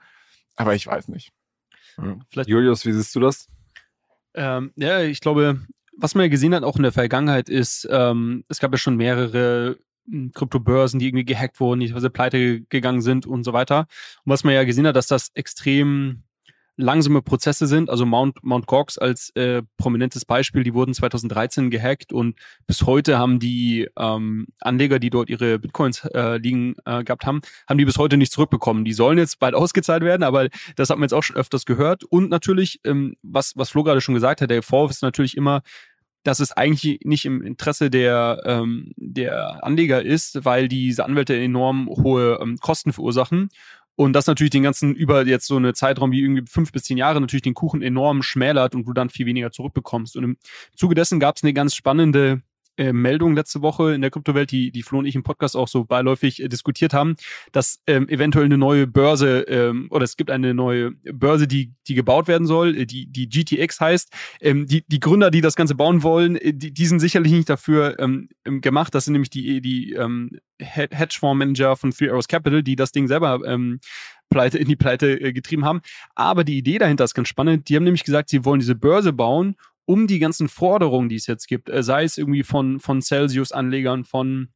Aber 0.56 0.74
ich 0.74 0.86
weiß 0.86 1.08
nicht. 1.08 1.32
Ja. 1.98 2.42
Julius, 2.44 2.86
wie 2.86 2.92
siehst 2.92 3.14
du 3.14 3.20
das? 3.20 3.48
Ähm, 4.34 4.72
ja, 4.76 5.00
ich 5.00 5.20
glaube, 5.20 5.60
was 5.96 6.14
man 6.14 6.24
ja 6.24 6.28
gesehen 6.28 6.54
hat, 6.54 6.62
auch 6.62 6.76
in 6.76 6.82
der 6.82 6.92
Vergangenheit, 6.92 7.48
ist, 7.48 7.86
ähm, 7.90 8.44
es 8.48 8.58
gab 8.58 8.72
ja 8.72 8.78
schon 8.78 8.96
mehrere 8.96 9.78
hm, 10.08 10.32
Kryptobörsen, 10.32 10.98
die 10.98 11.08
irgendwie 11.08 11.24
gehackt 11.24 11.60
wurden, 11.60 11.80
die 11.80 11.88
teilweise 11.88 12.10
pleite 12.10 12.62
gegangen 12.62 13.02
sind 13.02 13.26
und 13.26 13.44
so 13.44 13.52
weiter. 13.52 13.80
Und 14.24 14.32
was 14.32 14.44
man 14.44 14.54
ja 14.54 14.64
gesehen 14.64 14.86
hat, 14.86 14.96
dass 14.96 15.08
das 15.08 15.30
extrem 15.34 16.22
langsame 16.76 17.22
Prozesse 17.22 17.66
sind. 17.66 17.90
Also 17.90 18.06
Mount, 18.06 18.42
Mount 18.42 18.66
Gox 18.66 18.98
als 18.98 19.30
äh, 19.36 19.62
prominentes 19.76 20.24
Beispiel, 20.24 20.64
die 20.64 20.74
wurden 20.74 20.94
2013 20.94 21.70
gehackt 21.70 22.12
und 22.12 22.38
bis 22.66 22.86
heute 22.86 23.18
haben 23.18 23.38
die 23.38 23.88
ähm, 23.98 24.46
Anleger, 24.60 24.98
die 24.98 25.10
dort 25.10 25.30
ihre 25.30 25.58
Bitcoins 25.58 26.04
äh, 26.06 26.38
liegen 26.38 26.76
äh, 26.84 27.04
gehabt 27.04 27.26
haben, 27.26 27.40
haben 27.68 27.78
die 27.78 27.84
bis 27.84 27.98
heute 27.98 28.16
nicht 28.16 28.32
zurückbekommen. 28.32 28.84
Die 28.84 28.92
sollen 28.92 29.18
jetzt 29.18 29.38
bald 29.38 29.54
ausgezahlt 29.60 30.02
werden, 30.02 30.22
aber 30.22 30.48
das 30.76 30.90
hat 30.90 30.98
man 30.98 31.04
jetzt 31.04 31.14
auch 31.14 31.22
schon 31.22 31.36
öfters 31.36 31.66
gehört. 31.66 32.04
Und 32.04 32.30
natürlich, 32.30 32.80
ähm, 32.84 33.16
was, 33.22 33.52
was 33.56 33.70
Flo 33.70 33.82
gerade 33.82 34.00
schon 34.00 34.14
gesagt 34.14 34.40
hat, 34.40 34.50
der 34.50 34.62
Vorwurf 34.62 34.90
ist 34.90 35.02
natürlich 35.02 35.36
immer, 35.36 35.62
dass 36.22 36.40
es 36.40 36.52
eigentlich 36.52 37.00
nicht 37.04 37.24
im 37.24 37.42
Interesse 37.42 37.88
der, 37.88 38.42
ähm, 38.44 38.92
der 38.96 39.64
Anleger 39.64 40.02
ist, 40.02 40.44
weil 40.44 40.68
diese 40.68 41.04
Anwälte 41.04 41.34
enorm 41.34 41.88
hohe 41.88 42.38
ähm, 42.42 42.58
Kosten 42.58 42.92
verursachen 42.92 43.48
und 43.96 44.12
das 44.14 44.26
natürlich 44.26 44.50
den 44.50 44.62
ganzen 44.62 44.94
über 44.94 45.26
jetzt 45.26 45.46
so 45.46 45.56
eine 45.56 45.74
Zeitraum 45.74 46.12
wie 46.12 46.22
irgendwie 46.22 46.44
fünf 46.50 46.72
bis 46.72 46.84
zehn 46.84 46.96
Jahre 46.96 47.20
natürlich 47.20 47.42
den 47.42 47.54
Kuchen 47.54 47.82
enorm 47.82 48.22
schmälert 48.22 48.74
und 48.74 48.86
du 48.86 48.92
dann 48.92 49.10
viel 49.10 49.26
weniger 49.26 49.50
zurückbekommst. 49.50 50.16
Und 50.16 50.24
im 50.24 50.36
Zuge 50.74 50.94
dessen 50.94 51.20
gab 51.20 51.36
es 51.36 51.42
eine 51.42 51.52
ganz 51.52 51.74
spannende 51.74 52.42
äh, 52.76 52.92
Meldung 52.92 53.34
letzte 53.34 53.62
Woche 53.62 53.94
in 53.94 54.00
der 54.00 54.10
Kryptowelt, 54.10 54.50
die, 54.50 54.70
die 54.70 54.82
Flo 54.82 55.00
und 55.00 55.06
ich 55.06 55.14
im 55.14 55.22
Podcast 55.22 55.56
auch 55.56 55.68
so 55.68 55.84
beiläufig 55.84 56.42
äh, 56.42 56.48
diskutiert 56.48 56.92
haben, 56.92 57.16
dass 57.52 57.80
ähm, 57.86 58.08
eventuell 58.08 58.46
eine 58.46 58.58
neue 58.58 58.86
Börse 58.86 59.40
ähm, 59.42 59.88
oder 59.90 60.04
es 60.04 60.16
gibt 60.16 60.30
eine 60.30 60.54
neue 60.54 60.92
Börse, 61.12 61.46
die, 61.46 61.74
die 61.88 61.94
gebaut 61.94 62.28
werden 62.28 62.46
soll, 62.46 62.76
äh, 62.76 62.86
die, 62.86 63.06
die 63.06 63.28
GTX 63.28 63.80
heißt. 63.80 64.12
Ähm, 64.40 64.66
die, 64.66 64.84
die 64.86 65.00
Gründer, 65.00 65.30
die 65.30 65.40
das 65.40 65.56
Ganze 65.56 65.74
bauen 65.74 66.02
wollen, 66.02 66.36
äh, 66.36 66.54
die, 66.54 66.72
die 66.72 66.86
sind 66.86 67.00
sicherlich 67.00 67.32
nicht 67.32 67.50
dafür 67.50 67.98
ähm, 67.98 68.28
gemacht. 68.44 68.94
Das 68.94 69.04
sind 69.04 69.12
nämlich 69.12 69.30
die, 69.30 69.60
die 69.60 69.92
ähm, 69.92 70.38
Hedgefondsmanager 70.58 71.76
von 71.76 71.90
Three 71.90 72.10
Arrows 72.10 72.28
Capital, 72.28 72.62
die 72.62 72.76
das 72.76 72.92
Ding 72.92 73.08
selber 73.08 73.40
ähm, 73.46 73.80
Pleite, 74.30 74.58
in 74.58 74.68
die 74.68 74.76
Pleite 74.76 75.20
äh, 75.20 75.32
getrieben 75.32 75.64
haben. 75.64 75.80
Aber 76.14 76.44
die 76.44 76.56
Idee 76.56 76.78
dahinter 76.78 77.04
ist 77.04 77.14
ganz 77.14 77.28
spannend. 77.28 77.68
Die 77.68 77.76
haben 77.76 77.84
nämlich 77.84 78.04
gesagt, 78.04 78.30
sie 78.30 78.44
wollen 78.44 78.60
diese 78.60 78.76
Börse 78.76 79.12
bauen, 79.12 79.56
um 79.84 80.06
die 80.06 80.18
ganzen 80.18 80.48
Forderungen, 80.48 81.08
die 81.08 81.16
es 81.16 81.26
jetzt 81.26 81.48
gibt, 81.48 81.68
äh, 81.68 81.82
sei 81.82 82.04
es 82.04 82.18
irgendwie 82.18 82.42
von, 82.42 82.80
von 82.80 83.02
Celsius-Anlegern, 83.02 84.04
von 84.04 84.48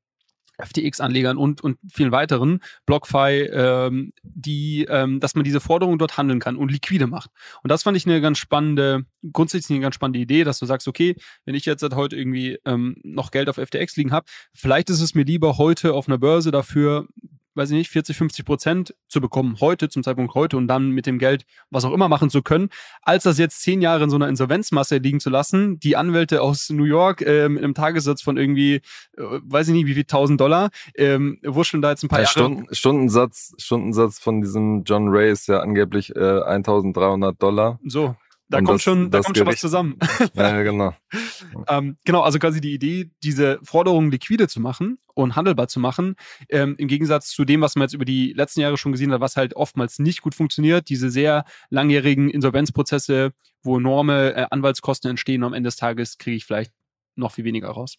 FTX-Anlegern 0.62 1.36
und, 1.36 1.62
und 1.62 1.78
vielen 1.92 2.12
weiteren, 2.12 2.60
BlockFi, 2.86 3.48
ähm, 3.52 4.12
die, 4.22 4.86
ähm, 4.88 5.20
dass 5.20 5.34
man 5.34 5.44
diese 5.44 5.60
Forderungen 5.60 5.98
dort 5.98 6.16
handeln 6.16 6.38
kann 6.38 6.56
und 6.56 6.70
liquide 6.70 7.06
macht. 7.06 7.30
Und 7.62 7.70
das 7.70 7.82
fand 7.82 7.96
ich 7.96 8.06
eine 8.06 8.20
ganz 8.20 8.38
spannende, 8.38 9.04
grundsätzlich 9.32 9.74
eine 9.74 9.82
ganz 9.82 9.94
spannende 9.94 10.20
Idee, 10.20 10.44
dass 10.44 10.58
du 10.58 10.66
sagst, 10.66 10.86
okay, 10.86 11.16
wenn 11.44 11.54
ich 11.54 11.64
jetzt 11.64 11.80
seit 11.80 11.94
heute 11.94 12.16
irgendwie 12.16 12.58
ähm, 12.64 12.96
noch 13.02 13.30
Geld 13.30 13.48
auf 13.48 13.56
FTX 13.56 13.96
liegen 13.96 14.12
habe, 14.12 14.26
vielleicht 14.52 14.90
ist 14.90 15.00
es 15.00 15.14
mir 15.14 15.24
lieber 15.24 15.58
heute 15.58 15.94
auf 15.94 16.08
einer 16.08 16.18
Börse 16.18 16.50
dafür 16.50 17.08
weiß 17.54 17.70
ich 17.70 17.76
nicht, 17.76 17.90
40, 17.90 18.16
50 18.16 18.44
Prozent 18.44 18.94
zu 19.08 19.20
bekommen 19.20 19.56
heute, 19.60 19.88
zum 19.88 20.02
Zeitpunkt 20.02 20.34
heute 20.34 20.56
und 20.56 20.68
dann 20.68 20.90
mit 20.90 21.06
dem 21.06 21.18
Geld 21.18 21.44
was 21.70 21.84
auch 21.84 21.92
immer 21.92 22.08
machen 22.08 22.30
zu 22.30 22.42
können, 22.42 22.68
als 23.02 23.24
das 23.24 23.38
jetzt 23.38 23.62
zehn 23.62 23.80
Jahre 23.80 24.04
in 24.04 24.10
so 24.10 24.16
einer 24.16 24.28
Insolvenzmasse 24.28 24.98
liegen 24.98 25.20
zu 25.20 25.30
lassen. 25.30 25.78
Die 25.80 25.96
Anwälte 25.96 26.42
aus 26.42 26.70
New 26.70 26.84
York 26.84 27.22
äh, 27.22 27.48
mit 27.48 27.62
einem 27.62 27.74
Tagessatz 27.74 28.22
von 28.22 28.36
irgendwie, 28.36 28.76
äh, 28.76 28.80
weiß 29.16 29.68
ich 29.68 29.74
nicht, 29.74 29.86
wie 29.86 29.94
viel, 29.94 30.02
1000 30.02 30.40
Dollar, 30.40 30.70
ähm, 30.96 31.38
wurschteln 31.42 31.82
da 31.82 31.90
jetzt 31.90 32.02
ein 32.02 32.08
paar 32.08 32.20
ja, 32.20 32.24
Jahre. 32.24 32.32
Stunden, 32.32 32.74
Stundensatz, 32.74 33.54
Stundensatz 33.58 34.18
von 34.18 34.40
diesem 34.40 34.84
John 34.84 35.08
Ray 35.08 35.30
ist 35.30 35.48
ja 35.48 35.60
angeblich 35.60 36.14
äh, 36.14 36.42
1300 36.42 37.42
Dollar. 37.42 37.78
So, 37.84 38.16
da 38.48 38.58
und 38.58 38.64
kommt 38.64 38.76
das, 38.76 38.82
schon, 38.82 39.10
da 39.10 39.20
kommt 39.20 39.38
schon 39.38 39.46
was 39.46 39.60
zusammen. 39.60 39.98
Ja, 40.34 40.62
genau. 40.62 40.94
ähm, 41.68 41.96
genau, 42.04 42.20
also 42.22 42.38
quasi 42.38 42.60
die 42.60 42.74
Idee, 42.74 43.10
diese 43.22 43.58
Forderungen 43.62 44.10
liquide 44.10 44.48
zu 44.48 44.60
machen 44.60 44.98
und 45.14 45.36
handelbar 45.36 45.68
zu 45.68 45.80
machen, 45.80 46.16
ähm, 46.50 46.74
im 46.78 46.88
Gegensatz 46.88 47.28
zu 47.28 47.44
dem, 47.44 47.60
was 47.60 47.74
man 47.76 47.82
jetzt 47.82 47.94
über 47.94 48.04
die 48.04 48.32
letzten 48.32 48.60
Jahre 48.60 48.76
schon 48.76 48.92
gesehen 48.92 49.12
hat, 49.12 49.20
was 49.20 49.36
halt 49.36 49.54
oftmals 49.56 49.98
nicht 49.98 50.20
gut 50.22 50.34
funktioniert, 50.34 50.88
diese 50.88 51.10
sehr 51.10 51.44
langjährigen 51.70 52.28
Insolvenzprozesse, 52.28 53.32
wo 53.62 53.78
enorme 53.78 54.34
äh, 54.34 54.46
Anwaltskosten 54.50 55.10
entstehen, 55.10 55.42
und 55.42 55.48
am 55.48 55.54
Ende 55.54 55.68
des 55.68 55.76
Tages 55.76 56.18
kriege 56.18 56.36
ich 56.36 56.44
vielleicht 56.44 56.72
noch 57.16 57.32
viel 57.32 57.44
weniger 57.44 57.68
raus. 57.68 57.96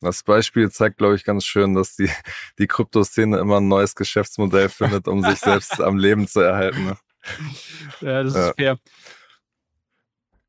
Das 0.00 0.22
Beispiel 0.22 0.70
zeigt, 0.70 0.98
glaube 0.98 1.16
ich, 1.16 1.24
ganz 1.24 1.44
schön, 1.44 1.74
dass 1.74 1.96
die, 1.96 2.08
die 2.58 2.68
Kryptoszene 2.68 3.38
immer 3.38 3.58
ein 3.58 3.66
neues 3.66 3.96
Geschäftsmodell 3.96 4.68
findet, 4.68 5.08
um 5.08 5.22
sich 5.22 5.40
selbst 5.40 5.80
am 5.80 5.98
Leben 5.98 6.28
zu 6.28 6.40
erhalten. 6.40 6.84
Ne? 6.84 6.96
Ja, 8.00 8.22
das 8.22 8.34
ist 8.34 8.38
ja. 8.38 8.52
fair. 8.54 8.78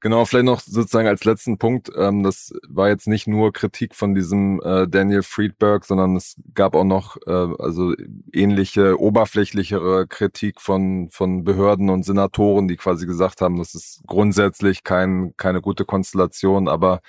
Genau, 0.02 0.24
vielleicht 0.24 0.46
noch 0.46 0.62
sozusagen 0.62 1.10
als 1.10 1.26
letzten 1.26 1.58
Punkt. 1.58 1.92
Ähm, 1.94 2.24
das 2.24 2.54
war 2.70 2.88
jetzt 2.88 3.06
nicht 3.08 3.28
nur 3.28 3.52
Kritik 3.52 3.96
von 3.96 4.16
diesem 4.16 4.62
äh, 4.62 4.88
Daniel 4.88 5.24
Friedberg, 5.24 5.84
sondern 5.84 6.16
es 6.16 6.36
gab 6.54 6.74
auch 6.74 6.86
noch 6.86 7.18
äh, 7.28 7.32
also 7.60 7.94
ähnliche, 8.32 8.98
oberflächlichere 8.98 10.08
Kritik 10.08 10.62
von, 10.62 11.10
von 11.12 11.44
Behörden 11.44 11.90
und 11.90 12.04
Senatoren, 12.04 12.70
die 12.70 12.78
quasi 12.78 13.06
gesagt 13.08 13.42
haben, 13.42 13.58
das 13.58 13.76
ist 13.76 14.02
grundsätzlich 14.08 14.86
kein, 14.86 15.34
keine 15.36 15.60
gute 15.60 15.84
Konstellation. 15.84 16.70
Aber 16.70 17.02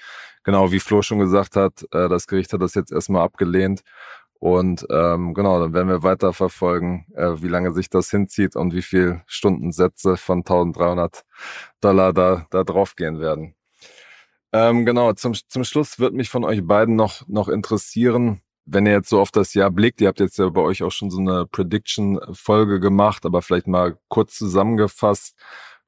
genau, 0.42 0.72
wie 0.72 0.80
Flo 0.80 1.02
schon 1.02 1.20
gesagt 1.20 1.54
hat, 1.54 1.86
äh, 1.92 2.08
das 2.08 2.26
Gericht 2.26 2.52
hat 2.52 2.62
das 2.62 2.74
jetzt 2.74 2.90
erstmal 2.90 3.22
abgelehnt. 3.22 3.82
Und 4.40 4.86
ähm, 4.90 5.34
genau, 5.34 5.60
dann 5.60 5.74
werden 5.74 5.88
wir 5.88 6.02
weiter 6.02 6.32
verfolgen, 6.32 7.06
äh, 7.14 7.42
wie 7.42 7.48
lange 7.48 7.74
sich 7.74 7.90
das 7.90 8.10
hinzieht 8.10 8.56
und 8.56 8.72
wie 8.72 8.82
viel 8.82 9.22
Stundensätze 9.26 10.16
von 10.16 10.38
1300 10.38 11.24
Dollar 11.82 12.14
da, 12.14 12.46
da 12.50 12.64
drauf 12.64 12.96
gehen 12.96 13.20
werden. 13.20 13.54
Ähm, 14.52 14.86
genau, 14.86 15.12
zum, 15.12 15.34
zum 15.34 15.62
Schluss 15.62 15.98
wird 16.00 16.14
mich 16.14 16.30
von 16.30 16.44
euch 16.44 16.66
beiden 16.66 16.96
noch, 16.96 17.28
noch 17.28 17.48
interessieren, 17.48 18.40
wenn 18.64 18.86
ihr 18.86 18.92
jetzt 18.92 19.10
so 19.10 19.20
auf 19.20 19.30
das 19.30 19.52
Jahr 19.52 19.70
blickt, 19.70 20.00
ihr 20.00 20.08
habt 20.08 20.20
jetzt 20.20 20.38
ja 20.38 20.48
bei 20.48 20.62
euch 20.62 20.82
auch 20.82 20.92
schon 20.92 21.10
so 21.10 21.18
eine 21.18 21.46
Prediction-Folge 21.46 22.80
gemacht, 22.80 23.26
aber 23.26 23.42
vielleicht 23.42 23.66
mal 23.66 23.98
kurz 24.08 24.36
zusammengefasst, 24.36 25.36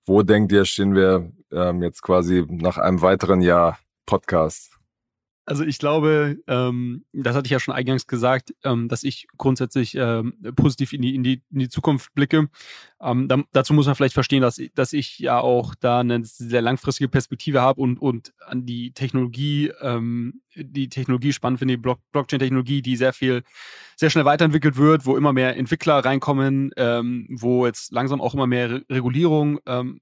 wo 0.05 0.23
denkt 0.23 0.53
ihr, 0.53 0.65
stehen 0.65 0.95
wir 0.95 1.33
ähm, 1.53 1.83
jetzt 1.83 2.03
quasi 2.03 2.45
nach 2.49 2.79
einem 2.79 3.01
weiteren 3.01 3.41
Jahr 3.41 3.79
Podcast? 4.05 4.82
Also 5.45 5.65
ich 5.65 5.79
glaube, 5.79 6.39
ähm, 6.47 7.05
das 7.13 7.35
hatte 7.35 7.47
ich 7.47 7.51
ja 7.51 7.59
schon 7.59 7.75
eingangs 7.75 8.07
gesagt, 8.07 8.55
ähm, 8.63 8.89
dass 8.89 9.03
ich 9.03 9.27
grundsätzlich 9.39 9.97
ähm, 9.97 10.35
positiv 10.55 10.93
in 10.93 11.03
die, 11.03 11.15
in, 11.17 11.25
die, 11.25 11.43
in 11.51 11.59
die 11.59 11.69
Zukunft 11.69 12.15
blicke. 12.15 12.49
Ähm, 13.03 13.27
da, 13.27 13.43
dazu 13.53 13.75
muss 13.75 13.87
man 13.87 13.95
vielleicht 13.97 14.15
verstehen, 14.15 14.43
dass, 14.43 14.61
dass 14.75 14.93
ich 14.93 15.19
ja 15.19 15.41
auch 15.41 15.75
da 15.75 16.01
eine 16.01 16.25
sehr 16.25 16.63
langfristige 16.63 17.09
Perspektive 17.09 17.61
habe 17.61 17.81
und, 17.81 18.01
und 18.01 18.33
an 18.47 18.65
die 18.65 18.93
Technologie, 18.93 19.73
ähm, 19.81 20.43
die 20.55 20.89
Technologie 20.89 21.33
spannend 21.33 21.59
finde, 21.59 21.75
die 21.75 21.83
Block 21.83 21.99
Blockchain-Technologie, 22.13 22.83
die 22.83 22.97
sehr 22.97 23.13
viel, 23.13 23.43
sehr 23.97 24.11
schnell 24.11 24.25
weiterentwickelt 24.25 24.77
wird, 24.77 25.07
wo 25.07 25.17
immer 25.17 25.33
mehr 25.33 25.57
Entwickler 25.57 26.05
reinkommen, 26.05 26.71
ähm, 26.77 27.27
wo 27.31 27.67
jetzt 27.67 27.93
langsam 27.93 28.21
auch 28.21 28.35
immer 28.35 28.47
mehr 28.47 28.71
Re 28.71 28.83
Regulierung, 28.91 29.59
ähm, 29.67 30.01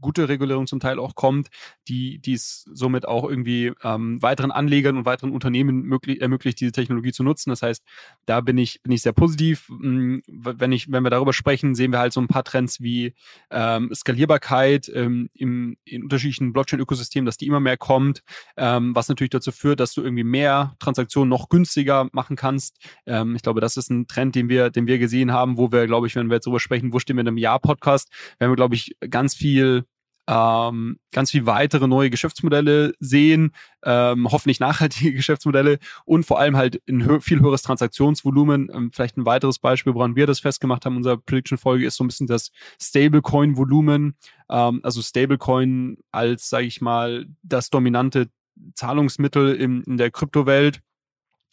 gute 0.00 0.28
Regulierung 0.28 0.66
zum 0.66 0.80
Teil 0.80 0.98
auch 0.98 1.14
kommt, 1.14 1.48
die, 1.88 2.20
es 2.26 2.64
somit 2.72 3.06
auch 3.06 3.28
irgendwie 3.28 3.72
ähm, 3.82 4.22
weiteren 4.22 4.50
Anlegern 4.50 4.96
und 4.96 5.04
weiteren 5.04 5.32
Unternehmen 5.32 5.82
möglich, 5.82 6.20
ermöglicht, 6.20 6.60
diese 6.60 6.72
Technologie 6.72 7.12
zu 7.12 7.22
nutzen. 7.22 7.50
Das 7.50 7.62
heißt, 7.62 7.82
da 8.26 8.40
bin 8.40 8.58
ich, 8.58 8.82
bin 8.82 8.92
ich 8.92 9.02
sehr 9.02 9.12
positiv. 9.12 9.68
Hm, 9.68 10.22
wenn 10.26 10.72
ich, 10.72 10.90
wenn 10.90 11.04
wir 11.04 11.10
darüber 11.10 11.32
sprechen, 11.32 11.74
sehen 11.74 11.92
wir 11.92 11.98
halt 11.98 12.12
so 12.12 12.20
ein 12.20 12.28
paar 12.28 12.39
Trends 12.42 12.80
wie 12.80 13.14
ähm, 13.50 13.90
Skalierbarkeit 13.94 14.90
ähm, 14.94 15.28
im, 15.34 15.76
in 15.84 16.02
unterschiedlichen 16.02 16.52
Blockchain-Ökosystemen, 16.52 17.26
dass 17.26 17.36
die 17.36 17.46
immer 17.46 17.60
mehr 17.60 17.76
kommt, 17.76 18.22
ähm, 18.56 18.94
was 18.94 19.08
natürlich 19.08 19.30
dazu 19.30 19.52
führt, 19.52 19.80
dass 19.80 19.92
du 19.92 20.02
irgendwie 20.02 20.24
mehr 20.24 20.74
Transaktionen 20.78 21.28
noch 21.28 21.48
günstiger 21.48 22.08
machen 22.12 22.36
kannst. 22.36 22.76
Ähm, 23.06 23.36
ich 23.36 23.42
glaube, 23.42 23.60
das 23.60 23.76
ist 23.76 23.90
ein 23.90 24.06
Trend, 24.06 24.34
den 24.34 24.48
wir, 24.48 24.70
den 24.70 24.86
wir 24.86 24.98
gesehen 24.98 25.32
haben, 25.32 25.56
wo 25.58 25.72
wir, 25.72 25.86
glaube 25.86 26.06
ich, 26.06 26.16
wenn 26.16 26.28
wir 26.28 26.36
jetzt 26.36 26.46
darüber 26.46 26.60
sprechen, 26.60 26.92
wo 26.92 26.98
stehen 26.98 27.16
wir 27.16 27.22
in 27.22 27.28
einem 27.28 27.38
Jahr-Podcast, 27.38 28.10
werden 28.38 28.52
wir, 28.52 28.56
glaube 28.56 28.74
ich, 28.74 28.96
ganz 29.08 29.34
viel 29.34 29.84
ähm, 30.30 30.98
ganz 31.10 31.32
viel 31.32 31.44
weitere 31.44 31.88
neue 31.88 32.08
Geschäftsmodelle 32.08 32.94
sehen, 33.00 33.52
ähm, 33.84 34.30
hoffentlich 34.30 34.60
nachhaltige 34.60 35.12
Geschäftsmodelle 35.14 35.80
und 36.04 36.24
vor 36.24 36.38
allem 36.38 36.56
halt 36.56 36.80
ein 36.88 37.04
hö 37.04 37.20
viel 37.20 37.40
höheres 37.40 37.62
Transaktionsvolumen. 37.62 38.70
Ähm, 38.72 38.92
vielleicht 38.92 39.16
ein 39.16 39.26
weiteres 39.26 39.58
Beispiel, 39.58 39.94
woran 39.94 40.14
wir 40.14 40.28
das 40.28 40.38
festgemacht 40.38 40.86
haben, 40.86 40.96
unserer 40.96 41.16
Prediction-Folge, 41.16 41.84
ist 41.84 41.96
so 41.96 42.04
ein 42.04 42.06
bisschen 42.06 42.28
das 42.28 42.52
Stablecoin-Volumen. 42.80 44.14
Ähm, 44.48 44.80
also 44.84 45.02
Stablecoin 45.02 45.98
als, 46.12 46.48
sage 46.48 46.66
ich 46.66 46.80
mal, 46.80 47.26
das 47.42 47.70
dominante 47.70 48.28
Zahlungsmittel 48.74 49.56
in, 49.56 49.82
in 49.82 49.96
der 49.96 50.12
Kryptowelt 50.12 50.80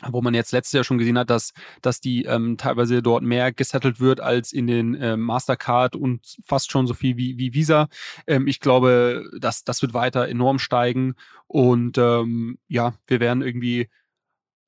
wo 0.06 0.22
man 0.22 0.34
jetzt 0.34 0.52
letztes 0.52 0.74
Jahr 0.74 0.84
schon 0.84 0.98
gesehen 0.98 1.18
hat, 1.18 1.30
dass, 1.30 1.54
dass 1.82 2.00
die 2.00 2.24
ähm, 2.26 2.58
teilweise 2.58 3.02
dort 3.02 3.24
mehr 3.24 3.52
gesettelt 3.52 4.00
wird 4.00 4.20
als 4.20 4.54
in 4.54 4.68
den 4.68 4.96
ähm, 5.00 5.22
Mastercard 5.22 5.96
und 5.96 6.38
fast 6.46 6.72
schon 6.72 6.88
so 6.88 6.94
viel 6.94 7.18
wie, 7.18 7.38
wie 7.38 7.54
Visa. 7.54 7.88
Ähm, 8.28 8.48
ich 8.48 8.60
glaube, 8.60 9.24
dass 9.40 9.64
das 9.64 9.82
wird 9.82 9.94
weiter 9.94 10.28
enorm 10.28 10.60
steigen 10.60 11.16
und 11.48 11.98
ähm, 11.98 12.60
ja, 12.68 12.94
wir 13.08 13.20
werden 13.20 13.42
irgendwie 13.42 13.90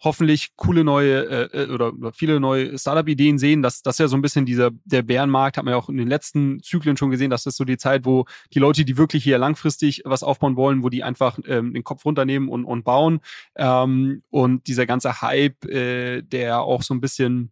hoffentlich 0.01 0.55
coole 0.55 0.83
neue 0.83 1.25
äh, 1.53 1.63
äh 1.63 1.69
oder, 1.69 1.93
viele 2.13 2.39
neue 2.39 2.77
Startup-Ideen 2.77 3.37
sehen. 3.37 3.61
Das, 3.61 3.81
das 3.81 3.95
ist 3.95 3.99
ja 3.99 4.07
so 4.07 4.17
ein 4.17 4.21
bisschen 4.21 4.45
dieser 4.45 4.71
der 4.85 5.01
Bärenmarkt, 5.01 5.57
hat 5.57 5.65
man 5.65 5.73
ja 5.73 5.77
auch 5.77 5.89
in 5.89 5.97
den 5.97 6.07
letzten 6.07 6.61
Zyklen 6.61 6.97
schon 6.97 7.11
gesehen. 7.11 7.29
Das 7.29 7.45
ist 7.45 7.57
so 7.57 7.65
die 7.65 7.77
Zeit, 7.77 8.05
wo 8.05 8.25
die 8.53 8.59
Leute, 8.59 8.85
die 8.85 8.97
wirklich 8.97 9.23
hier 9.23 9.37
langfristig 9.37 10.01
was 10.05 10.23
aufbauen 10.23 10.55
wollen, 10.55 10.83
wo 10.83 10.89
die 10.89 11.03
einfach 11.03 11.39
ähm, 11.45 11.73
den 11.73 11.83
Kopf 11.83 12.05
runternehmen 12.05 12.49
und, 12.49 12.65
und 12.65 12.83
bauen. 12.83 13.19
Ähm, 13.55 14.23
und 14.29 14.67
dieser 14.67 14.85
ganze 14.85 15.21
Hype, 15.21 15.65
äh, 15.65 16.21
der 16.21 16.61
auch 16.61 16.81
so 16.81 16.93
ein 16.93 17.01
bisschen 17.01 17.51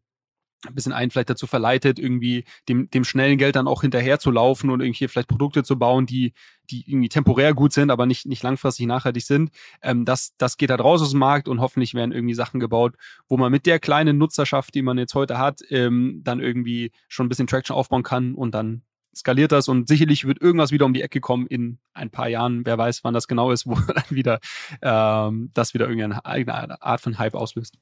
ein 0.66 0.74
bisschen 0.74 0.94
einen 0.94 1.12
vielleicht 1.12 1.30
dazu 1.30 1.46
verleitet, 1.46 2.00
irgendwie 2.00 2.44
dem, 2.68 2.90
dem 2.90 3.04
schnellen 3.04 3.38
Geld 3.38 3.56
dann 3.56 3.68
auch 3.68 3.82
hinterher 3.82 4.20
zu 4.20 4.32
laufen 4.32 4.70
und 4.70 4.82
irgendwie 4.82 5.08
vielleicht 5.08 5.28
Produkte 5.28 5.64
zu 5.64 5.78
bauen, 5.78 6.06
die, 6.06 6.34
die 6.72 6.84
irgendwie 6.90 7.10
temporär 7.10 7.54
gut 7.54 7.74
sind, 7.74 7.92
aber 7.92 8.06
nicht, 8.06 8.26
nicht 8.26 8.44
langfristig 8.44 8.88
nachhaltig 8.88 9.24
sind. 9.24 9.52
Ähm, 9.82 10.06
das, 10.06 10.34
das 10.38 10.58
geht 10.58 10.72
halt 10.72 10.82
raus 10.82 11.02
aus 11.02 11.12
dem 11.12 11.20
Markt 11.20 11.48
und 11.48 11.62
hoffentlich 11.62 11.94
werden 11.94 12.12
irgendwie 12.12 12.34
Sachen 12.34 12.60
gebaut, 12.60 12.96
wo 13.28 13.38
man 13.38 13.52
mit 13.52 13.66
der 13.66 13.80
kleinen 13.80 14.18
Nutzerschaft, 14.18 14.74
die 14.74 14.82
man 14.82 14.98
jetzt 14.98 15.14
heute 15.14 15.38
hat, 15.38 15.62
ähm, 15.70 16.22
dann 16.24 16.40
irgendwie 16.40 16.92
schon 17.08 17.28
ein 17.28 17.30
bisschen 17.30 17.48
Traction 17.48 17.76
aufbauen 17.76 18.04
kann 18.04 18.34
und 18.34 18.56
dann 18.56 18.82
skaliert 19.16 19.52
das 19.52 19.68
und 19.68 19.88
sicherlich 19.88 20.26
wird 20.26 20.42
irgendwas 20.42 20.72
wieder 20.72 20.86
um 20.86 20.94
die 20.94 21.02
Ecke 21.02 21.20
kommen 21.20 21.48
in 21.48 21.80
ein 21.94 22.10
paar 22.10 22.30
Jahren. 22.30 22.66
Wer 22.66 22.78
weiß, 22.78 23.04
wann 23.04 23.14
das 23.14 23.28
genau 23.28 23.52
ist, 23.52 23.68
wo 23.68 23.76
dann 23.76 24.04
wieder 24.10 24.40
ähm, 24.82 25.52
das 25.54 25.74
wieder 25.74 25.88
irgendeine 25.88 26.26
eigene 26.26 26.82
Art 26.82 27.02
von 27.02 27.18
Hype 27.18 27.36
auslöst. 27.36 27.78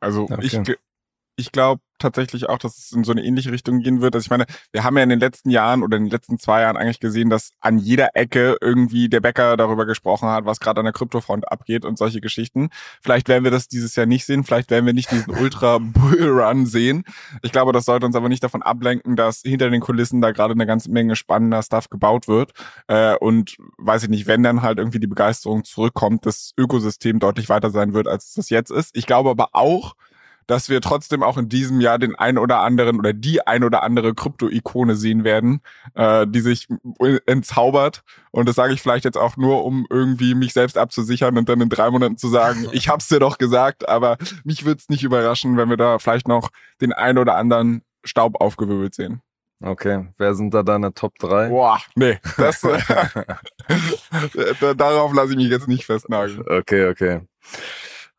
Also 0.00 0.22
okay. 0.22 0.38
ich, 0.42 0.76
ich 1.36 1.52
glaube 1.52 1.82
tatsächlich 1.98 2.48
auch, 2.48 2.58
dass 2.58 2.76
es 2.76 2.92
in 2.92 3.04
so 3.04 3.12
eine 3.12 3.24
ähnliche 3.24 3.52
Richtung 3.52 3.80
gehen 3.80 4.00
wird. 4.00 4.14
Also 4.14 4.26
ich 4.26 4.30
meine, 4.30 4.44
wir 4.72 4.84
haben 4.84 4.96
ja 4.96 5.02
in 5.02 5.08
den 5.08 5.20
letzten 5.20 5.50
Jahren 5.50 5.82
oder 5.82 5.96
in 5.96 6.04
den 6.04 6.10
letzten 6.10 6.38
zwei 6.38 6.62
Jahren 6.62 6.76
eigentlich 6.76 7.00
gesehen, 7.00 7.30
dass 7.30 7.52
an 7.60 7.78
jeder 7.78 8.10
Ecke 8.14 8.56
irgendwie 8.60 9.08
der 9.08 9.20
Bäcker 9.20 9.56
darüber 9.56 9.86
gesprochen 9.86 10.28
hat, 10.28 10.44
was 10.44 10.60
gerade 10.60 10.80
an 10.80 10.84
der 10.84 10.92
Kryptofront 10.92 11.50
abgeht 11.50 11.84
und 11.84 11.98
solche 11.98 12.20
Geschichten. 12.20 12.68
Vielleicht 13.02 13.28
werden 13.28 13.44
wir 13.44 13.50
das 13.50 13.68
dieses 13.68 13.96
Jahr 13.96 14.06
nicht 14.06 14.26
sehen, 14.26 14.44
vielleicht 14.44 14.70
werden 14.70 14.86
wir 14.86 14.92
nicht 14.92 15.10
diesen 15.10 15.34
Ultra 15.38 15.78
Bull 15.78 16.28
Run 16.28 16.66
sehen. 16.66 17.04
Ich 17.42 17.52
glaube, 17.52 17.72
das 17.72 17.84
sollte 17.84 18.06
uns 18.06 18.16
aber 18.16 18.28
nicht 18.28 18.42
davon 18.42 18.62
ablenken, 18.62 19.16
dass 19.16 19.40
hinter 19.40 19.70
den 19.70 19.80
Kulissen 19.80 20.20
da 20.20 20.32
gerade 20.32 20.52
eine 20.52 20.66
ganze 20.66 20.90
Menge 20.90 21.16
spannender 21.16 21.62
Stuff 21.62 21.88
gebaut 21.88 22.28
wird. 22.28 22.52
Äh, 22.88 23.16
und 23.16 23.56
weiß 23.78 24.04
ich 24.04 24.08
nicht, 24.08 24.26
wenn 24.26 24.42
dann 24.42 24.62
halt 24.62 24.78
irgendwie 24.78 25.00
die 25.00 25.06
Begeisterung 25.06 25.64
zurückkommt, 25.64 26.26
das 26.26 26.52
Ökosystem 26.58 27.18
deutlich 27.18 27.48
weiter 27.48 27.70
sein 27.70 27.94
wird, 27.94 28.06
als 28.06 28.28
es 28.28 28.34
das 28.34 28.50
jetzt 28.50 28.70
ist. 28.70 28.96
Ich 28.96 29.06
glaube 29.06 29.30
aber 29.30 29.48
auch, 29.52 29.94
dass 30.46 30.68
wir 30.68 30.80
trotzdem 30.80 31.22
auch 31.22 31.38
in 31.38 31.48
diesem 31.48 31.80
Jahr 31.80 31.98
den 31.98 32.14
ein 32.14 32.38
oder 32.38 32.60
anderen 32.60 32.98
oder 32.98 33.12
die 33.12 33.46
ein 33.46 33.64
oder 33.64 33.82
andere 33.82 34.14
Krypto-Ikone 34.14 34.94
sehen 34.94 35.24
werden, 35.24 35.60
äh, 35.94 36.26
die 36.26 36.40
sich 36.40 36.68
entzaubert. 37.26 38.02
Und 38.30 38.48
das 38.48 38.56
sage 38.56 38.72
ich 38.72 38.82
vielleicht 38.82 39.04
jetzt 39.04 39.18
auch 39.18 39.36
nur, 39.36 39.64
um 39.64 39.86
irgendwie 39.90 40.34
mich 40.34 40.52
selbst 40.52 40.78
abzusichern 40.78 41.36
und 41.36 41.48
dann 41.48 41.60
in 41.60 41.68
drei 41.68 41.90
Monaten 41.90 42.16
zu 42.16 42.28
sagen, 42.28 42.68
ich 42.72 42.88
hab's 42.88 43.08
dir 43.08 43.18
doch 43.18 43.38
gesagt, 43.38 43.88
aber 43.88 44.16
mich 44.44 44.64
wird's 44.64 44.88
nicht 44.88 45.02
überraschen, 45.02 45.56
wenn 45.56 45.68
wir 45.68 45.76
da 45.76 45.98
vielleicht 45.98 46.28
noch 46.28 46.50
den 46.80 46.92
ein 46.92 47.18
oder 47.18 47.36
anderen 47.36 47.82
Staub 48.04 48.40
aufgewirbelt 48.40 48.94
sehen. 48.94 49.20
Okay, 49.62 50.06
wer 50.18 50.34
sind 50.34 50.52
da 50.52 50.62
deine 50.62 50.92
Top 50.92 51.18
3? 51.18 51.48
Boah, 51.48 51.80
nee, 51.94 52.18
das, 52.36 52.60
darauf 54.76 55.14
lasse 55.14 55.30
ich 55.30 55.36
mich 55.36 55.48
jetzt 55.48 55.66
nicht 55.66 55.86
festnageln. 55.86 56.44
Okay, 56.46 56.90
okay. 56.90 57.22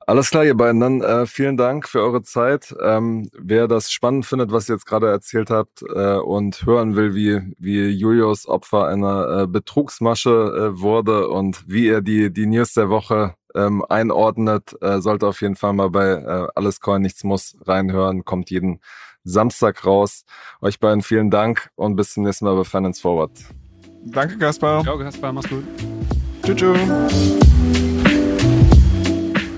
Alles 0.07 0.29
klar, 0.29 0.45
ihr 0.45 0.55
beiden. 0.55 0.79
Dann 0.79 1.01
äh, 1.01 1.25
vielen 1.25 1.57
Dank 1.57 1.89
für 1.89 1.99
eure 1.99 2.23
Zeit. 2.23 2.73
Ähm, 2.81 3.29
wer 3.37 3.67
das 3.67 3.91
spannend 3.91 4.25
findet, 4.25 4.53
was 4.53 4.69
ihr 4.69 4.75
jetzt 4.75 4.85
gerade 4.85 5.09
erzählt 5.09 5.49
habt 5.49 5.81
äh, 5.81 6.15
und 6.15 6.65
hören 6.65 6.95
will, 6.95 7.13
wie, 7.13 7.41
wie 7.59 7.89
Julius 7.89 8.47
Opfer 8.47 8.87
einer 8.87 9.41
äh, 9.41 9.47
Betrugsmasche 9.47 10.29
äh, 10.75 10.79
wurde 10.79 11.27
und 11.27 11.65
wie 11.67 11.89
er 11.89 12.01
die, 12.01 12.31
die 12.31 12.45
News 12.45 12.73
der 12.73 12.89
Woche 12.89 13.35
ähm, 13.53 13.83
einordnet, 13.89 14.77
äh, 14.81 15.01
sollte 15.01 15.27
auf 15.27 15.41
jeden 15.41 15.57
Fall 15.57 15.73
mal 15.73 15.89
bei 15.89 16.07
äh, 16.07 16.47
Alles 16.55 16.79
Coin 16.79 17.01
Nichts 17.01 17.25
Muss 17.25 17.57
reinhören. 17.65 18.23
Kommt 18.23 18.49
jeden 18.49 18.79
Samstag 19.25 19.85
raus. 19.85 20.23
Euch 20.61 20.79
beiden 20.79 21.01
vielen 21.01 21.31
Dank 21.31 21.69
und 21.75 21.97
bis 21.97 22.13
zum 22.13 22.23
nächsten 22.23 22.45
Mal 22.45 22.55
bei 22.55 22.63
Finance 22.63 23.01
Forward. 23.01 23.31
Danke, 24.05 24.37
Gaspar. 24.37 24.83
Ciao, 24.83 24.97
Gaspar. 24.97 25.33
Mach's 25.33 25.49
gut. 25.49 25.65
Tschüss. 26.43 26.79